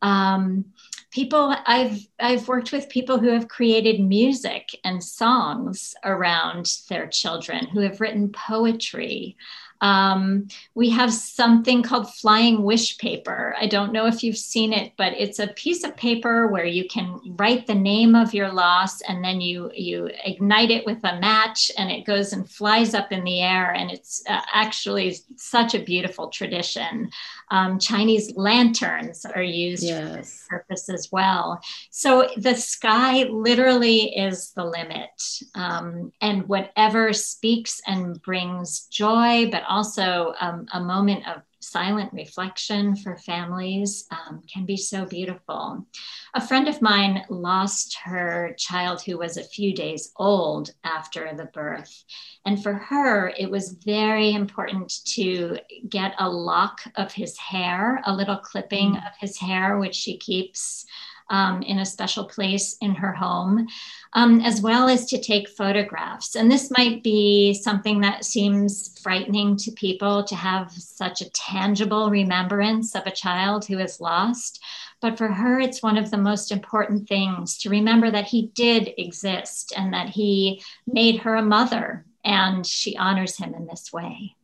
Um, 0.02 0.66
people 1.10 1.56
I've 1.66 2.06
I've 2.20 2.50
worked 2.50 2.74
with 2.74 2.90
people 2.90 3.18
who 3.18 3.30
have 3.30 3.48
created 3.48 4.02
music 4.02 4.78
and 4.84 5.02
songs 5.02 5.96
around 6.04 6.70
their 6.90 7.08
children, 7.08 7.68
who 7.68 7.80
have 7.80 8.02
written 8.02 8.30
poetry. 8.34 9.38
Um, 9.82 10.48
we 10.76 10.90
have 10.90 11.14
something 11.14 11.84
called 11.84 12.14
flying 12.14 12.64
wish 12.64 12.98
paper. 12.98 13.56
I 13.60 13.68
don't 13.68 13.94
know 13.94 14.08
if 14.08 14.24
you've 14.24 14.38
seen 14.38 14.74
it, 14.74 14.94
but 14.98 15.14
it's 15.14 15.40
a 15.40 15.48
piece 15.48 15.84
of 15.84 15.96
paper 15.96 16.48
where 16.48 16.66
you 16.66 16.88
can 16.88 17.20
write 17.38 17.66
the 17.66 17.76
name 17.76 18.16
of 18.16 18.34
your 18.34 18.52
loss 18.52 19.02
and 19.02 19.24
then 19.24 19.42
you 19.42 19.72
you 19.74 20.10
ignite 20.26 20.72
it 20.72 20.86
with 20.86 21.00
a 21.04 21.20
match 21.20 21.72
and 21.78 21.90
it 21.90 22.06
goes 22.06 22.34
and 22.34 22.50
flies 22.50 22.94
up 22.94 23.12
in 23.12 23.24
the 23.24 23.42
air. 23.42 23.72
And 23.72 23.90
it's 23.90 24.24
uh, 24.28 24.42
actually 24.54 25.18
such 25.38 25.74
a 25.74 25.84
beautiful 25.84 26.28
tradition. 26.28 27.10
Um, 27.52 27.80
Chinese 27.80 28.34
lanterns 28.36 29.26
are 29.26 29.42
used 29.42 29.84
yes. 29.84 30.00
for 30.00 30.18
this 30.18 30.46
purpose 30.50 30.90
as 30.90 31.10
well. 31.12 31.60
So 31.90 32.30
the 32.38 32.56
sky 32.56 33.24
literally 33.24 34.16
is 34.16 34.52
the 34.52 34.66
limit. 34.66 35.10
Um, 35.56 36.12
and 36.22 36.48
whatever 36.48 37.14
speaks 37.14 37.82
and 37.88 38.22
brings 38.22 38.82
joy, 38.88 39.50
but 39.52 39.64
also 39.68 40.34
um, 40.40 40.68
a 40.74 40.80
moment 40.80 41.28
of 41.28 41.42
silent 41.62 42.12
reflection 42.14 42.96
for 42.96 43.18
families 43.18 44.08
um, 44.12 44.42
can 44.52 44.66
be 44.66 44.78
so 44.78 45.06
beautiful. 45.06 45.86
A 46.34 46.46
friend 46.46 46.68
of 46.68 46.82
mine 46.82 47.24
lost 47.30 47.98
her 48.04 48.54
child 48.58 49.02
who 49.02 49.18
was 49.18 49.38
a 49.38 49.44
few 49.44 49.74
days 49.74 50.12
old 50.18 50.72
after 50.84 51.34
the 51.36 51.46
birth. 51.46 52.04
And 52.46 52.62
for 52.62 52.74
her, 52.74 53.34
it 53.38 53.50
was 53.50 53.78
very 53.86 54.32
important 54.34 55.06
to 55.14 55.58
get 55.88 56.14
a 56.20 56.30
lock 56.30 56.82
of 56.96 57.12
his 57.12 57.38
hair, 57.38 58.02
a 58.06 58.14
little 58.16 58.38
clipping 58.38 58.94
mm. 58.94 59.08
of 59.08 59.14
his 59.20 59.38
hair, 59.38 59.78
which 59.78 59.96
she 59.96 60.18
keeps 60.18 60.86
um, 61.30 61.62
in 61.64 61.80
a 61.80 61.86
special 61.86 62.26
place 62.26 62.76
in 62.82 62.96
her 62.96 63.14
home, 63.14 63.68
um, 64.14 64.42
as 64.42 64.62
well 64.62 64.90
as 64.90 65.06
to 65.06 65.22
take 65.22 65.48
photographs. 65.50 66.36
And 66.36 66.52
this 66.52 66.72
might 66.72 67.04
be 67.04 67.54
something 67.54 68.02
that 68.02 68.26
seems 68.26 69.00
frightening 69.02 69.56
to 69.58 69.72
people 69.72 70.24
to 70.24 70.36
have 70.36 70.72
such 70.72 71.22
a 71.22 71.30
tangible 71.32 72.10
remembrance 72.10 72.96
of 72.96 73.06
a 73.06 73.12
child 73.12 73.66
who 73.66 73.80
is 73.80 74.00
lost. 74.00 74.62
But 75.02 75.18
for 75.18 75.28
her, 75.28 75.60
it's 75.60 75.84
one 75.84 75.98
of 75.98 76.12
the 76.12 76.18
most 76.18 76.52
important 76.52 77.08
things 77.08 77.58
to 77.60 77.70
remember 77.70 78.12
that 78.12 78.26
he 78.26 78.48
did 78.54 78.94
exist 78.98 79.72
and 79.78 79.94
that 79.94 80.10
he 80.10 80.62
made 80.86 81.22
her 81.22 81.36
a 81.36 81.42
mother, 81.42 82.06
and 82.26 82.66
she 82.66 82.98
honors 82.98 83.38
him 83.38 83.54
in 83.54 83.66
this 83.66 83.94
way. 83.94 84.36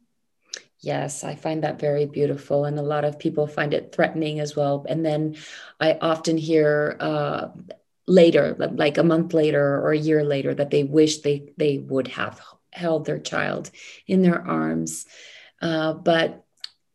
Yes, 0.85 1.23
I 1.23 1.33
find 1.33 1.63
that 1.63 1.79
very 1.79 2.05
beautiful. 2.05 2.65
And 2.65 2.77
a 2.77 2.83
lot 2.83 3.05
of 3.05 3.17
people 3.17 3.47
find 3.47 3.73
it 3.73 3.91
threatening 3.91 4.39
as 4.39 4.55
well. 4.55 4.85
And 4.87 5.03
then 5.03 5.35
I 5.79 5.97
often 5.99 6.37
hear 6.37 6.95
uh, 6.99 7.47
later, 8.05 8.55
like 8.59 8.99
a 8.99 9.03
month 9.03 9.33
later 9.33 9.63
or 9.81 9.93
a 9.93 9.97
year 9.97 10.23
later, 10.23 10.53
that 10.53 10.69
they 10.69 10.83
wish 10.83 11.19
they, 11.21 11.53
they 11.57 11.79
would 11.79 12.07
have 12.09 12.39
held 12.71 13.05
their 13.05 13.17
child 13.17 13.71
in 14.05 14.21
their 14.21 14.39
arms. 14.47 15.07
Uh, 15.59 15.93
but 15.93 16.45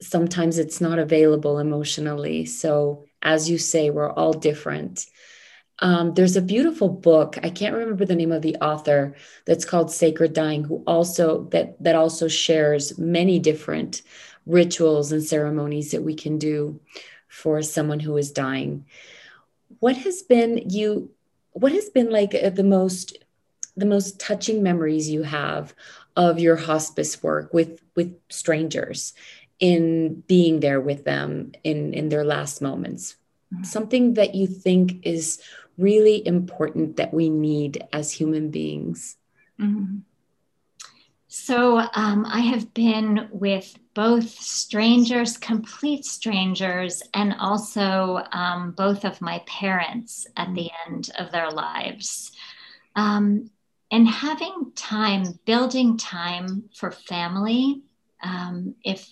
sometimes 0.01 0.59
it's 0.59 0.81
not 0.81 1.01
available 1.01 1.59
emotionally. 1.59 2.47
So, 2.47 3.07
as 3.23 3.51
you 3.51 3.59
say, 3.59 3.91
we're 3.91 4.13
all 4.13 4.33
different. 4.33 5.05
Um, 5.81 6.15
there's 6.15 6.37
a 6.37 6.43
beautiful 6.43 6.89
book. 6.89 7.39
I 7.43 7.51
can't 7.51 7.75
remember 7.75 8.05
the 8.05 8.15
name 8.15 8.33
of 8.33 8.43
the 8.43 8.57
author 8.57 9.15
that's 9.47 9.65
called 9.65 9.91
Sacred 9.91 10.35
Dying, 10.35 10.65
who 10.65 10.83
also 10.87 11.45
that 11.45 11.83
that 11.83 11.95
also 11.95 12.29
shares 12.29 12.99
many 12.99 13.39
different 13.39 14.03
rituals 14.47 15.13
and 15.13 15.23
ceremonies 15.23 15.91
that 15.93 16.03
we 16.03 16.15
can 16.15 16.39
do 16.39 16.81
for 17.29 17.63
someone 17.63 18.01
who 18.01 18.17
is 18.17 18.33
dying. 18.33 18.85
What 19.79 19.97
has 19.97 20.23
been 20.23 20.69
you? 20.69 21.11
What 21.53 21.73
has 21.73 21.89
been 21.89 22.11
like 22.11 22.35
uh, 22.35 22.51
the 22.51 22.65
most 22.65 23.17
the 23.77 23.87
most 23.87 24.21
touching 24.21 24.63
memories 24.63 25.09
you 25.09 25.23
have 25.23 25.75
of 26.17 26.39
your 26.39 26.57
hospice 26.57 27.23
work 27.23 27.55
with 27.55 27.81
with 27.97 28.15
strangers 28.29 29.15
in 29.59 30.23
being 30.27 30.61
there 30.61 30.81
with 30.81 31.05
them 31.05 31.53
in 31.65 31.95
in 31.95 32.11
their 32.11 32.25
last 32.25 32.61
moments? 32.61 33.17
Mm-hmm. 33.55 33.65
Something 33.65 34.15
that 34.15 34.35
you 34.35 34.47
think 34.47 35.05
is 35.05 35.41
really 35.81 36.27
important 36.27 36.97
that 36.97 37.13
we 37.15 37.31
need 37.31 37.83
as 37.93 38.13
human 38.13 38.51
beings? 38.51 39.17
Mm-hmm. 39.61 39.99
So 41.33 41.79
um, 41.95 42.27
I 42.27 42.41
have 42.41 42.75
been 42.75 43.29
with 43.31 43.77
both 43.95 44.29
strangers, 44.29 45.37
complete 45.37 46.05
strangers, 46.05 47.05
and 47.15 47.37
also 47.39 48.25
um, 48.33 48.73
both 48.73 49.05
of 49.05 49.21
my 49.21 49.41
parents 49.47 50.27
at 50.37 50.53
the 50.55 50.63
mm-hmm. 50.63 50.93
end 50.93 51.11
of 51.19 51.31
their 51.31 51.51
lives. 51.51 52.33
Um, 52.97 53.51
and 53.93 54.09
having 54.09 54.73
time, 54.75 55.39
building 55.45 55.97
time 55.97 56.65
for 56.75 56.91
family, 56.91 57.83
um, 58.23 58.75
if 58.85 59.09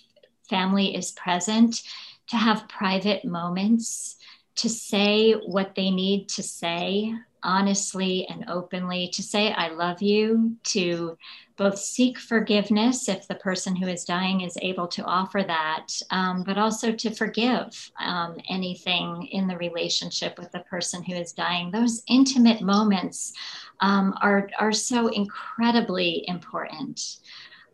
family 0.49 0.95
is 0.95 1.11
present, 1.11 1.81
to 2.27 2.35
have 2.35 2.67
private 2.67 3.23
moments 3.23 4.17
to 4.59 4.69
say 4.69 5.33
what 5.33 5.75
they 5.75 5.89
need 5.89 6.27
to 6.29 6.43
say 6.43 7.13
honestly 7.43 8.27
and 8.29 8.49
openly, 8.49 9.07
to 9.13 9.23
say, 9.23 9.51
I 9.51 9.69
love 9.69 10.01
you, 10.01 10.57
to 10.65 11.17
both 11.57 11.77
seek 11.77 12.17
forgiveness 12.17 13.09
if 13.09 13.27
the 13.27 13.35
person 13.35 13.75
who 13.75 13.87
is 13.87 14.05
dying 14.05 14.41
is 14.41 14.57
able 14.61 14.87
to 14.87 15.03
offer 15.03 15.43
that, 15.45 15.87
um, 16.11 16.43
but 16.43 16.57
also 16.57 16.91
to 16.91 17.11
forgive 17.11 17.91
um, 17.99 18.37
anything 18.49 19.27
in 19.31 19.47
the 19.47 19.57
relationship 19.57 20.37
with 20.37 20.51
the 20.51 20.59
person 20.61 21.03
who 21.03 21.15
is 21.15 21.33
dying. 21.33 21.69
Those 21.71 22.03
intimate 22.07 22.61
moments 22.61 23.33
um, 23.81 24.13
are, 24.21 24.49
are 24.59 24.71
so 24.71 25.07
incredibly 25.07 26.25
important. 26.27 27.17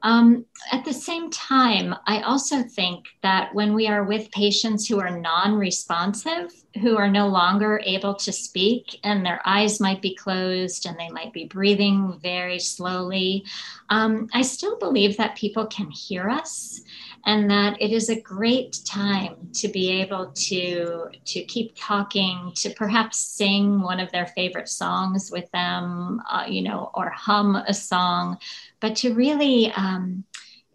Um, 0.06 0.46
at 0.72 0.86
the 0.86 0.94
same 0.94 1.32
time, 1.32 1.96
I 2.06 2.22
also 2.22 2.62
think 2.62 3.06
that 3.24 3.56
when 3.56 3.74
we 3.74 3.88
are 3.88 4.04
with 4.04 4.30
patients 4.30 4.88
who 4.88 5.00
are 5.00 5.10
non 5.10 5.56
responsive, 5.56 6.54
who 6.80 6.96
are 6.96 7.10
no 7.10 7.28
longer 7.28 7.82
able 7.84 8.14
to 8.14 8.32
speak, 8.32 9.00
and 9.04 9.26
their 9.26 9.42
eyes 9.46 9.80
might 9.80 10.04
be 10.04 10.14
closed 10.14 10.86
and 10.86 10.96
they 11.00 11.10
might 11.10 11.34
be 11.34 11.46
breathing 11.46 12.20
very 12.22 12.60
slowly, 12.60 13.46
um, 13.90 14.30
I 14.32 14.44
still 14.44 14.78
believe 14.78 15.18
that 15.18 15.36
people 15.36 15.66
can 15.66 15.90
hear 15.90 16.30
us 16.30 16.82
and 17.26 17.50
that 17.50 17.82
it 17.82 17.92
is 17.92 18.10
a 18.10 18.22
great 18.22 18.80
time 18.86 19.36
to 19.54 19.68
be 19.68 19.90
able 19.90 20.32
to 20.34 21.08
to 21.26 21.44
keep 21.46 21.74
talking 21.76 22.52
to 22.56 22.70
perhaps 22.72 23.18
sing 23.18 23.82
one 23.82 24.00
of 24.00 24.12
their 24.12 24.28
favorite 24.28 24.70
songs 24.70 25.32
with 25.32 25.50
them 25.52 26.22
uh, 26.30 26.46
you 26.48 26.62
know 26.62 26.92
or 26.94 27.10
hum 27.10 27.56
a 27.56 27.74
song. 27.74 28.38
But 28.80 28.96
to 28.98 29.14
really 29.14 29.72
um, 29.72 30.24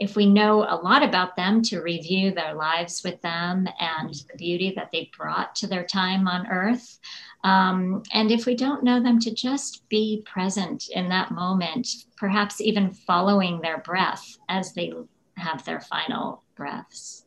if 0.01 0.17
we 0.17 0.27
know 0.27 0.63
a 0.63 0.81
lot 0.83 1.03
about 1.03 1.37
them 1.37 1.61
to 1.61 1.83
review 1.83 2.33
their 2.33 2.55
lives 2.55 3.03
with 3.05 3.21
them 3.21 3.69
and 3.79 4.15
the 4.15 4.39
beauty 4.39 4.73
that 4.75 4.91
they 4.93 5.11
brought 5.17 5.55
to 5.57 5.67
their 5.67 5.85
time 5.85 6.27
on 6.27 6.47
earth. 6.47 6.99
Um, 7.45 8.03
and 8.13 8.31
if 8.31 8.47
we 8.47 8.55
don't 8.55 8.83
know 8.83 9.03
them 9.03 9.19
to 9.21 9.35
just 9.35 9.87
be 9.91 10.23
present 10.27 10.89
in 10.89 11.11
that 11.11 11.31
moment 11.31 11.89
perhaps 12.17 12.61
even 12.61 12.91
following 12.91 13.61
their 13.61 13.79
breath 13.79 14.39
as 14.49 14.73
they 14.73 14.93
have 15.41 15.65
their 15.65 15.81
final 15.81 16.43
breaths. 16.55 17.25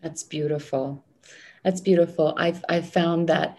That's 0.00 0.22
beautiful. 0.22 1.04
That's 1.62 1.80
beautiful. 1.80 2.34
I've 2.36 2.64
I've 2.68 2.88
found 2.88 3.28
that 3.28 3.58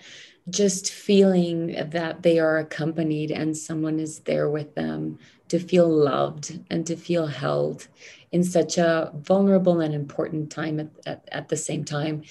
just 0.49 0.91
feeling 0.91 1.75
that 1.89 2.21
they 2.21 2.37
are 2.37 2.59
accompanied 2.59 3.31
and 3.31 3.57
someone 3.57 3.99
is 3.99 4.19
there 4.19 4.49
with 4.49 4.75
them 4.75 5.17
to 5.47 5.59
feel 5.59 5.89
loved 5.89 6.59
and 6.69 6.85
to 6.85 6.95
feel 6.95 7.25
held 7.25 7.87
in 8.31 8.43
such 8.43 8.77
a 8.77 9.11
vulnerable 9.15 9.79
and 9.79 9.93
important 9.93 10.51
time 10.51 10.79
at, 10.79 10.89
at, 11.05 11.27
at 11.31 11.49
the 11.49 11.57
same 11.57 11.83
time 11.83 12.21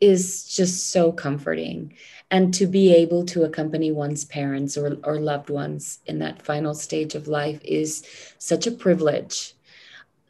is 0.00 0.44
just 0.44 0.90
so 0.90 1.10
comforting 1.10 1.92
and 2.30 2.54
to 2.54 2.66
be 2.66 2.94
able 2.94 3.24
to 3.24 3.42
accompany 3.42 3.90
one's 3.90 4.24
parents 4.24 4.76
or, 4.76 4.96
or 5.02 5.18
loved 5.18 5.50
ones 5.50 5.98
in 6.06 6.20
that 6.20 6.40
final 6.40 6.74
stage 6.74 7.16
of 7.16 7.26
life 7.26 7.60
is 7.64 8.06
such 8.38 8.66
a 8.68 8.70
privilege 8.70 9.54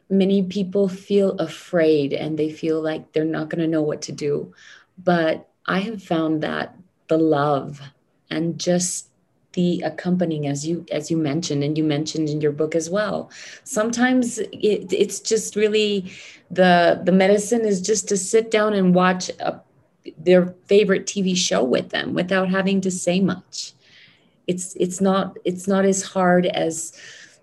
many 0.09 0.43
people 0.43 0.87
feel 0.87 1.31
afraid 1.37 2.13
and 2.13 2.37
they 2.37 2.49
feel 2.49 2.81
like 2.81 3.11
they're 3.13 3.25
not 3.25 3.49
going 3.49 3.61
to 3.61 3.67
know 3.67 3.83
what 3.83 4.01
to 4.03 4.11
do. 4.11 4.53
But 4.97 5.47
I 5.65 5.79
have 5.79 6.01
found 6.01 6.41
that 6.41 6.75
the 7.07 7.17
love 7.17 7.81
and 8.29 8.59
just 8.59 9.09
the 9.53 9.81
accompanying 9.83 10.45
as 10.47 10.67
you 10.67 10.85
as 10.91 11.09
you 11.09 11.17
mentioned 11.17 11.63
and 11.63 11.77
you 11.77 11.83
mentioned 11.83 12.29
in 12.29 12.39
your 12.39 12.51
book 12.51 12.75
as 12.75 12.87
well 12.87 13.31
sometimes 13.63 14.37
it, 14.37 14.93
it's 14.93 15.19
just 15.19 15.55
really 15.55 16.11
the 16.51 17.01
the 17.03 17.11
medicine 17.11 17.65
is 17.65 17.81
just 17.81 18.07
to 18.07 18.15
sit 18.15 18.51
down 18.51 18.73
and 18.73 18.93
watch 18.93 19.29
a, 19.39 19.59
their 20.19 20.53
favorite 20.67 21.07
tv 21.07 21.35
show 21.35 21.63
with 21.63 21.89
them 21.89 22.13
without 22.13 22.47
having 22.47 22.79
to 22.79 22.91
say 22.91 23.19
much 23.19 23.73
it's 24.45 24.75
it's 24.75 25.01
not 25.01 25.35
it's 25.45 25.67
not 25.67 25.83
as 25.83 26.03
hard 26.03 26.45
as 26.45 26.93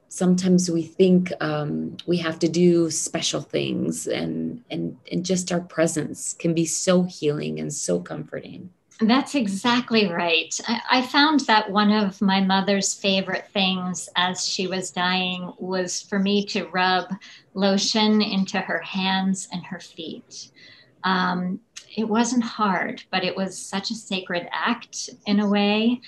sometimes 0.09 0.71
we 0.71 0.83
think 0.83 1.33
um, 1.41 1.97
we 2.07 2.17
have 2.19 2.39
to 2.39 2.49
do 2.49 2.91
special 2.91 3.41
things 3.41 4.07
and 4.07 4.63
and 4.71 4.97
and 5.11 5.25
just 5.25 5.53
our 5.53 5.61
presence 5.61 6.35
can 6.35 6.55
be 6.55 6.67
so 6.67 7.03
healing 7.03 7.61
and 7.61 7.73
so 7.73 8.01
comforting 8.01 8.71
that's 9.01 9.35
exactly 9.35 10.11
right. 10.11 10.59
I, 10.67 10.81
I, 10.91 11.03
found 11.03 11.41
that 11.41 11.71
one 11.71 11.93
of 11.93 12.23
my 12.23 12.41
mother's 12.41 12.95
favorite 12.95 13.47
things 13.53 14.09
as 14.17 14.47
she 14.47 14.67
was 14.67 14.91
dying 14.91 15.53
was 15.59 16.01
for 16.01 16.19
me 16.19 16.47
to 16.47 16.65
rub 16.69 17.13
lotion 17.53 18.23
into 18.23 18.59
her 18.59 18.81
hands 18.81 19.49
and 19.53 19.63
her 19.67 19.81
feet. 19.81 20.51
Um, 21.05 21.61
it 21.97 22.07
wasn't 22.07 22.45
hard, 22.45 23.03
but 23.11 23.25
it 23.25 23.35
was 23.35 23.59
such 23.59 23.91
a 23.91 23.95
sacred 23.95 24.49
act 24.53 25.09
in 25.27 25.41
a 25.41 25.49
way. 25.49 26.01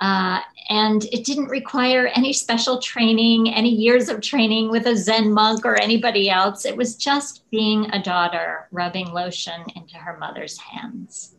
Uh, 0.00 0.40
and 0.68 1.04
it 1.06 1.24
didn't 1.24 1.46
require 1.46 2.08
any 2.08 2.32
special 2.32 2.80
training, 2.80 3.54
any 3.54 3.70
years 3.70 4.08
of 4.08 4.20
training 4.20 4.70
with 4.70 4.86
a 4.86 4.96
Zen 4.96 5.32
monk 5.32 5.64
or 5.64 5.80
anybody 5.80 6.28
else. 6.28 6.66
It 6.66 6.76
was 6.76 6.96
just 6.96 7.48
being 7.50 7.88
a 7.92 8.02
daughter 8.02 8.68
rubbing 8.72 9.12
lotion 9.12 9.64
into 9.74 9.96
her 9.96 10.18
mother's 10.18 10.58
hands. 10.58 11.36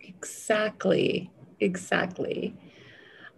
Exactly. 0.00 1.30
Exactly. 1.60 2.56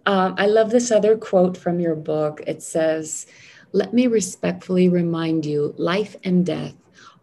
Um, 0.06 0.34
I 0.38 0.46
love 0.46 0.70
this 0.70 0.90
other 0.90 1.16
quote 1.16 1.56
from 1.56 1.80
your 1.80 1.96
book. 1.96 2.40
It 2.46 2.62
says, 2.62 3.26
Let 3.72 3.92
me 3.92 4.06
respectfully 4.06 4.88
remind 4.88 5.44
you 5.44 5.74
life 5.76 6.16
and 6.24 6.46
death 6.46 6.74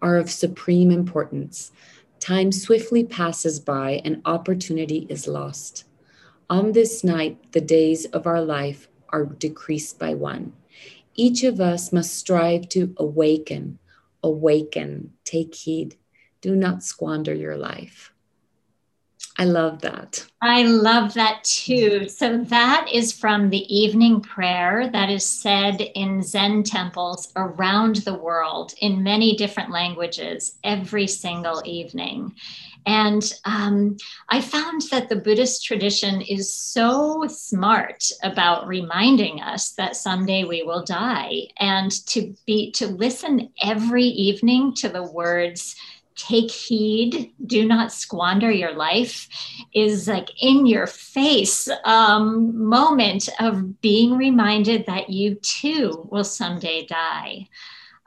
are 0.01 0.17
of 0.17 0.29
supreme 0.29 0.91
importance. 0.91 1.71
Time 2.21 2.51
swiftly 2.51 3.03
passes 3.03 3.59
by 3.59 3.99
and 4.05 4.21
opportunity 4.25 5.07
is 5.09 5.27
lost. 5.27 5.85
On 6.51 6.71
this 6.71 7.03
night, 7.03 7.51
the 7.51 7.59
days 7.59 8.05
of 8.05 8.27
our 8.27 8.39
life 8.39 8.87
are 9.09 9.25
decreased 9.25 9.97
by 9.97 10.13
one. 10.13 10.53
Each 11.15 11.43
of 11.43 11.59
us 11.59 11.91
must 11.91 12.13
strive 12.13 12.69
to 12.69 12.93
awaken, 12.97 13.79
awaken, 14.21 15.13
take 15.25 15.55
heed. 15.55 15.95
Do 16.41 16.55
not 16.55 16.83
squander 16.83 17.33
your 17.33 17.57
life. 17.57 18.10
I 19.41 19.45
love 19.45 19.81
that. 19.81 20.23
I 20.43 20.61
love 20.61 21.15
that 21.15 21.43
too. 21.43 22.07
So, 22.07 22.43
that 22.43 22.87
is 22.93 23.11
from 23.11 23.49
the 23.49 23.75
evening 23.75 24.21
prayer 24.21 24.87
that 24.93 25.09
is 25.09 25.27
said 25.27 25.81
in 25.81 26.21
Zen 26.21 26.61
temples 26.61 27.33
around 27.35 27.95
the 27.97 28.13
world 28.13 28.75
in 28.81 29.01
many 29.01 29.35
different 29.35 29.71
languages 29.71 30.59
every 30.63 31.07
single 31.07 31.63
evening. 31.65 32.35
And 32.85 33.33
um, 33.43 33.97
I 34.29 34.41
found 34.41 34.83
that 34.91 35.09
the 35.09 35.15
Buddhist 35.15 35.65
tradition 35.65 36.21
is 36.21 36.53
so 36.53 37.25
smart 37.27 38.11
about 38.21 38.67
reminding 38.67 39.41
us 39.41 39.71
that 39.71 39.95
someday 39.95 40.43
we 40.43 40.61
will 40.61 40.83
die, 40.83 41.47
and 41.59 41.89
to 42.09 42.35
be 42.45 42.71
to 42.73 42.85
listen 42.85 43.51
every 43.63 44.05
evening 44.05 44.75
to 44.75 44.89
the 44.89 45.03
words 45.03 45.75
take 46.15 46.51
heed 46.51 47.33
do 47.45 47.67
not 47.67 47.91
squander 47.91 48.51
your 48.51 48.73
life 48.73 49.27
is 49.73 50.07
like 50.07 50.29
in 50.41 50.65
your 50.65 50.87
face 50.87 51.67
um, 51.85 52.67
moment 52.67 53.29
of 53.39 53.81
being 53.81 54.17
reminded 54.17 54.85
that 54.85 55.09
you 55.09 55.35
too 55.35 56.07
will 56.11 56.23
someday 56.23 56.85
die 56.85 57.47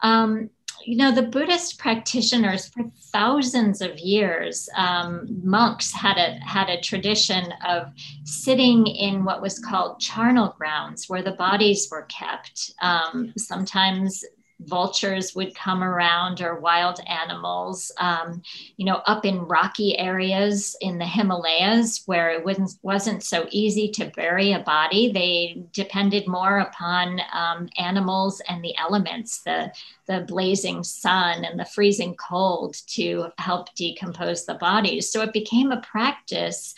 um, 0.02 0.50
you 0.84 0.96
know, 0.96 1.12
the 1.12 1.22
Buddhist 1.22 1.78
practitioners 1.78 2.68
for 2.68 2.84
thousands 3.12 3.80
of 3.80 3.98
years, 3.98 4.68
um, 4.76 5.40
monks 5.42 5.92
had 5.92 6.18
a 6.18 6.38
had 6.44 6.68
a 6.68 6.80
tradition 6.80 7.52
of 7.66 7.90
sitting 8.24 8.86
in 8.86 9.24
what 9.24 9.40
was 9.40 9.58
called 9.58 10.00
charnel 10.00 10.54
grounds, 10.58 11.08
where 11.08 11.22
the 11.22 11.32
bodies 11.32 11.88
were 11.90 12.02
kept. 12.02 12.72
Um, 12.82 13.32
sometimes 13.36 14.24
vultures 14.66 15.34
would 15.34 15.54
come 15.54 15.82
around 15.82 16.40
or 16.40 16.58
wild 16.58 17.00
animals, 17.06 17.92
um, 17.98 18.42
you 18.76 18.84
know, 18.84 19.02
up 19.06 19.24
in 19.24 19.40
rocky 19.40 19.98
areas 19.98 20.76
in 20.80 20.98
the 20.98 21.06
Himalayas 21.06 22.02
where 22.06 22.30
it 22.30 22.44
wasn't, 22.44 22.72
wasn't 22.82 23.22
so 23.22 23.46
easy 23.50 23.88
to 23.92 24.12
bury 24.16 24.52
a 24.52 24.60
body. 24.60 25.12
They 25.12 25.62
depended 25.72 26.26
more 26.26 26.58
upon 26.58 27.20
um, 27.32 27.68
animals 27.78 28.40
and 28.48 28.64
the 28.64 28.76
elements, 28.76 29.42
the, 29.42 29.72
the 30.06 30.20
blazing 30.20 30.84
sun 30.84 31.44
and 31.44 31.58
the 31.58 31.64
freezing 31.64 32.14
cold 32.16 32.76
to 32.88 33.26
help 33.38 33.74
decompose 33.74 34.44
the 34.44 34.54
bodies. 34.54 35.10
So 35.10 35.22
it 35.22 35.32
became 35.32 35.72
a 35.72 35.80
practice 35.80 36.74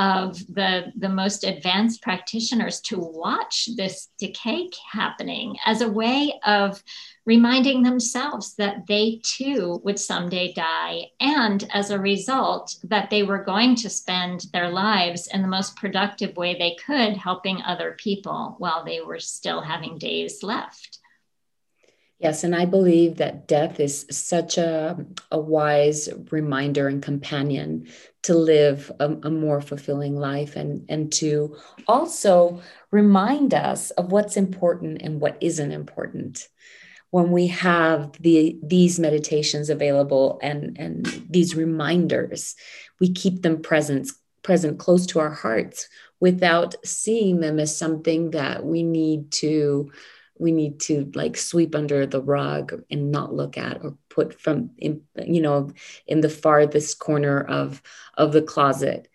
of 0.00 0.38
the, 0.54 0.90
the 0.96 1.10
most 1.10 1.44
advanced 1.44 2.00
practitioners 2.00 2.80
to 2.80 2.98
watch 2.98 3.68
this 3.76 4.08
decay 4.18 4.70
happening 4.90 5.54
as 5.66 5.82
a 5.82 5.88
way 5.88 6.32
of 6.46 6.82
reminding 7.26 7.82
themselves 7.82 8.54
that 8.54 8.86
they 8.88 9.20
too 9.22 9.78
would 9.84 9.98
someday 9.98 10.54
die, 10.54 11.04
and 11.20 11.68
as 11.74 11.90
a 11.90 11.98
result, 11.98 12.76
that 12.84 13.10
they 13.10 13.22
were 13.22 13.44
going 13.44 13.76
to 13.76 13.90
spend 13.90 14.46
their 14.54 14.70
lives 14.70 15.28
in 15.34 15.42
the 15.42 15.48
most 15.48 15.76
productive 15.76 16.34
way 16.34 16.54
they 16.54 16.76
could, 16.86 17.18
helping 17.18 17.60
other 17.60 17.94
people 17.98 18.54
while 18.56 18.82
they 18.82 19.02
were 19.02 19.20
still 19.20 19.60
having 19.60 19.98
days 19.98 20.42
left. 20.42 20.99
Yes, 22.20 22.44
and 22.44 22.54
I 22.54 22.66
believe 22.66 23.16
that 23.16 23.48
death 23.48 23.80
is 23.80 24.04
such 24.10 24.58
a, 24.58 25.06
a 25.30 25.40
wise 25.40 26.10
reminder 26.30 26.86
and 26.86 27.02
companion 27.02 27.88
to 28.24 28.34
live 28.34 28.92
a, 29.00 29.06
a, 29.22 29.30
more 29.30 29.62
fulfilling 29.62 30.16
life 30.16 30.54
and, 30.54 30.84
and 30.90 31.10
to 31.14 31.56
also 31.88 32.60
remind 32.90 33.54
us 33.54 33.90
of 33.92 34.12
what's 34.12 34.36
important 34.36 35.00
and 35.00 35.18
what 35.18 35.38
isn't 35.40 35.72
important. 35.72 36.46
When 37.08 37.30
we 37.32 37.46
have 37.46 38.12
the 38.20 38.58
these 38.62 39.00
meditations 39.00 39.70
available 39.70 40.38
and 40.42 40.76
and 40.78 41.06
these 41.28 41.56
reminders 41.56 42.54
we 43.00 43.12
keep 43.12 43.42
them 43.42 43.62
present 43.62 44.12
present 44.42 44.78
close 44.78 45.06
to 45.06 45.18
our 45.18 45.30
hearts 45.30 45.88
without 46.20 46.76
seeing 46.84 47.40
them 47.40 47.58
as 47.58 47.76
something 47.76 48.30
that 48.30 48.64
we 48.64 48.84
need 48.84 49.32
to 49.32 49.90
we 50.40 50.52
need 50.52 50.80
to 50.80 51.10
like 51.14 51.36
sweep 51.36 51.74
under 51.74 52.06
the 52.06 52.22
rug 52.22 52.82
and 52.90 53.12
not 53.12 53.34
look 53.34 53.58
at 53.58 53.84
or 53.84 53.96
put 54.08 54.40
from 54.40 54.70
in, 54.78 55.02
you 55.22 55.42
know 55.42 55.70
in 56.06 56.20
the 56.20 56.28
farthest 56.28 56.98
corner 56.98 57.40
of 57.40 57.82
of 58.14 58.32
the 58.32 58.42
closet. 58.42 59.08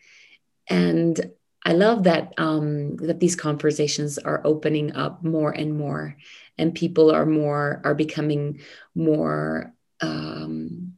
And 0.69 1.31
i 1.63 1.73
love 1.73 2.03
that 2.03 2.33
um 2.37 2.95
that 2.97 3.19
these 3.19 3.35
conversations 3.35 4.19
are 4.19 4.41
opening 4.45 4.95
up 4.95 5.23
more 5.23 5.51
and 5.51 5.75
more 5.75 6.15
and 6.59 6.75
people 6.75 7.11
are 7.11 7.25
more 7.25 7.81
are 7.83 7.95
becoming 7.95 8.59
more 8.93 9.73
um 10.01 10.93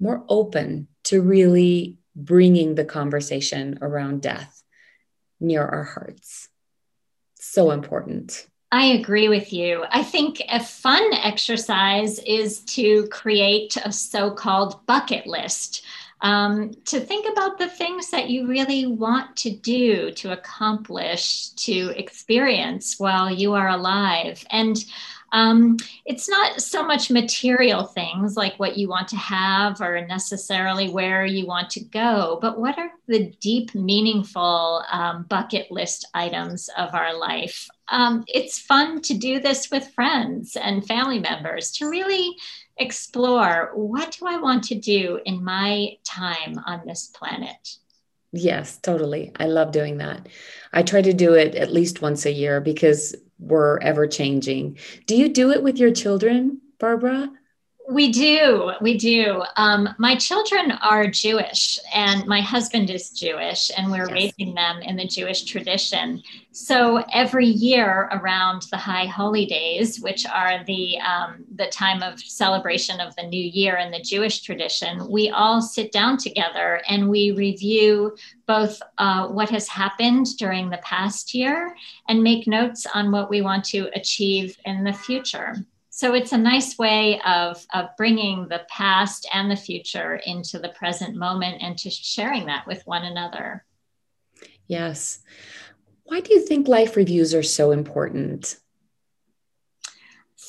more 0.00 0.24
open 0.28 0.88
to 1.04 1.20
really 1.20 1.98
bringing 2.16 2.74
the 2.74 2.84
conversation 2.84 3.78
around 3.82 4.22
death 4.22 4.62
near 5.38 5.64
our 5.64 5.84
hearts. 5.84 6.48
So 7.34 7.70
important 7.70 8.46
I 8.72 8.86
agree 8.86 9.28
with 9.28 9.52
you. 9.52 9.84
I 9.90 10.04
think 10.04 10.40
a 10.48 10.62
fun 10.62 11.12
exercise 11.12 12.20
is 12.20 12.60
to 12.60 13.08
create 13.08 13.76
a 13.84 13.90
so 13.90 14.30
called 14.30 14.86
bucket 14.86 15.26
list. 15.26 15.84
Um, 16.22 16.74
to 16.84 17.00
think 17.00 17.26
about 17.32 17.58
the 17.58 17.66
things 17.68 18.10
that 18.10 18.28
you 18.28 18.46
really 18.46 18.86
want 18.86 19.36
to 19.38 19.50
do, 19.50 20.12
to 20.12 20.32
accomplish, 20.32 21.48
to 21.50 21.94
experience 21.96 23.00
while 23.00 23.30
you 23.30 23.54
are 23.54 23.68
alive. 23.68 24.44
And 24.50 24.76
um, 25.32 25.76
it's 26.04 26.28
not 26.28 26.60
so 26.60 26.84
much 26.84 27.10
material 27.10 27.84
things 27.84 28.36
like 28.36 28.58
what 28.58 28.76
you 28.76 28.88
want 28.88 29.08
to 29.08 29.16
have 29.16 29.80
or 29.80 30.04
necessarily 30.06 30.88
where 30.88 31.24
you 31.24 31.46
want 31.46 31.70
to 31.70 31.84
go, 31.84 32.38
but 32.40 32.58
what 32.58 32.78
are 32.78 32.90
the 33.06 33.32
deep, 33.40 33.74
meaningful 33.74 34.84
um, 34.90 35.24
bucket 35.24 35.70
list 35.70 36.08
items 36.14 36.68
of 36.76 36.94
our 36.94 37.16
life? 37.16 37.68
Um, 37.88 38.24
it's 38.26 38.58
fun 38.58 39.02
to 39.02 39.14
do 39.14 39.40
this 39.40 39.70
with 39.70 39.92
friends 39.94 40.56
and 40.56 40.86
family 40.86 41.18
members 41.18 41.72
to 41.72 41.88
really 41.88 42.36
explore 42.78 43.70
what 43.74 44.16
do 44.18 44.26
I 44.26 44.38
want 44.38 44.64
to 44.64 44.74
do 44.74 45.20
in 45.24 45.44
my 45.44 45.96
time 46.04 46.58
on 46.66 46.82
this 46.86 47.06
planet? 47.06 47.76
Yes, 48.32 48.78
totally. 48.78 49.32
I 49.36 49.46
love 49.46 49.72
doing 49.72 49.98
that. 49.98 50.28
I 50.72 50.82
try 50.82 51.02
to 51.02 51.12
do 51.12 51.34
it 51.34 51.56
at 51.56 51.72
least 51.72 52.00
once 52.00 52.26
a 52.26 52.32
year 52.32 52.60
because 52.60 53.14
we're 53.40 53.78
ever 53.78 54.06
changing. 54.06 54.78
Do 55.06 55.16
you 55.16 55.28
do 55.28 55.50
it 55.50 55.62
with 55.62 55.78
your 55.78 55.90
children, 55.92 56.60
Barbara? 56.78 57.30
We 57.90 58.12
do. 58.12 58.70
We 58.80 58.96
do. 58.96 59.42
Um, 59.56 59.88
my 59.98 60.14
children 60.14 60.70
are 60.70 61.08
Jewish, 61.08 61.76
and 61.92 62.24
my 62.28 62.40
husband 62.40 62.88
is 62.88 63.10
Jewish, 63.10 63.68
and 63.76 63.90
we're 63.90 64.08
yes. 64.08 64.12
raising 64.38 64.54
them 64.54 64.80
in 64.80 64.94
the 64.94 65.08
Jewish 65.08 65.42
tradition. 65.42 66.22
So 66.52 66.98
every 67.12 67.46
year 67.46 68.08
around 68.12 68.66
the 68.70 68.76
High 68.76 69.06
Holy 69.06 69.44
Days, 69.44 70.00
which 70.00 70.24
are 70.24 70.62
the 70.66 71.00
um, 71.00 71.44
the 71.56 71.66
time 71.66 72.00
of 72.04 72.20
celebration 72.20 73.00
of 73.00 73.16
the 73.16 73.26
New 73.26 73.42
Year 73.42 73.76
in 73.78 73.90
the 73.90 74.00
Jewish 74.00 74.42
tradition, 74.42 75.10
we 75.10 75.30
all 75.30 75.60
sit 75.60 75.90
down 75.90 76.16
together 76.16 76.82
and 76.88 77.10
we 77.10 77.32
review 77.32 78.16
both 78.46 78.80
uh, 78.98 79.26
what 79.26 79.50
has 79.50 79.66
happened 79.66 80.26
during 80.38 80.70
the 80.70 80.78
past 80.78 81.34
year 81.34 81.74
and 82.08 82.22
make 82.22 82.46
notes 82.46 82.86
on 82.94 83.10
what 83.10 83.28
we 83.28 83.40
want 83.40 83.64
to 83.64 83.90
achieve 83.96 84.56
in 84.64 84.84
the 84.84 84.92
future 84.92 85.66
so 86.00 86.14
it's 86.14 86.32
a 86.32 86.38
nice 86.38 86.78
way 86.78 87.20
of, 87.26 87.62
of 87.74 87.90
bringing 87.98 88.48
the 88.48 88.62
past 88.70 89.28
and 89.34 89.50
the 89.50 89.56
future 89.56 90.18
into 90.24 90.58
the 90.58 90.70
present 90.70 91.14
moment 91.14 91.58
and 91.60 91.76
to 91.76 91.90
sharing 91.90 92.46
that 92.46 92.66
with 92.66 92.80
one 92.86 93.04
another. 93.04 93.66
Yes. 94.66 95.18
Why 96.04 96.20
do 96.20 96.32
you 96.32 96.40
think 96.40 96.68
life 96.68 96.96
reviews 96.96 97.34
are 97.34 97.42
so 97.42 97.70
important? 97.70 98.56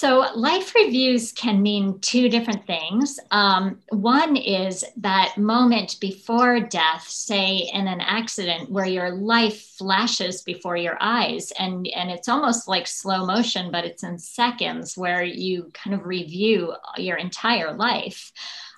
So, 0.02 0.26
life 0.34 0.74
reviews 0.74 1.32
can 1.32 1.62
mean 1.62 2.00
two 2.00 2.28
different 2.28 2.66
things. 2.66 3.20
Um, 3.30 3.82
one 3.90 4.36
is 4.36 4.84
that 4.98 5.38
moment 5.38 5.98
before 6.02 6.60
death, 6.60 7.08
say 7.08 7.70
in 7.72 7.88
an 7.88 8.02
accident 8.02 8.72
where 8.72 8.88
your 8.88 9.12
life 9.12 9.62
flashes 9.78 10.42
before 10.42 10.76
your 10.76 10.98
eyes, 11.00 11.52
and, 11.52 11.88
and 11.90 12.10
it's 12.10 12.28
almost 12.28 12.68
like 12.68 12.88
slow 12.88 13.28
motion, 13.28 13.70
but 13.70 13.86
it's 13.86 14.02
in 14.02 14.18
seconds 14.18 14.98
where 14.98 15.24
you 15.24 15.70
kind 15.76 15.94
of 15.94 16.08
review 16.08 16.74
your 16.98 17.18
entire 17.18 17.72
life. 17.72 18.32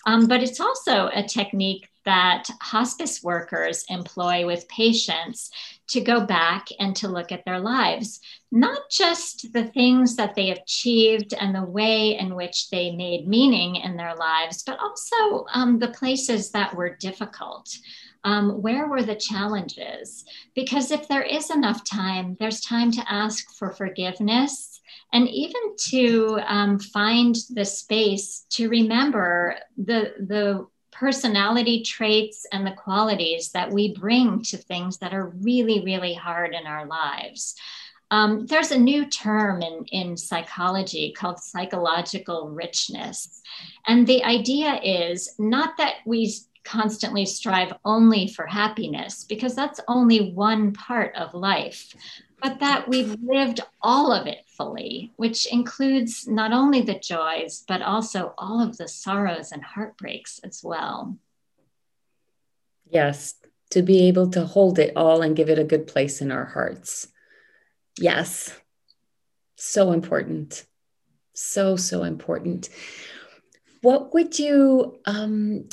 Um, 0.05 0.27
but 0.27 0.43
it's 0.43 0.59
also 0.59 1.07
a 1.07 1.23
technique 1.23 1.87
that 2.03 2.49
hospice 2.61 3.23
workers 3.23 3.85
employ 3.87 4.45
with 4.45 4.67
patients 4.67 5.51
to 5.93 6.01
go 6.01 6.25
back 6.25 6.67
and 6.79 6.95
to 6.95 7.07
look 7.07 7.31
at 7.31 7.45
their 7.45 7.59
lives, 7.59 8.19
not 8.51 8.81
just 8.89 9.53
the 9.53 9.65
things 9.65 10.15
that 10.15 10.33
they 10.33 10.49
achieved 10.49 11.35
and 11.39 11.53
the 11.53 11.63
way 11.63 12.17
in 12.17 12.33
which 12.33 12.71
they 12.71 12.95
made 12.95 13.27
meaning 13.27 13.75
in 13.75 13.95
their 13.95 14.15
lives, 14.15 14.63
but 14.63 14.79
also 14.79 15.45
um, 15.53 15.77
the 15.77 15.89
places 15.89 16.49
that 16.49 16.75
were 16.75 16.95
difficult. 16.95 17.69
Um, 18.23 18.63
where 18.63 18.87
were 18.87 19.03
the 19.03 19.15
challenges? 19.15 20.25
Because 20.55 20.89
if 20.89 21.07
there 21.07 21.21
is 21.21 21.51
enough 21.51 21.83
time, 21.83 22.37
there's 22.39 22.61
time 22.61 22.91
to 22.93 23.11
ask 23.11 23.53
for 23.53 23.69
forgiveness 23.71 24.81
and 25.11 25.29
even 25.29 25.75
to 25.89 26.39
um, 26.47 26.79
find 26.79 27.35
the 27.51 27.65
space 27.65 28.47
to 28.51 28.67
remember 28.67 29.57
the, 29.77 30.13
the 30.17 30.65
personality 30.93 31.83
traits 31.83 32.45
and 32.51 32.65
the 32.65 32.71
qualities 32.71 33.51
that 33.51 33.71
we 33.71 33.93
bring 33.93 34.41
to 34.43 34.57
things 34.57 34.97
that 34.99 35.13
are 35.13 35.33
really, 35.41 35.83
really 35.83 36.13
hard 36.13 36.53
in 36.53 36.65
our 36.67 36.85
lives. 36.85 37.55
Um, 38.11 38.45
there's 38.45 38.71
a 38.71 38.77
new 38.77 39.05
term 39.05 39.61
in, 39.61 39.85
in 39.91 40.17
psychology 40.17 41.13
called 41.17 41.39
psychological 41.39 42.49
richness. 42.49 43.41
And 43.87 44.05
the 44.05 44.23
idea 44.23 44.79
is 44.83 45.33
not 45.39 45.77
that 45.77 45.95
we 46.05 46.31
constantly 46.63 47.25
strive 47.25 47.73
only 47.83 48.27
for 48.27 48.45
happiness, 48.45 49.23
because 49.23 49.55
that's 49.55 49.79
only 49.87 50.31
one 50.31 50.73
part 50.73 51.15
of 51.15 51.33
life, 51.33 51.93
but 52.41 52.59
that 52.59 52.87
we've 52.87 53.15
lived 53.21 53.61
all 53.81 54.11
of 54.11 54.27
it 54.27 54.39
fully, 54.47 55.13
which 55.15 55.45
includes 55.45 56.27
not 56.27 56.51
only 56.51 56.81
the 56.81 56.99
joys, 56.99 57.63
but 57.67 57.81
also 57.81 58.33
all 58.37 58.61
of 58.61 58.77
the 58.77 58.87
sorrows 58.87 59.51
and 59.51 59.63
heartbreaks 59.63 60.39
as 60.43 60.61
well. 60.63 61.17
Yes, 62.89 63.35
to 63.71 63.81
be 63.81 64.07
able 64.07 64.29
to 64.31 64.45
hold 64.45 64.77
it 64.77 64.93
all 64.95 65.21
and 65.21 65.35
give 65.35 65.49
it 65.49 65.57
a 65.57 65.63
good 65.63 65.87
place 65.87 66.21
in 66.21 66.31
our 66.31 66.45
hearts. 66.45 67.07
Yes, 67.97 68.55
so 69.55 69.91
important. 69.91 70.65
So, 71.33 71.75
so 71.75 72.03
important. 72.03 72.69
What 73.81 74.13
would 74.13 74.37
you 74.37 74.99
um, 75.05 75.67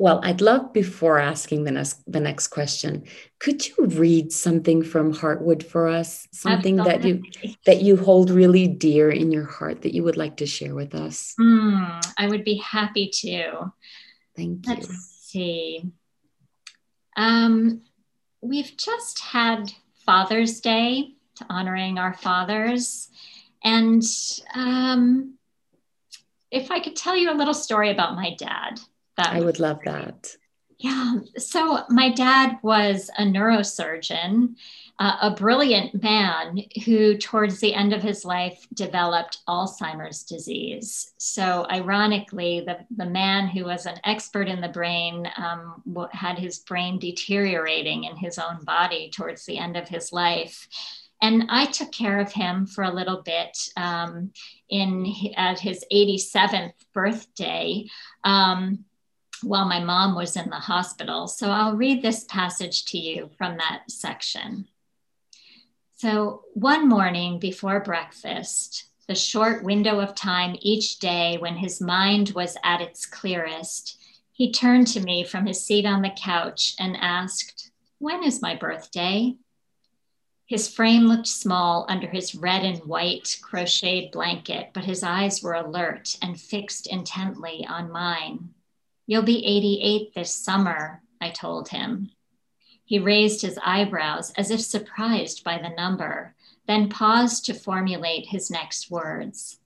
well, 0.00 0.18
I'd 0.22 0.40
love 0.40 0.72
before 0.72 1.18
asking 1.18 1.64
the 1.64 1.72
next 1.72 2.10
the 2.10 2.20
next 2.20 2.48
question, 2.48 3.04
could 3.38 3.68
you 3.68 3.84
read 3.84 4.32
something 4.32 4.82
from 4.82 5.12
Heartwood 5.12 5.62
for 5.62 5.88
us? 5.88 6.26
Something 6.32 6.80
Absolutely. 6.80 7.12
that 7.12 7.44
you 7.44 7.54
that 7.66 7.82
you 7.82 7.98
hold 7.98 8.30
really 8.30 8.66
dear 8.66 9.10
in 9.10 9.30
your 9.30 9.44
heart 9.44 9.82
that 9.82 9.92
you 9.92 10.02
would 10.04 10.16
like 10.16 10.38
to 10.38 10.46
share 10.46 10.74
with 10.74 10.94
us? 10.94 11.34
Mm, 11.38 12.14
I 12.16 12.28
would 12.28 12.44
be 12.44 12.54
happy 12.56 13.10
to. 13.20 13.74
Thank 14.34 14.66
you. 14.66 14.72
Let's 14.72 15.26
see. 15.26 15.84
Um, 17.14 17.82
we've 18.40 18.74
just 18.78 19.18
had 19.18 19.70
Father's 20.06 20.60
Day 20.60 21.12
to 21.34 21.46
honoring 21.50 21.98
our 21.98 22.14
fathers, 22.14 23.10
and 23.62 24.02
um, 24.54 25.34
if 26.50 26.70
I 26.70 26.80
could 26.80 26.96
tell 26.96 27.14
you 27.14 27.30
a 27.30 27.36
little 27.36 27.52
story 27.52 27.90
about 27.90 28.16
my 28.16 28.34
dad. 28.38 28.80
That 29.24 29.34
I 29.34 29.40
would 29.40 29.60
love 29.60 29.80
that. 29.84 30.36
Yeah. 30.78 31.16
So 31.36 31.84
my 31.90 32.10
dad 32.10 32.58
was 32.62 33.10
a 33.18 33.22
neurosurgeon, 33.22 34.54
uh, 34.98 35.16
a 35.20 35.30
brilliant 35.34 36.02
man 36.02 36.62
who, 36.86 37.18
towards 37.18 37.60
the 37.60 37.74
end 37.74 37.92
of 37.92 38.02
his 38.02 38.24
life, 38.24 38.66
developed 38.72 39.40
Alzheimer's 39.46 40.22
disease. 40.22 41.12
So, 41.18 41.66
ironically, 41.70 42.60
the, 42.60 42.78
the 42.96 43.10
man 43.10 43.48
who 43.48 43.64
was 43.64 43.84
an 43.84 44.00
expert 44.04 44.48
in 44.48 44.62
the 44.62 44.68
brain 44.68 45.30
um, 45.36 45.82
had 46.12 46.38
his 46.38 46.60
brain 46.60 46.98
deteriorating 46.98 48.04
in 48.04 48.16
his 48.16 48.38
own 48.38 48.64
body 48.64 49.10
towards 49.10 49.44
the 49.44 49.58
end 49.58 49.76
of 49.76 49.86
his 49.86 50.12
life. 50.12 50.66
And 51.20 51.44
I 51.50 51.66
took 51.66 51.92
care 51.92 52.18
of 52.20 52.32
him 52.32 52.66
for 52.66 52.84
a 52.84 52.94
little 52.94 53.20
bit 53.22 53.58
um, 53.76 54.32
in 54.70 55.12
at 55.36 55.60
his 55.60 55.84
87th 55.92 56.72
birthday. 56.94 57.84
Um, 58.24 58.86
while 59.42 59.66
my 59.66 59.80
mom 59.80 60.14
was 60.14 60.36
in 60.36 60.50
the 60.50 60.56
hospital. 60.56 61.26
So 61.26 61.50
I'll 61.50 61.76
read 61.76 62.02
this 62.02 62.24
passage 62.24 62.84
to 62.86 62.98
you 62.98 63.30
from 63.38 63.56
that 63.56 63.90
section. 63.90 64.68
So 65.96 66.44
one 66.54 66.88
morning 66.88 67.38
before 67.38 67.80
breakfast, 67.80 68.86
the 69.06 69.14
short 69.14 69.64
window 69.64 70.00
of 70.00 70.14
time 70.14 70.56
each 70.60 70.98
day 70.98 71.36
when 71.38 71.56
his 71.56 71.80
mind 71.80 72.30
was 72.30 72.56
at 72.64 72.80
its 72.80 73.04
clearest, 73.06 73.98
he 74.32 74.52
turned 74.52 74.86
to 74.88 75.00
me 75.00 75.24
from 75.24 75.46
his 75.46 75.62
seat 75.62 75.84
on 75.84 76.00
the 76.00 76.10
couch 76.16 76.74
and 76.78 76.96
asked, 76.96 77.70
When 77.98 78.24
is 78.24 78.40
my 78.40 78.54
birthday? 78.54 79.36
His 80.46 80.72
frame 80.72 81.02
looked 81.02 81.28
small 81.28 81.86
under 81.88 82.08
his 82.08 82.34
red 82.34 82.64
and 82.64 82.78
white 82.78 83.38
crocheted 83.42 84.10
blanket, 84.10 84.70
but 84.72 84.84
his 84.84 85.02
eyes 85.02 85.42
were 85.42 85.54
alert 85.54 86.16
and 86.22 86.40
fixed 86.40 86.86
intently 86.86 87.66
on 87.68 87.92
mine. 87.92 88.54
You'll 89.10 89.22
be 89.22 89.44
88 89.44 90.14
this 90.14 90.32
summer, 90.32 91.02
I 91.20 91.30
told 91.30 91.70
him. 91.70 92.12
He 92.84 93.00
raised 93.00 93.42
his 93.42 93.58
eyebrows 93.60 94.30
as 94.36 94.52
if 94.52 94.60
surprised 94.60 95.42
by 95.42 95.58
the 95.58 95.74
number, 95.74 96.36
then 96.68 96.88
paused 96.88 97.44
to 97.46 97.54
formulate 97.54 98.26
his 98.28 98.52
next 98.52 98.88
words. 98.88 99.58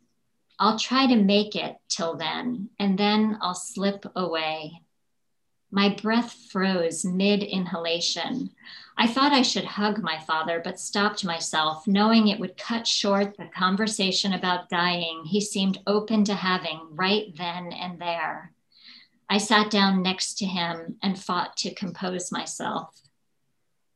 I'll 0.58 0.78
try 0.78 1.06
to 1.08 1.16
make 1.16 1.56
it 1.56 1.76
till 1.90 2.16
then, 2.16 2.70
and 2.78 2.98
then 2.98 3.36
I'll 3.42 3.54
slip 3.54 4.06
away. 4.16 4.80
My 5.70 5.90
breath 5.90 6.32
froze 6.50 7.04
mid 7.04 7.42
inhalation. 7.42 8.48
I 8.96 9.06
thought 9.06 9.32
I 9.32 9.42
should 9.42 9.66
hug 9.66 10.02
my 10.02 10.20
father, 10.20 10.62
but 10.64 10.80
stopped 10.80 11.22
myself, 11.22 11.86
knowing 11.86 12.28
it 12.28 12.40
would 12.40 12.56
cut 12.56 12.86
short 12.86 13.36
the 13.36 13.50
conversation 13.54 14.32
about 14.32 14.70
dying 14.70 15.24
he 15.26 15.42
seemed 15.42 15.82
open 15.86 16.24
to 16.24 16.34
having 16.34 16.80
right 16.92 17.26
then 17.36 17.74
and 17.74 18.00
there. 18.00 18.53
I 19.28 19.38
sat 19.38 19.70
down 19.70 20.02
next 20.02 20.38
to 20.38 20.46
him 20.46 20.96
and 21.02 21.18
fought 21.18 21.56
to 21.58 21.74
compose 21.74 22.30
myself. 22.30 23.00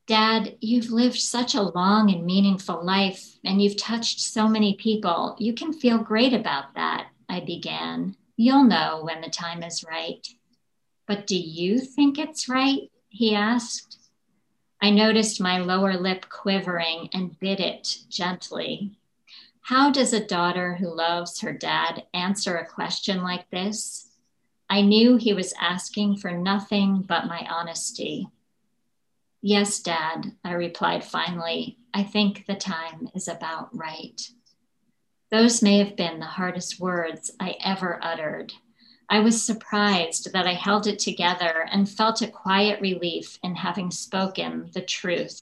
Dad, 0.06 0.56
you've 0.60 0.90
lived 0.90 1.18
such 1.18 1.54
a 1.54 1.62
long 1.62 2.10
and 2.10 2.24
meaningful 2.24 2.82
life, 2.82 3.38
and 3.44 3.60
you've 3.60 3.76
touched 3.76 4.20
so 4.20 4.48
many 4.48 4.74
people. 4.76 5.36
You 5.38 5.52
can 5.52 5.72
feel 5.72 5.98
great 5.98 6.32
about 6.32 6.74
that, 6.76 7.08
I 7.28 7.40
began. 7.40 8.16
You'll 8.36 8.64
know 8.64 9.00
when 9.02 9.20
the 9.20 9.28
time 9.28 9.62
is 9.62 9.84
right. 9.84 10.26
But 11.06 11.26
do 11.26 11.36
you 11.36 11.78
think 11.78 12.18
it's 12.18 12.48
right? 12.48 12.90
He 13.08 13.34
asked. 13.34 13.98
I 14.80 14.90
noticed 14.90 15.40
my 15.40 15.58
lower 15.58 15.94
lip 15.94 16.26
quivering 16.30 17.10
and 17.12 17.38
bit 17.38 17.60
it 17.60 17.98
gently. 18.08 18.96
How 19.60 19.90
does 19.90 20.14
a 20.14 20.24
daughter 20.24 20.76
who 20.76 20.94
loves 20.94 21.40
her 21.40 21.52
dad 21.52 22.04
answer 22.14 22.56
a 22.56 22.66
question 22.66 23.22
like 23.22 23.50
this? 23.50 24.07
I 24.70 24.82
knew 24.82 25.16
he 25.16 25.32
was 25.32 25.54
asking 25.60 26.16
for 26.16 26.32
nothing 26.32 27.02
but 27.02 27.26
my 27.26 27.46
honesty. 27.50 28.28
Yes, 29.40 29.80
Dad, 29.80 30.32
I 30.44 30.52
replied 30.52 31.04
finally. 31.04 31.78
I 31.94 32.02
think 32.02 32.46
the 32.46 32.54
time 32.54 33.08
is 33.14 33.28
about 33.28 33.74
right. 33.76 34.20
Those 35.30 35.62
may 35.62 35.78
have 35.78 35.96
been 35.96 36.20
the 36.20 36.26
hardest 36.26 36.80
words 36.80 37.30
I 37.38 37.56
ever 37.64 37.98
uttered. 38.02 38.52
I 39.08 39.20
was 39.20 39.42
surprised 39.42 40.32
that 40.32 40.46
I 40.46 40.52
held 40.52 40.86
it 40.86 40.98
together 40.98 41.66
and 41.70 41.88
felt 41.88 42.20
a 42.20 42.28
quiet 42.28 42.80
relief 42.80 43.38
in 43.42 43.54
having 43.54 43.90
spoken 43.90 44.70
the 44.74 44.82
truth. 44.82 45.40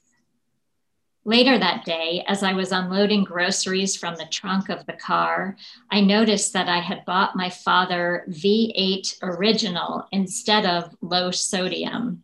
Later 1.27 1.57
that 1.57 1.83
day, 1.83 2.23
as 2.29 2.41
I 2.41 2.53
was 2.53 2.71
unloading 2.71 3.25
groceries 3.25 3.97
from 3.97 4.15
the 4.15 4.27
trunk 4.27 4.69
of 4.69 4.85
the 4.85 4.93
car, 4.93 5.57
I 5.91 5.99
noticed 5.99 6.53
that 6.53 6.69
I 6.69 6.79
had 6.79 7.03
bought 7.03 7.35
my 7.35 7.49
father 7.49 8.23
V8 8.29 9.17
Original 9.21 10.07
instead 10.13 10.65
of 10.65 10.95
low 11.01 11.31
sodium. 11.31 12.23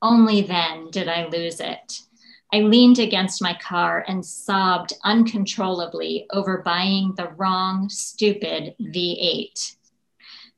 Only 0.00 0.40
then 0.40 0.90
did 0.90 1.08
I 1.08 1.26
lose 1.26 1.60
it. 1.60 2.00
I 2.50 2.60
leaned 2.60 2.98
against 2.98 3.42
my 3.42 3.52
car 3.52 4.06
and 4.08 4.24
sobbed 4.24 4.94
uncontrollably 5.04 6.26
over 6.32 6.62
buying 6.64 7.12
the 7.18 7.28
wrong, 7.36 7.90
stupid 7.90 8.74
V8. 8.80 9.76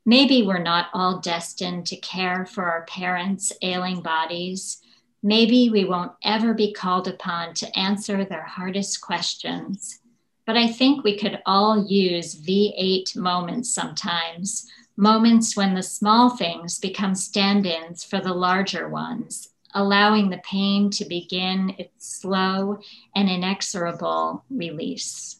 Maybe 0.05 0.43
we're 0.43 0.63
not 0.63 0.87
all 0.93 1.19
destined 1.19 1.87
to 1.87 1.97
care 1.97 2.45
for 2.45 2.71
our 2.71 2.85
parents' 2.85 3.51
ailing 3.61 4.01
bodies. 4.01 4.80
Maybe 5.23 5.69
we 5.69 5.85
won't 5.85 6.13
ever 6.23 6.53
be 6.53 6.73
called 6.73 7.07
upon 7.07 7.53
to 7.55 7.77
answer 7.77 8.25
their 8.25 8.43
hardest 8.43 9.01
questions. 9.01 9.99
But 10.47 10.57
I 10.57 10.67
think 10.67 11.03
we 11.03 11.17
could 11.17 11.39
all 11.45 11.85
use 11.85 12.35
V8 12.35 13.15
moments 13.15 13.73
sometimes, 13.73 14.67
moments 14.97 15.55
when 15.55 15.75
the 15.75 15.83
small 15.83 16.31
things 16.31 16.79
become 16.79 17.13
stand 17.13 17.67
ins 17.67 18.03
for 18.03 18.19
the 18.19 18.33
larger 18.33 18.89
ones, 18.89 19.49
allowing 19.75 20.29
the 20.29 20.41
pain 20.43 20.89
to 20.91 21.05
begin 21.05 21.75
its 21.77 22.19
slow 22.19 22.79
and 23.15 23.29
inexorable 23.29 24.43
release. 24.49 25.39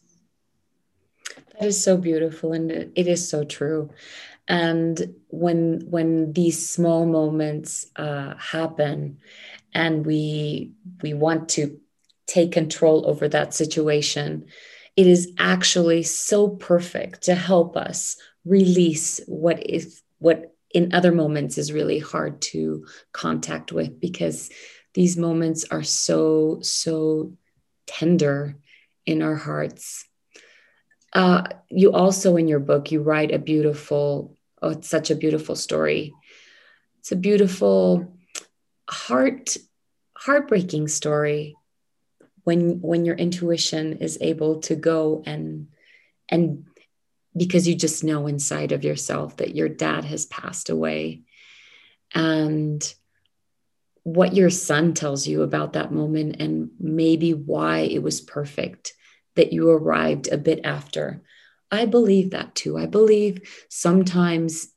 That 1.58 1.66
is 1.66 1.82
so 1.82 1.96
beautiful 1.96 2.52
and 2.52 2.70
it 2.70 3.08
is 3.08 3.28
so 3.28 3.42
true 3.42 3.90
and 4.48 5.14
when 5.28 5.80
when 5.88 6.32
these 6.32 6.68
small 6.68 7.06
moments 7.06 7.86
uh, 7.96 8.34
happen 8.36 9.18
and 9.72 10.04
we 10.04 10.72
we 11.02 11.14
want 11.14 11.48
to 11.50 11.78
take 12.26 12.52
control 12.52 13.06
over 13.06 13.28
that 13.28 13.54
situation. 13.54 14.46
It 14.96 15.06
is 15.06 15.32
actually 15.38 16.02
so 16.02 16.48
perfect 16.48 17.22
to 17.24 17.34
help 17.34 17.76
us 17.76 18.16
release 18.44 19.20
what 19.26 19.64
is 19.66 20.02
what 20.18 20.54
in 20.72 20.94
other 20.94 21.12
moments 21.12 21.58
is 21.58 21.72
really 21.72 21.98
hard 21.98 22.40
to 22.40 22.86
contact 23.12 23.72
with 23.72 24.00
because 24.00 24.50
these 24.94 25.16
moments 25.16 25.64
are 25.70 25.82
so 25.82 26.58
so 26.62 27.32
tender 27.86 28.56
in 29.06 29.22
our 29.22 29.36
hearts. 29.36 30.06
Uh, 31.12 31.44
you 31.68 31.92
also 31.92 32.36
in 32.36 32.48
your 32.48 32.60
book 32.60 32.90
you 32.90 33.02
write 33.02 33.32
a 33.32 33.38
beautiful 33.38 34.36
oh 34.62 34.70
it's 34.70 34.88
such 34.88 35.10
a 35.10 35.16
beautiful 35.16 35.56
story. 35.56 36.12
It's 37.00 37.12
a 37.12 37.16
beautiful 37.16 38.16
heart 38.88 39.56
heartbreaking 40.16 40.88
story 40.88 41.56
when 42.44 42.80
when 42.80 43.04
your 43.04 43.16
intuition 43.16 43.98
is 43.98 44.18
able 44.20 44.60
to 44.60 44.76
go 44.76 45.22
and 45.26 45.68
and 46.28 46.66
because 47.36 47.66
you 47.66 47.74
just 47.74 48.04
know 48.04 48.26
inside 48.26 48.72
of 48.72 48.84
yourself 48.84 49.38
that 49.38 49.54
your 49.54 49.68
dad 49.68 50.04
has 50.04 50.26
passed 50.26 50.68
away 50.68 51.22
and 52.14 52.94
what 54.04 54.34
your 54.34 54.50
son 54.50 54.94
tells 54.94 55.26
you 55.26 55.42
about 55.42 55.74
that 55.74 55.92
moment 55.92 56.36
and 56.40 56.70
maybe 56.78 57.32
why 57.32 57.80
it 57.80 58.02
was 58.02 58.20
perfect 58.20 58.94
that 59.36 59.52
you 59.52 59.70
arrived 59.70 60.28
a 60.28 60.36
bit 60.36 60.60
after. 60.64 61.22
I 61.70 61.86
believe 61.86 62.30
that 62.30 62.54
too. 62.54 62.76
I 62.76 62.86
believe 62.86 63.48
sometimes 63.70 64.71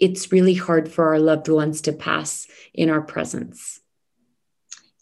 it's 0.00 0.32
really 0.32 0.54
hard 0.54 0.90
for 0.90 1.08
our 1.08 1.20
loved 1.20 1.48
ones 1.48 1.82
to 1.82 1.92
pass 1.92 2.46
in 2.74 2.90
our 2.90 3.02
presence. 3.02 3.80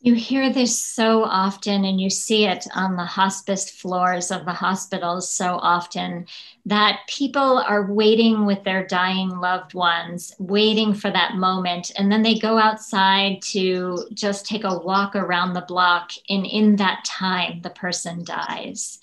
You 0.01 0.15
hear 0.15 0.53
this 0.53 0.79
so 0.79 1.25
often, 1.25 1.85
and 1.85 2.01
you 2.01 2.09
see 2.09 2.47
it 2.47 2.69
on 2.73 2.95
the 2.95 3.05
hospice 3.05 3.69
floors 3.69 4.31
of 4.31 4.45
the 4.45 4.53
hospitals 4.53 5.29
so 5.29 5.59
often 5.61 6.27
that 6.67 7.01
people 7.09 7.59
are 7.59 7.93
waiting 7.93 8.47
with 8.47 8.63
their 8.63 8.87
dying 8.87 9.31
loved 9.31 9.75
ones, 9.75 10.33
waiting 10.39 10.95
for 10.95 11.11
that 11.11 11.35
moment. 11.35 11.91
And 11.99 12.13
then 12.13 12.23
they 12.23 12.39
go 12.39 12.59
outside 12.59 13.43
to 13.51 14.07
just 14.15 14.47
take 14.47 14.63
a 14.63 14.79
walk 14.79 15.17
around 15.17 15.55
the 15.55 15.63
block. 15.67 16.13
And 16.29 16.47
in 16.47 16.77
that 16.77 17.05
time, 17.05 17.61
the 17.63 17.71
person 17.71 18.23
dies. 18.23 19.01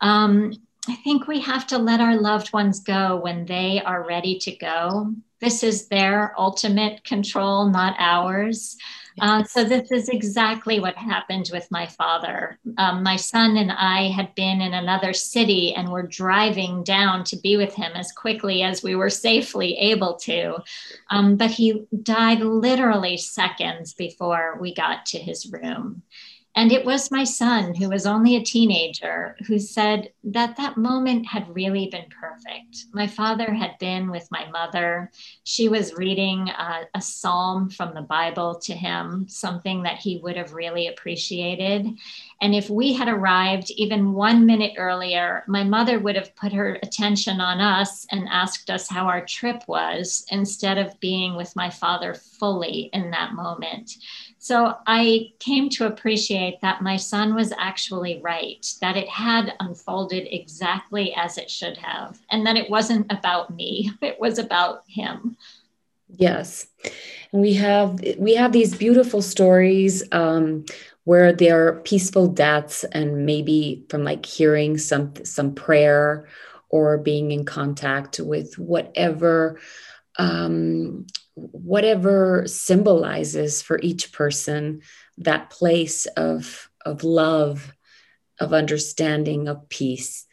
Um, 0.00 0.54
I 0.88 0.96
think 0.96 1.28
we 1.28 1.38
have 1.38 1.68
to 1.68 1.78
let 1.78 2.00
our 2.00 2.16
loved 2.16 2.52
ones 2.52 2.80
go 2.80 3.16
when 3.16 3.46
they 3.46 3.80
are 3.80 4.04
ready 4.04 4.40
to 4.40 4.56
go. 4.56 5.14
This 5.42 5.64
is 5.64 5.88
their 5.88 6.34
ultimate 6.38 7.02
control, 7.02 7.68
not 7.68 7.96
ours. 7.98 8.76
Uh, 9.20 9.42
so 9.42 9.64
this 9.64 9.90
is 9.90 10.08
exactly 10.08 10.78
what 10.78 10.94
happened 10.96 11.50
with 11.52 11.68
my 11.70 11.84
father. 11.84 12.58
Um, 12.78 13.02
my 13.02 13.16
son 13.16 13.56
and 13.56 13.72
I 13.72 14.08
had 14.08 14.34
been 14.36 14.60
in 14.60 14.72
another 14.72 15.12
city 15.12 15.74
and 15.74 15.90
were 15.90 16.06
driving 16.06 16.84
down 16.84 17.24
to 17.24 17.36
be 17.36 17.56
with 17.56 17.74
him 17.74 17.92
as 17.94 18.12
quickly 18.12 18.62
as 18.62 18.82
we 18.84 18.94
were 18.94 19.10
safely 19.10 19.76
able 19.78 20.14
to. 20.20 20.58
Um, 21.10 21.36
but 21.36 21.50
he 21.50 21.86
died 22.02 22.40
literally 22.40 23.16
seconds 23.16 23.94
before 23.94 24.58
we 24.60 24.72
got 24.72 25.06
to 25.06 25.18
his 25.18 25.52
room. 25.52 26.02
And 26.54 26.70
it 26.70 26.84
was 26.84 27.10
my 27.10 27.24
son, 27.24 27.74
who 27.74 27.88
was 27.88 28.04
only 28.06 28.36
a 28.36 28.44
teenager, 28.44 29.36
who 29.46 29.58
said 29.58 30.12
that 30.24 30.56
that 30.58 30.76
moment 30.76 31.26
had 31.26 31.54
really 31.54 31.86
been 31.86 32.04
perfect. 32.20 32.84
My 32.92 33.06
father 33.06 33.54
had 33.54 33.78
been 33.78 34.10
with 34.10 34.28
my 34.30 34.46
mother. 34.50 35.10
She 35.44 35.70
was 35.70 35.94
reading 35.94 36.50
a, 36.50 36.82
a 36.94 37.00
psalm 37.00 37.70
from 37.70 37.94
the 37.94 38.02
Bible 38.02 38.60
to 38.64 38.74
him, 38.74 39.26
something 39.28 39.82
that 39.84 39.96
he 39.96 40.18
would 40.18 40.36
have 40.36 40.52
really 40.52 40.88
appreciated. 40.88 41.86
And 42.42 42.54
if 42.54 42.68
we 42.68 42.92
had 42.92 43.08
arrived 43.08 43.70
even 43.70 44.12
one 44.12 44.44
minute 44.44 44.74
earlier, 44.76 45.44
my 45.48 45.64
mother 45.64 46.00
would 46.00 46.16
have 46.16 46.36
put 46.36 46.52
her 46.52 46.78
attention 46.82 47.40
on 47.40 47.60
us 47.60 48.06
and 48.10 48.28
asked 48.30 48.68
us 48.68 48.90
how 48.90 49.06
our 49.06 49.24
trip 49.24 49.62
was 49.68 50.26
instead 50.30 50.76
of 50.76 51.00
being 51.00 51.34
with 51.34 51.56
my 51.56 51.70
father 51.70 52.12
fully 52.12 52.90
in 52.92 53.10
that 53.12 53.32
moment. 53.32 53.96
So 54.42 54.74
I 54.88 55.34
came 55.38 55.68
to 55.68 55.86
appreciate 55.86 56.60
that 56.62 56.82
my 56.82 56.96
son 56.96 57.36
was 57.36 57.52
actually 57.58 58.20
right, 58.22 58.66
that 58.80 58.96
it 58.96 59.08
had 59.08 59.54
unfolded 59.60 60.26
exactly 60.34 61.14
as 61.14 61.38
it 61.38 61.48
should 61.48 61.76
have, 61.76 62.18
and 62.28 62.44
that 62.44 62.56
it 62.56 62.68
wasn't 62.68 63.06
about 63.12 63.54
me, 63.54 63.92
it 64.02 64.18
was 64.18 64.40
about 64.40 64.82
him. 64.88 65.36
Yes. 66.08 66.66
And 67.30 67.40
we 67.40 67.52
have 67.54 68.00
we 68.18 68.34
have 68.34 68.50
these 68.50 68.74
beautiful 68.74 69.22
stories 69.22 70.02
um, 70.10 70.64
where 71.04 71.32
there 71.32 71.68
are 71.68 71.80
peaceful 71.82 72.26
deaths 72.26 72.82
and 72.82 73.24
maybe 73.24 73.84
from 73.90 74.02
like 74.02 74.26
hearing 74.26 74.76
some 74.76 75.12
some 75.24 75.54
prayer 75.54 76.26
or 76.68 76.98
being 76.98 77.30
in 77.30 77.44
contact 77.44 78.18
with 78.18 78.58
whatever 78.58 79.60
um, 80.18 81.06
whatever 81.34 82.44
symbolizes 82.46 83.62
for 83.62 83.78
each 83.82 84.12
person 84.12 84.82
that 85.18 85.50
place 85.50 86.06
of 86.06 86.70
of 86.84 87.04
love 87.04 87.72
of 88.40 88.52
understanding 88.52 89.48
of 89.48 89.68
peace. 89.68 90.26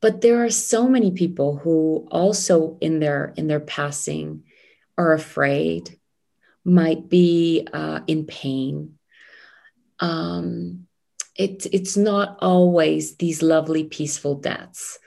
But 0.00 0.20
there 0.20 0.44
are 0.44 0.50
so 0.50 0.88
many 0.88 1.10
people 1.12 1.56
who 1.56 2.06
also 2.10 2.78
in 2.80 3.00
their 3.00 3.32
in 3.36 3.48
their 3.48 3.60
passing 3.60 4.44
are 4.96 5.12
afraid 5.12 5.98
might 6.64 7.08
be 7.08 7.66
uh, 7.72 8.00
in 8.06 8.24
pain. 8.24 8.98
Um, 10.00 10.86
it, 11.36 11.66
it's 11.72 11.96
not 11.96 12.38
always 12.40 13.16
these 13.16 13.42
lovely 13.42 13.84
peaceful 13.84 14.36
deaths 14.36 14.98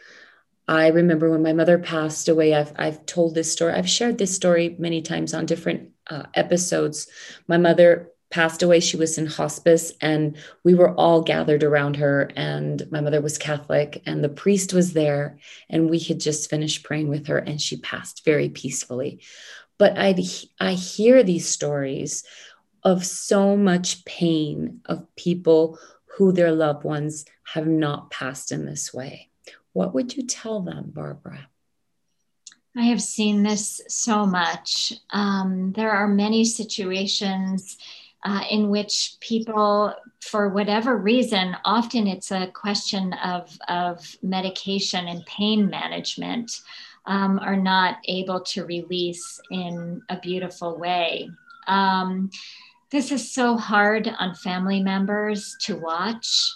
I 0.68 0.88
remember 0.88 1.30
when 1.30 1.44
my 1.44 1.54
mother 1.54 1.78
passed 1.78 2.28
away, 2.28 2.54
I've, 2.54 2.74
I've 2.76 3.06
told 3.06 3.36
this 3.36 3.52
story, 3.52 3.74
I've 3.74 3.90
shared 3.90 4.18
this 4.18 4.36
story 4.36 4.76
many 4.78 5.02
times 5.02 5.34
on 5.34 5.46
different 5.46 5.92
uh, 6.10 6.24
episodes. 6.34 7.08
My 7.48 7.58
mother 7.58 8.12
passed 8.30 8.62
away. 8.62 8.80
She 8.80 8.98
was 8.98 9.18
in 9.18 9.26
hospice, 9.26 9.94
and 10.02 10.36
we 10.64 10.76
were 10.76 10.94
all 10.96 11.22
gathered 11.22 11.64
around 11.64 11.96
her. 11.96 12.30
And 12.36 12.86
my 12.92 13.00
mother 13.00 13.22
was 13.22 13.38
Catholic, 13.38 14.02
and 14.06 14.24
the 14.24 14.30
priest 14.30 14.74
was 14.74 14.94
there, 14.94 15.40
and 15.70 15.90
we 15.90 16.00
had 16.00 16.20
just 16.20 16.50
finished 16.50 16.84
praying 16.84 17.08
with 17.08 17.28
her, 17.28 17.38
and 17.38 17.62
she 17.62 17.78
passed 17.78 18.26
very 18.26 18.50
peacefully. 18.50 19.22
But 19.78 19.98
I 19.98 20.16
I 20.60 20.74
hear 20.74 21.24
these 21.24 21.48
stories 21.48 22.24
of 22.84 23.06
so 23.06 23.56
much 23.56 24.06
pain 24.06 24.82
of 24.86 25.16
people 25.16 25.80
who 26.18 26.32
their 26.32 26.52
loved 26.52 26.84
ones 26.84 27.26
have 27.54 27.68
not 27.68 28.12
passed 28.12 28.52
in 28.52 28.66
this 28.66 28.94
way. 28.94 29.30
What 29.78 29.94
would 29.94 30.18
you 30.18 30.24
tell 30.24 30.62
them, 30.62 30.86
Barbara? 30.88 31.50
I 32.76 32.86
have 32.86 33.00
seen 33.00 33.44
this 33.44 33.80
so 33.88 34.26
much. 34.26 34.92
Um, 35.12 35.72
there 35.76 35.92
are 35.92 36.08
many 36.08 36.46
situations 36.46 37.78
uh, 38.24 38.42
in 38.50 38.72
which 38.72 39.18
people, 39.20 39.94
for 40.20 40.50
whatever 40.50 40.98
reason, 40.98 41.56
often 41.64 42.08
it's 42.08 42.32
a 42.32 42.48
question 42.48 43.14
of, 43.24 43.56
of 43.68 44.18
medication 44.24 45.08
and 45.08 45.24
pain 45.28 45.70
management, 45.70 46.60
um, 47.06 47.38
are 47.38 47.56
not 47.56 47.98
able 48.06 48.42
to 48.46 48.66
release 48.66 49.40
in 49.52 50.02
a 50.10 50.20
beautiful 50.20 50.80
way. 50.80 51.30
Um, 51.68 52.32
this 52.90 53.12
is 53.12 53.32
so 53.32 53.56
hard 53.58 54.12
on 54.18 54.34
family 54.34 54.82
members 54.82 55.56
to 55.66 55.76
watch. 55.76 56.52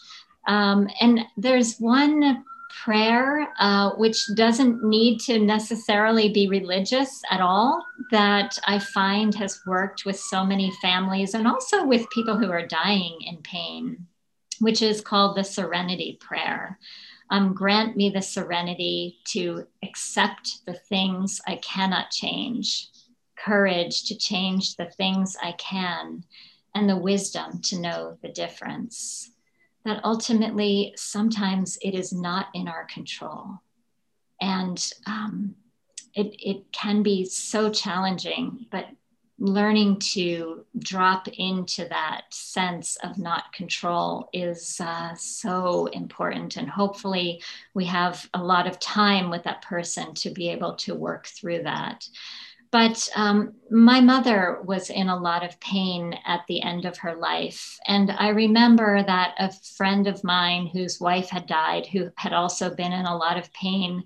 Um, 0.48 0.90
and 1.00 1.20
there's 1.38 1.78
one 1.78 2.46
prayer, 2.84 3.48
uh, 3.60 3.92
which 3.92 4.26
doesn't 4.36 4.84
need 4.84 5.20
to 5.20 5.40
necessarily 5.40 6.30
be 6.30 6.48
religious 6.48 7.22
at 7.30 7.42
all, 7.42 7.86
that 8.12 8.58
I 8.66 8.80
find 8.80 9.34
has 9.36 9.62
worked 9.66 10.06
with 10.06 10.20
so 10.20 10.46
many 10.46 10.72
families 10.82 11.34
and 11.34 11.48
also 11.48 11.86
with 11.86 12.10
people 12.10 12.38
who 12.38 12.50
are 12.52 12.66
dying 12.66 13.18
in 13.22 13.38
pain, 13.38 14.08
which 14.60 14.82
is 14.82 15.02
called 15.02 15.36
the 15.36 15.44
Serenity 15.44 16.18
Prayer. 16.22 16.80
Um, 17.30 17.54
grant 17.54 17.96
me 17.96 18.10
the 18.10 18.22
serenity 18.22 19.20
to 19.30 19.66
accept 19.84 20.66
the 20.66 20.74
things 20.74 21.40
I 21.48 21.56
cannot 21.58 22.12
change, 22.12 22.90
courage 23.38 24.04
to 24.06 24.18
change 24.18 24.76
the 24.76 24.92
things 24.98 25.38
I 25.42 25.54
can, 25.54 26.26
and 26.76 26.90
the 26.90 26.98
wisdom 26.98 27.62
to 27.64 27.80
know 27.80 28.18
the 28.22 28.30
difference 28.30 29.32
that 29.86 30.04
ultimately 30.04 30.94
sometimes 30.96 31.78
it 31.82 31.96
is 31.96 32.14
not 32.14 32.48
in 32.54 32.68
our 32.68 32.86
control. 32.86 33.60
And 34.40 34.84
um, 35.06 35.56
it, 36.14 36.36
it 36.40 36.72
can 36.72 37.04
be 37.04 37.26
so 37.26 37.70
challenging, 37.70 38.66
but 38.72 38.88
learning 39.42 39.98
to 39.98 40.64
drop 40.78 41.28
into 41.30 41.84
that 41.86 42.22
sense 42.30 42.96
of 43.04 43.18
not 43.18 43.52
control 43.54 44.30
is 44.34 44.80
uh, 44.80 45.16
so 45.16 45.88
important. 45.88 46.58
And 46.58 46.70
hopefully, 46.70 47.42
we 47.74 47.86
have 47.86 48.30
a 48.36 48.44
lot 48.44 48.68
of 48.68 48.80
time 48.80 49.32
with 49.32 49.44
that 49.44 49.64
person 49.64 50.14
to 50.16 50.30
be 50.30 50.50
able 50.50 50.76
to 50.76 50.94
work 50.94 51.26
through 51.26 51.64
that. 51.64 52.08
But 52.72 53.10
um, 53.16 53.54
my 53.70 54.00
mother 54.00 54.62
was 54.64 54.90
in 54.90 55.10
a 55.10 55.20
lot 55.20 55.44
of 55.44 55.60
pain 55.60 56.18
at 56.26 56.42
the 56.48 56.62
end 56.62 56.86
of 56.86 56.98
her 57.00 57.16
life. 57.16 57.78
And 57.86 58.12
I 58.12 58.30
remember 58.30 59.04
that 59.04 59.36
a 59.38 59.52
friend 59.52 60.08
of 60.08 60.24
mine 60.24 60.68
whose 60.68 61.00
wife 61.00 61.30
had 61.30 61.48
died, 61.48 61.86
who 61.88 62.12
had 62.16 62.32
also 62.32 62.74
been 62.74 62.94
in 62.94 63.06
a 63.06 63.18
lot 63.18 63.38
of 63.38 63.52
pain, 63.52 64.06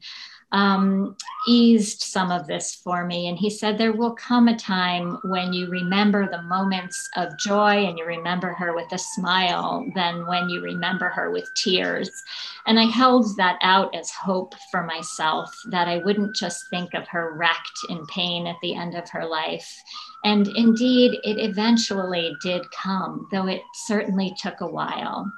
um, 0.51 1.15
eased 1.47 2.01
some 2.01 2.31
of 2.31 2.47
this 2.47 2.75
for 2.75 3.05
me. 3.05 3.27
And 3.27 3.37
he 3.37 3.49
said, 3.49 3.77
There 3.77 3.93
will 3.93 4.15
come 4.15 4.47
a 4.47 4.57
time 4.57 5.17
when 5.23 5.53
you 5.53 5.67
remember 5.67 6.29
the 6.29 6.41
moments 6.43 7.09
of 7.15 7.37
joy 7.37 7.85
and 7.85 7.97
you 7.97 8.05
remember 8.05 8.53
her 8.53 8.73
with 8.73 8.91
a 8.91 8.97
smile 8.97 9.85
than 9.95 10.25
when 10.27 10.49
you 10.49 10.61
remember 10.61 11.09
her 11.09 11.31
with 11.31 11.49
tears. 11.55 12.09
And 12.67 12.79
I 12.79 12.85
held 12.85 13.35
that 13.37 13.59
out 13.61 13.93
as 13.95 14.11
hope 14.11 14.55
for 14.71 14.83
myself 14.83 15.53
that 15.69 15.87
I 15.87 15.97
wouldn't 15.97 16.35
just 16.35 16.69
think 16.69 16.93
of 16.93 17.07
her 17.07 17.35
wrecked 17.35 17.79
in 17.89 18.05
pain 18.07 18.47
at 18.47 18.57
the 18.61 18.75
end 18.75 18.95
of 18.95 19.09
her 19.09 19.25
life. 19.25 19.71
And 20.25 20.47
indeed, 20.47 21.19
it 21.23 21.37
eventually 21.39 22.35
did 22.41 22.63
come, 22.71 23.27
though 23.31 23.45
it 23.45 23.61
certainly 23.75 24.35
took 24.41 24.59
a 24.59 24.67
while. 24.67 25.31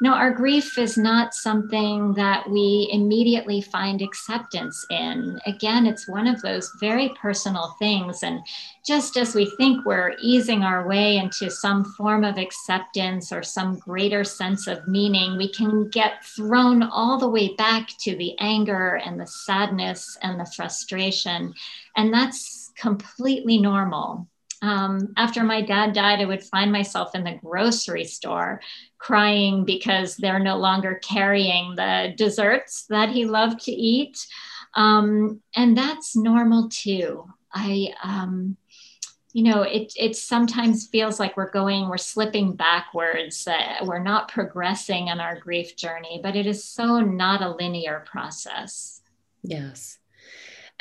No, 0.00 0.14
our 0.14 0.32
grief 0.32 0.78
is 0.78 0.98
not 0.98 1.32
something 1.32 2.12
that 2.14 2.50
we 2.50 2.88
immediately 2.92 3.60
find 3.60 4.02
acceptance 4.02 4.84
in. 4.90 5.38
Again, 5.46 5.86
it's 5.86 6.08
one 6.08 6.26
of 6.26 6.42
those 6.42 6.72
very 6.80 7.10
personal 7.10 7.76
things. 7.78 8.24
And 8.24 8.40
just 8.84 9.16
as 9.16 9.36
we 9.36 9.48
think 9.58 9.86
we're 9.86 10.16
easing 10.20 10.64
our 10.64 10.88
way 10.88 11.18
into 11.18 11.48
some 11.48 11.84
form 11.84 12.24
of 12.24 12.36
acceptance 12.36 13.30
or 13.32 13.44
some 13.44 13.78
greater 13.78 14.24
sense 14.24 14.66
of 14.66 14.88
meaning, 14.88 15.36
we 15.36 15.52
can 15.52 15.88
get 15.90 16.24
thrown 16.24 16.82
all 16.82 17.16
the 17.16 17.30
way 17.30 17.54
back 17.54 17.90
to 18.00 18.16
the 18.16 18.36
anger 18.40 18.96
and 18.96 19.20
the 19.20 19.26
sadness 19.28 20.18
and 20.20 20.40
the 20.40 20.50
frustration. 20.56 21.54
And 21.96 22.12
that's 22.12 22.72
completely 22.74 23.58
normal. 23.58 24.26
Um, 24.62 25.12
after 25.16 25.42
my 25.42 25.60
dad 25.60 25.92
died, 25.92 26.20
I 26.20 26.24
would 26.24 26.44
find 26.44 26.70
myself 26.70 27.16
in 27.16 27.24
the 27.24 27.38
grocery 27.42 28.04
store 28.04 28.60
crying 28.98 29.64
because 29.64 30.16
they're 30.16 30.38
no 30.38 30.56
longer 30.56 31.00
carrying 31.02 31.74
the 31.74 32.14
desserts 32.16 32.86
that 32.88 33.08
he 33.08 33.24
loved 33.24 33.60
to 33.64 33.72
eat. 33.72 34.24
Um, 34.74 35.42
and 35.56 35.76
that's 35.76 36.14
normal 36.14 36.68
too. 36.70 37.26
I, 37.52 37.92
um, 38.04 38.56
you 39.32 39.42
know, 39.42 39.62
it, 39.62 39.92
it 39.96 40.14
sometimes 40.14 40.86
feels 40.86 41.18
like 41.18 41.36
we're 41.36 41.50
going, 41.50 41.88
we're 41.88 41.98
slipping 41.98 42.54
backwards, 42.54 43.46
uh, 43.48 43.84
we're 43.84 43.98
not 43.98 44.28
progressing 44.28 45.08
on 45.08 45.20
our 45.20 45.40
grief 45.40 45.76
journey, 45.76 46.20
but 46.22 46.36
it 46.36 46.46
is 46.46 46.64
so 46.64 47.00
not 47.00 47.42
a 47.42 47.50
linear 47.50 48.04
process. 48.06 49.00
Yes 49.42 49.98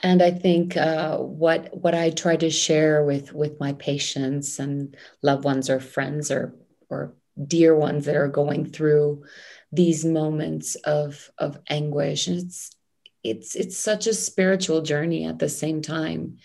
and 0.03 0.21
i 0.21 0.31
think 0.31 0.77
uh, 0.77 1.17
what 1.17 1.69
what 1.75 1.95
i 1.95 2.09
try 2.09 2.35
to 2.35 2.49
share 2.49 3.03
with 3.03 3.33
with 3.33 3.59
my 3.59 3.73
patients 3.73 4.59
and 4.59 4.95
loved 5.21 5.43
ones 5.43 5.69
or 5.69 5.79
friends 5.79 6.31
or 6.31 6.55
or 6.89 7.13
dear 7.47 7.75
ones 7.75 8.05
that 8.05 8.15
are 8.15 8.27
going 8.27 8.65
through 8.69 9.23
these 9.71 10.03
moments 10.03 10.75
of 10.75 11.29
of 11.37 11.57
anguish 11.69 12.27
and 12.27 12.39
it's 12.39 12.75
it's 13.23 13.55
it's 13.55 13.77
such 13.77 14.07
a 14.07 14.13
spiritual 14.13 14.81
journey 14.81 15.25
at 15.25 15.39
the 15.39 15.49
same 15.49 15.81
time 15.81 16.37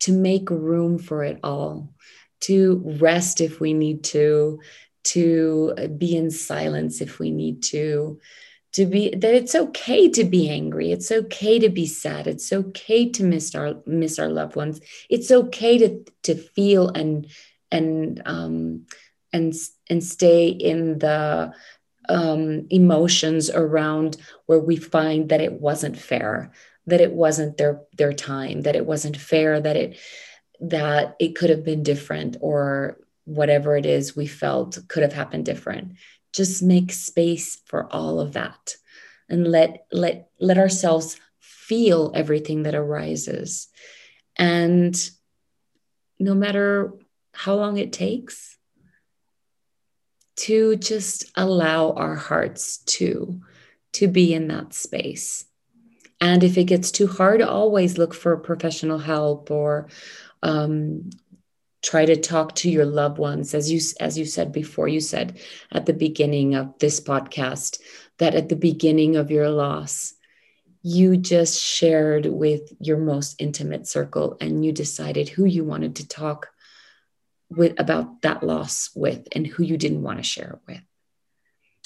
to 0.00 0.12
make 0.12 0.50
room 0.50 0.98
for 0.98 1.22
it 1.22 1.38
all 1.42 1.94
to 2.40 2.82
rest 3.00 3.40
if 3.40 3.60
we 3.60 3.72
need 3.72 4.04
to 4.04 4.60
to 5.04 5.74
be 5.96 6.16
in 6.16 6.30
silence 6.30 7.00
if 7.00 7.18
we 7.18 7.30
need 7.30 7.62
to 7.62 8.20
to 8.76 8.84
be 8.84 9.08
that 9.08 9.34
it's 9.34 9.54
okay 9.54 10.06
to 10.10 10.22
be 10.22 10.50
angry. 10.50 10.92
It's 10.92 11.10
okay 11.10 11.58
to 11.58 11.70
be 11.70 11.86
sad. 11.86 12.26
It's 12.26 12.52
okay 12.52 13.08
to 13.12 13.24
miss 13.24 13.54
our 13.54 13.76
miss 13.86 14.18
our 14.18 14.28
loved 14.28 14.54
ones. 14.54 14.80
It's 15.08 15.30
okay 15.30 15.78
to 15.78 16.04
to 16.24 16.34
feel 16.34 16.90
and 16.90 17.26
and 17.70 18.20
um 18.26 18.84
and 19.32 19.54
and 19.88 20.04
stay 20.04 20.48
in 20.48 20.98
the 20.98 21.54
um 22.10 22.66
emotions 22.68 23.48
around 23.48 24.18
where 24.44 24.60
we 24.60 24.76
find 24.76 25.30
that 25.30 25.40
it 25.40 25.54
wasn't 25.54 25.96
fair 25.98 26.52
that 26.86 27.00
it 27.00 27.12
wasn't 27.12 27.56
their 27.56 27.80
their 27.96 28.12
time 28.12 28.60
that 28.60 28.76
it 28.76 28.86
wasn't 28.86 29.16
fair 29.16 29.58
that 29.58 29.74
it 29.74 29.98
that 30.60 31.16
it 31.18 31.34
could 31.34 31.50
have 31.50 31.64
been 31.64 31.82
different 31.82 32.36
or 32.40 32.98
whatever 33.24 33.76
it 33.76 33.86
is 33.86 34.14
we 34.14 34.26
felt 34.26 34.78
could 34.86 35.02
have 35.02 35.12
happened 35.12 35.44
different 35.44 35.94
just 36.36 36.62
make 36.62 36.92
space 36.92 37.58
for 37.64 37.92
all 37.92 38.20
of 38.20 38.34
that 38.34 38.76
and 39.28 39.48
let 39.48 39.86
let 39.90 40.28
let 40.38 40.58
ourselves 40.58 41.18
feel 41.40 42.12
everything 42.14 42.62
that 42.64 42.74
arises. 42.74 43.68
And 44.36 44.94
no 46.18 46.34
matter 46.34 46.92
how 47.32 47.54
long 47.54 47.78
it 47.78 47.92
takes 47.92 48.56
to 50.36 50.76
just 50.76 51.30
allow 51.34 51.92
our 51.92 52.14
hearts 52.14 52.78
to 52.78 53.40
to 53.94 54.06
be 54.06 54.34
in 54.34 54.48
that 54.48 54.74
space. 54.74 55.46
And 56.20 56.44
if 56.44 56.56
it 56.58 56.64
gets 56.64 56.90
too 56.90 57.06
hard 57.06 57.42
always 57.42 57.98
look 57.98 58.14
for 58.14 58.36
professional 58.36 58.98
help 58.98 59.50
or 59.50 59.88
um, 60.42 61.10
try 61.86 62.04
to 62.04 62.16
talk 62.16 62.52
to 62.56 62.68
your 62.68 62.84
loved 62.84 63.16
ones 63.16 63.54
as 63.54 63.70
you 63.70 63.80
as 64.00 64.18
you 64.18 64.24
said 64.24 64.50
before 64.50 64.88
you 64.88 64.98
said 65.00 65.38
at 65.70 65.86
the 65.86 65.92
beginning 65.92 66.56
of 66.56 66.76
this 66.80 67.00
podcast 67.00 67.78
that 68.18 68.34
at 68.34 68.48
the 68.48 68.56
beginning 68.56 69.14
of 69.14 69.30
your 69.30 69.48
loss 69.48 70.14
you 70.82 71.16
just 71.16 71.62
shared 71.62 72.26
with 72.26 72.72
your 72.80 72.98
most 72.98 73.40
intimate 73.40 73.86
circle 73.86 74.36
and 74.40 74.64
you 74.64 74.72
decided 74.72 75.28
who 75.28 75.44
you 75.44 75.62
wanted 75.62 75.94
to 75.94 76.08
talk 76.08 76.48
with 77.50 77.78
about 77.78 78.22
that 78.22 78.42
loss 78.42 78.90
with 78.96 79.28
and 79.32 79.46
who 79.46 79.62
you 79.62 79.76
didn't 79.76 80.02
want 80.02 80.18
to 80.18 80.24
share 80.24 80.50
it 80.50 80.60
with. 80.66 80.82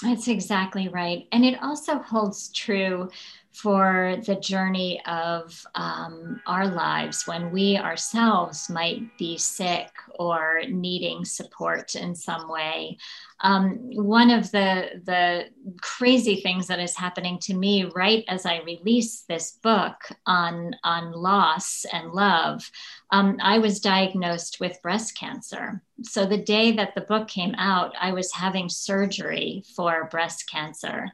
That's 0.02 0.28
exactly 0.28 0.88
right. 0.88 1.26
And 1.30 1.44
it 1.44 1.62
also 1.62 1.98
holds 1.98 2.50
true 2.52 3.10
for 3.52 4.16
the 4.26 4.36
journey 4.36 5.02
of 5.06 5.66
um, 5.74 6.40
our 6.46 6.68
lives 6.68 7.26
when 7.26 7.50
we 7.50 7.76
ourselves 7.76 8.70
might 8.70 9.16
be 9.18 9.36
sick 9.36 9.90
or 10.18 10.62
needing 10.68 11.24
support 11.24 11.96
in 11.96 12.14
some 12.14 12.48
way. 12.48 12.96
Um, 13.40 13.78
one 13.92 14.30
of 14.30 14.50
the 14.50 15.00
the 15.04 15.46
crazy 15.80 16.42
things 16.42 16.66
that 16.68 16.78
is 16.78 16.96
happening 16.96 17.38
to 17.40 17.54
me 17.54 17.84
right 17.84 18.24
as 18.28 18.46
I 18.46 18.60
release 18.60 19.22
this 19.22 19.52
book 19.62 19.96
on 20.26 20.76
on 20.84 21.12
loss 21.12 21.84
and 21.92 22.12
love, 22.12 22.70
um, 23.10 23.38
I 23.42 23.58
was 23.58 23.80
diagnosed 23.80 24.60
with 24.60 24.82
breast 24.82 25.16
cancer. 25.16 25.82
So 26.02 26.24
the 26.24 26.38
day 26.38 26.72
that 26.72 26.94
the 26.94 27.00
book 27.02 27.28
came 27.28 27.54
out, 27.56 27.94
I 28.00 28.12
was 28.12 28.32
having 28.32 28.68
surgery 28.68 29.64
for 29.74 30.08
breast 30.10 30.48
cancer. 30.50 31.10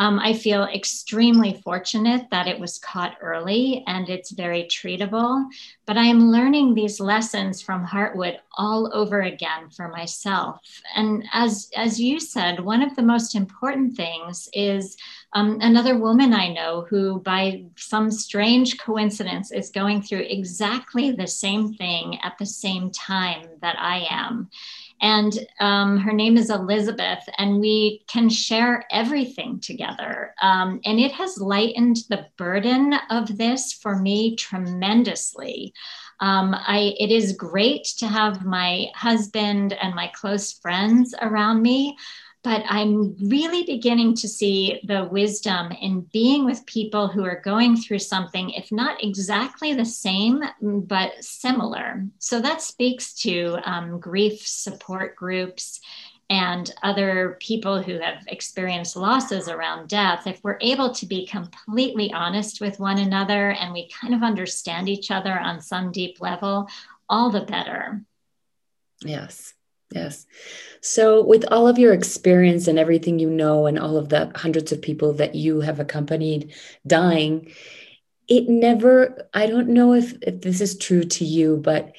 Um, 0.00 0.18
I 0.18 0.32
feel 0.32 0.64
extremely 0.64 1.60
fortunate 1.62 2.26
that 2.30 2.48
it 2.48 2.58
was 2.58 2.78
caught 2.78 3.18
early 3.20 3.84
and 3.86 4.08
it's 4.08 4.30
very 4.30 4.62
treatable. 4.64 5.44
But 5.84 5.98
I 5.98 6.04
am 6.04 6.30
learning 6.30 6.72
these 6.72 7.00
lessons 7.00 7.60
from 7.60 7.86
Heartwood 7.86 8.38
all 8.56 8.90
over 8.94 9.20
again 9.20 9.68
for 9.68 9.88
myself. 9.88 10.62
And 10.96 11.24
as, 11.34 11.68
as 11.76 12.00
you 12.00 12.18
said, 12.18 12.60
one 12.60 12.80
of 12.80 12.96
the 12.96 13.02
most 13.02 13.34
important 13.34 13.94
things 13.94 14.48
is 14.54 14.96
um, 15.34 15.58
another 15.60 15.98
woman 15.98 16.32
I 16.32 16.48
know 16.48 16.86
who, 16.88 17.20
by 17.20 17.64
some 17.76 18.10
strange 18.10 18.78
coincidence, 18.78 19.52
is 19.52 19.68
going 19.68 20.00
through 20.00 20.24
exactly 20.30 21.12
the 21.12 21.26
same 21.26 21.74
thing 21.74 22.18
at 22.22 22.38
the 22.38 22.46
same 22.46 22.90
time 22.90 23.48
that 23.60 23.76
I 23.78 24.06
am. 24.08 24.48
And 25.00 25.38
um, 25.60 25.98
her 25.98 26.12
name 26.12 26.36
is 26.36 26.50
Elizabeth, 26.50 27.20
and 27.38 27.60
we 27.60 28.04
can 28.08 28.28
share 28.28 28.84
everything 28.90 29.60
together. 29.60 30.34
Um, 30.42 30.80
and 30.84 31.00
it 31.00 31.12
has 31.12 31.38
lightened 31.38 31.98
the 32.08 32.26
burden 32.36 32.94
of 33.10 33.38
this 33.38 33.72
for 33.72 33.96
me 33.96 34.36
tremendously. 34.36 35.72
Um, 36.20 36.54
I, 36.54 36.94
it 36.98 37.10
is 37.10 37.32
great 37.32 37.84
to 37.98 38.06
have 38.06 38.44
my 38.44 38.86
husband 38.94 39.72
and 39.72 39.94
my 39.94 40.08
close 40.14 40.52
friends 40.52 41.14
around 41.22 41.62
me 41.62 41.96
but 42.42 42.62
I'm 42.66 43.16
really 43.28 43.64
beginning 43.64 44.16
to 44.16 44.28
see 44.28 44.80
the 44.84 45.04
wisdom 45.04 45.72
in 45.72 46.00
being 46.12 46.46
with 46.46 46.64
people 46.64 47.06
who 47.06 47.24
are 47.24 47.40
going 47.40 47.76
through 47.76 47.98
something, 47.98 48.50
if 48.50 48.72
not 48.72 49.04
exactly 49.04 49.74
the 49.74 49.84
same, 49.84 50.42
but 50.62 51.22
similar. 51.22 52.06
So 52.18 52.40
that 52.40 52.62
speaks 52.62 53.12
to 53.22 53.58
um, 53.64 54.00
grief 54.00 54.46
support 54.46 55.16
groups 55.16 55.80
and 56.30 56.72
other 56.82 57.36
people 57.40 57.82
who 57.82 57.98
have 57.98 58.22
experienced 58.28 58.96
losses 58.96 59.48
around 59.48 59.88
death. 59.88 60.26
If 60.26 60.40
we're 60.42 60.58
able 60.60 60.94
to 60.94 61.06
be 61.06 61.26
completely 61.26 62.12
honest 62.12 62.60
with 62.60 62.80
one 62.80 62.98
another 62.98 63.50
and 63.50 63.72
we 63.72 63.90
kind 64.00 64.14
of 64.14 64.22
understand 64.22 64.88
each 64.88 65.10
other 65.10 65.38
on 65.38 65.60
some 65.60 65.92
deep 65.92 66.20
level, 66.20 66.68
all 67.08 67.30
the 67.30 67.40
better. 67.40 68.02
Yes. 69.02 69.54
Yes. 69.92 70.26
So, 70.80 71.22
with 71.22 71.44
all 71.50 71.66
of 71.66 71.78
your 71.78 71.92
experience 71.92 72.68
and 72.68 72.78
everything 72.78 73.18
you 73.18 73.28
know, 73.28 73.66
and 73.66 73.78
all 73.78 73.96
of 73.96 74.08
the 74.08 74.30
hundreds 74.36 74.72
of 74.72 74.80
people 74.80 75.12
that 75.14 75.34
you 75.34 75.60
have 75.60 75.80
accompanied 75.80 76.54
dying, 76.86 77.52
it 78.28 78.48
never, 78.48 79.28
I 79.34 79.46
don't 79.46 79.68
know 79.68 79.94
if, 79.94 80.14
if 80.22 80.40
this 80.42 80.60
is 80.60 80.78
true 80.78 81.02
to 81.02 81.24
you, 81.24 81.56
but 81.56 81.92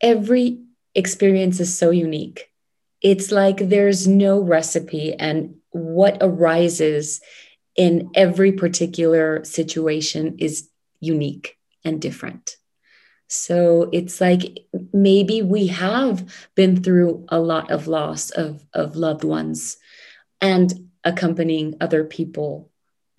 every 0.00 0.62
experience 0.94 1.58
is 1.58 1.76
so 1.76 1.90
unique. 1.90 2.48
It's 3.00 3.32
like 3.32 3.56
there's 3.56 4.06
no 4.06 4.38
recipe, 4.40 5.14
and 5.14 5.56
what 5.70 6.18
arises 6.20 7.20
in 7.74 8.10
every 8.14 8.52
particular 8.52 9.44
situation 9.44 10.36
is 10.38 10.68
unique 11.00 11.58
and 11.84 12.00
different. 12.00 12.56
So 13.32 13.88
it's 13.92 14.20
like 14.20 14.66
maybe 14.92 15.40
we 15.40 15.68
have 15.68 16.30
been 16.54 16.82
through 16.82 17.24
a 17.28 17.38
lot 17.38 17.70
of 17.70 17.88
loss 17.88 18.28
of, 18.30 18.62
of 18.74 18.94
loved 18.94 19.24
ones 19.24 19.78
and 20.42 20.90
accompanying 21.02 21.76
other 21.80 22.04
people 22.04 22.70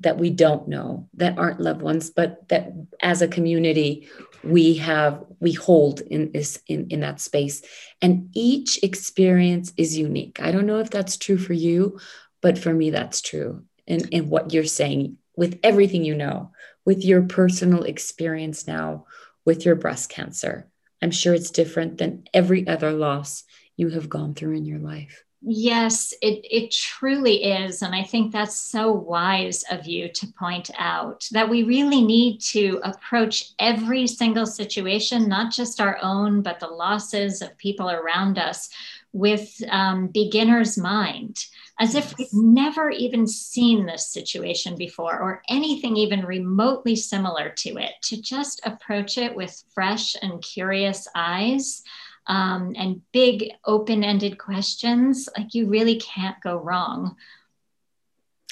that 0.02 0.20
we 0.20 0.30
don't 0.30 0.68
know 0.68 1.10
that 1.16 1.38
aren't 1.40 1.62
loved 1.62 1.82
ones 1.82 2.12
but 2.12 2.48
that 2.50 2.74
as 3.02 3.22
a 3.22 3.28
community 3.28 4.08
we 4.44 4.76
have 4.76 5.24
we 5.40 5.54
hold 5.54 6.02
in 6.02 6.32
this 6.32 6.60
in, 6.68 6.88
in 6.90 7.00
that 7.00 7.20
space. 7.20 7.64
And 8.00 8.30
each 8.34 8.84
experience 8.84 9.74
is 9.78 9.98
unique. 9.98 10.40
I 10.42 10.52
don't 10.52 10.68
know 10.68 10.80
if 10.80 10.92
that's 10.92 11.18
true 11.18 11.40
for 11.40 11.54
you 11.54 12.00
but 12.42 12.60
for 12.60 12.72
me 12.72 12.92
that's 12.92 13.20
true 13.20 13.64
and 13.88 14.08
in 14.10 14.30
what 14.30 14.54
you're 14.54 14.66
saying 14.66 15.18
with 15.36 15.60
everything 15.64 16.04
you 16.06 16.14
know 16.14 16.52
with 16.86 17.04
your 17.04 17.24
personal 17.24 17.82
experience 17.84 18.68
now 18.68 19.06
with 19.46 19.66
your 19.66 19.76
breast 19.76 20.10
cancer. 20.10 20.68
I'm 21.02 21.12
sure 21.12 21.34
it's 21.34 21.52
different 21.52 21.98
than 21.98 22.24
every 22.34 22.68
other 22.68 22.92
loss 22.92 23.44
you 23.76 23.90
have 23.90 24.10
gone 24.10 24.34
through 24.34 24.56
in 24.56 24.66
your 24.66 24.80
life. 24.80 25.24
Yes, 25.46 26.14
it, 26.22 26.46
it 26.50 26.72
truly 26.72 27.44
is. 27.44 27.82
And 27.82 27.94
I 27.94 28.04
think 28.04 28.32
that's 28.32 28.56
so 28.58 28.94
wise 28.94 29.66
of 29.70 29.86
you 29.86 30.08
to 30.08 30.28
point 30.40 30.72
out 30.78 31.28
that 31.32 31.50
we 31.50 31.64
really 31.64 32.02
need 32.02 32.40
to 32.52 32.80
approach 32.86 33.52
every 33.60 34.08
single 34.08 34.46
situation, 34.46 35.28
not 35.28 35.52
just 35.52 35.82
our 35.82 36.00
own, 36.02 36.42
but 36.42 36.62
the 36.62 36.68
losses 36.68 37.42
of 37.42 37.58
people 37.58 37.90
around 37.92 38.38
us, 38.38 38.70
with 39.12 39.62
um, 39.70 40.08
beginner's 40.08 40.78
mind 40.78 41.46
as 41.80 41.96
if 41.96 42.16
we've 42.18 42.34
never 42.34 42.90
even 42.90 43.26
seen 43.26 43.86
this 43.86 44.10
situation 44.10 44.76
before 44.76 45.20
or 45.20 45.42
anything 45.50 45.98
even 45.98 46.26
remotely 46.26 46.96
similar 46.96 47.50
to 47.50 47.78
it, 47.78 47.94
to 48.04 48.22
just 48.22 48.62
approach 48.66 49.18
it 49.18 49.36
with 49.36 49.64
fresh 49.74 50.16
and 50.22 50.42
curious 50.42 51.08
eyes 51.16 51.82
um, 52.28 52.74
and 52.78 53.02
big 53.12 53.52
open 53.66 54.04
ended 54.04 54.38
questions. 54.38 55.28
Like 55.38 55.54
you 55.54 55.68
really 55.68 56.00
can't 56.00 56.40
go 56.42 56.58
wrong. 56.58 57.16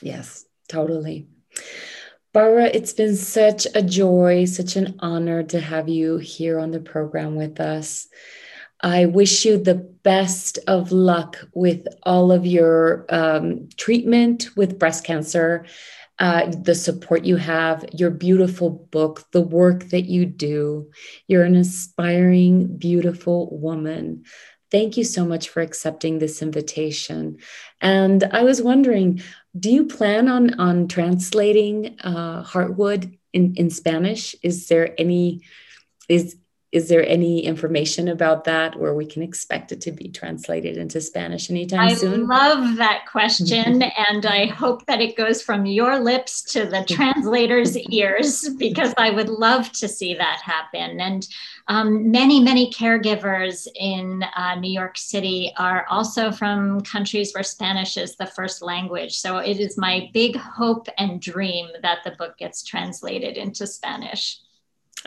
Yes, 0.02 0.46
totally. 0.68 1.28
Barbara, 2.34 2.66
it's 2.66 2.94
been 2.94 3.16
such 3.16 3.68
a 3.76 3.82
joy, 3.82 4.46
such 4.46 4.78
an 4.78 4.96
honor 5.00 5.44
to 5.44 5.60
have 5.60 5.90
you 5.90 6.18
here 6.18 6.60
on 6.60 6.72
the 6.72 6.80
program 6.80 7.36
with 7.36 7.60
us. 7.60 8.08
I 8.82 9.06
wish 9.06 9.46
you 9.46 9.58
the 9.58 9.76
best 9.76 10.58
of 10.68 10.92
luck 10.92 11.38
with 11.54 11.86
all 12.04 12.32
of 12.32 12.46
your 12.46 13.06
um, 13.10 13.70
treatment 13.78 14.50
with 14.56 14.80
breast 14.80 15.04
cancer, 15.04 15.66
uh, 16.20 16.50
the 16.50 16.76
support 16.76 17.24
you 17.26 17.36
have, 17.36 17.86
your 17.94 18.10
beautiful 18.10 18.70
book, 18.70 19.26
the 19.32 19.42
work 19.42 19.90
that 19.90 20.06
you 20.06 20.26
do. 20.26 20.90
You're 21.28 21.44
an 21.44 21.56
inspiring, 21.56 22.78
beautiful 22.78 23.56
woman. 23.58 24.24
Thank 24.72 24.98
you 24.98 25.04
so 25.04 25.26
much 25.26 25.50
for 25.50 25.62
accepting 25.62 26.20
this 26.20 26.42
invitation. 26.42 27.38
And 27.82 28.24
I 28.24 28.44
was 28.44 28.62
wondering, 28.62 29.22
do 29.60 29.70
you 29.70 29.86
plan 29.86 30.28
on 30.28 30.60
on 30.60 30.88
translating 30.88 31.98
uh, 32.00 32.44
Heartwood 32.44 33.18
in 33.34 33.54
in 33.56 33.70
Spanish? 33.70 34.34
Is 34.42 34.68
there 34.68 34.96
any 34.98 35.42
is 36.08 36.38
is 36.72 36.88
there 36.88 37.06
any 37.06 37.44
information 37.44 38.08
about 38.08 38.46
that 38.46 38.80
where 38.80 38.94
we 38.94 39.06
can 39.06 39.22
expect 39.22 39.74
it 39.74 39.82
to 39.82 39.92
be 39.92 40.08
translated 40.08 40.78
into 40.78 41.02
Spanish 41.02 41.50
anytime 41.50 41.82
I 41.82 41.94
soon? 41.94 42.32
I 42.32 42.54
love 42.54 42.78
that 42.78 43.06
question. 43.12 43.82
and 43.82 44.26
I 44.26 44.46
hope 44.46 44.86
that 44.86 45.02
it 45.02 45.18
goes 45.18 45.42
from 45.42 45.66
your 45.66 46.00
lips 46.00 46.42
to 46.54 46.66
the 46.66 46.86
translator's 46.88 47.78
ears 47.90 48.48
because 48.58 48.94
I 48.98 49.10
would 49.10 49.28
love 49.28 49.70
to 49.74 49.90
see 49.90 50.14
that 50.14 50.40
happen. 50.42 51.02
And 51.02 51.28
um, 51.68 52.10
many, 52.10 52.40
many 52.40 52.72
caregivers 52.72 53.68
in 53.76 54.24
uh, 54.38 54.56
New 54.56 54.72
York 54.72 54.98
City 54.98 55.52
are 55.58 55.86
also 55.90 56.32
from 56.32 56.80
countries 56.82 57.34
where 57.34 57.44
Spanish 57.44 57.98
is 57.98 58.16
the 58.16 58.28
first 58.28 58.62
language. 58.62 59.18
So 59.18 59.40
it 59.40 59.60
is 59.60 59.78
my 59.78 60.10
big 60.14 60.38
hope 60.38 60.88
and 60.98 61.22
dream 61.22 61.68
that 61.82 62.00
the 62.06 62.12
book 62.12 62.38
gets 62.38 62.64
translated 62.64 63.36
into 63.36 63.68
Spanish. 63.68 64.40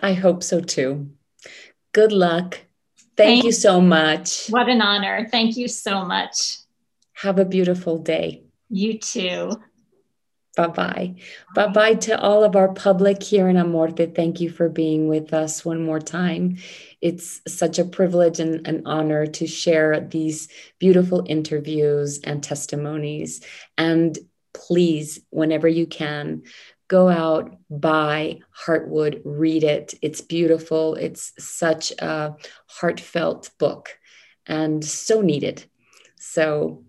I 0.02 0.12
hope 0.12 0.42
so 0.42 0.60
too. 0.60 1.08
Good 1.95 2.12
luck. 2.12 2.61
Thank, 3.16 3.16
Thank 3.16 3.45
you 3.45 3.53
so 3.53 3.80
much. 3.80 4.49
What 4.49 4.68
an 4.68 4.82
honor. 4.82 5.28
Thank 5.30 5.57
you 5.57 5.68
so 5.68 6.05
much. 6.05 6.59
Have 7.12 7.38
a 7.38 7.45
beautiful 7.45 7.99
day. 7.99 8.42
You 8.68 8.99
too. 8.99 9.53
Bye 10.57 10.66
bye. 10.66 11.14
Bye 11.55 11.68
bye 11.68 11.95
to 11.95 12.20
all 12.20 12.42
of 12.42 12.57
our 12.57 12.72
public 12.72 13.22
here 13.22 13.49
in 13.49 13.57
Amorte. 13.57 14.14
Thank 14.14 14.40
you 14.40 14.51
for 14.51 14.68
being 14.68 15.07
with 15.07 15.32
us 15.32 15.64
one 15.64 15.84
more 15.84 16.01
time. 16.01 16.59
It's 17.01 17.40
such 17.47 17.78
a 17.78 17.84
privilege 17.84 18.40
and 18.40 18.66
an 18.66 18.82
honor 18.86 19.26
to 19.26 19.47
share 19.47 20.01
these 20.01 20.49
beautiful 20.80 21.24
interviews 21.28 22.18
and 22.24 22.42
testimonies. 22.42 23.40
And 23.78 24.18
please, 24.53 25.20
whenever 25.30 25.68
you 25.68 25.86
can, 25.86 26.42
go 26.89 27.09
out, 27.09 27.57
buy 27.70 28.41
Heartwood, 28.66 29.22
read 29.24 29.64
it. 29.64 29.95
It's 30.03 30.20
beautiful. 30.20 30.95
It's 30.95 31.32
such 31.39 31.93
a 31.93 32.37
heartfelt 32.66 33.51
book 33.59 33.99
and 34.47 34.85
so 34.85 35.20
needed. 35.20 35.64
So 36.18 36.85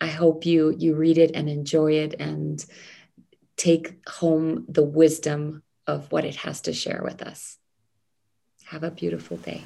I 0.00 0.08
hope 0.08 0.46
you 0.46 0.74
you 0.76 0.94
read 0.94 1.18
it 1.18 1.32
and 1.34 1.48
enjoy 1.48 1.92
it 1.92 2.14
and 2.18 2.64
take 3.56 3.98
home 4.08 4.64
the 4.68 4.82
wisdom 4.82 5.62
of 5.86 6.10
what 6.12 6.24
it 6.24 6.36
has 6.36 6.62
to 6.62 6.72
share 6.72 7.02
with 7.04 7.22
us. 7.22 7.58
Have 8.64 8.84
a 8.84 8.90
beautiful 8.90 9.36
day. 9.36 9.64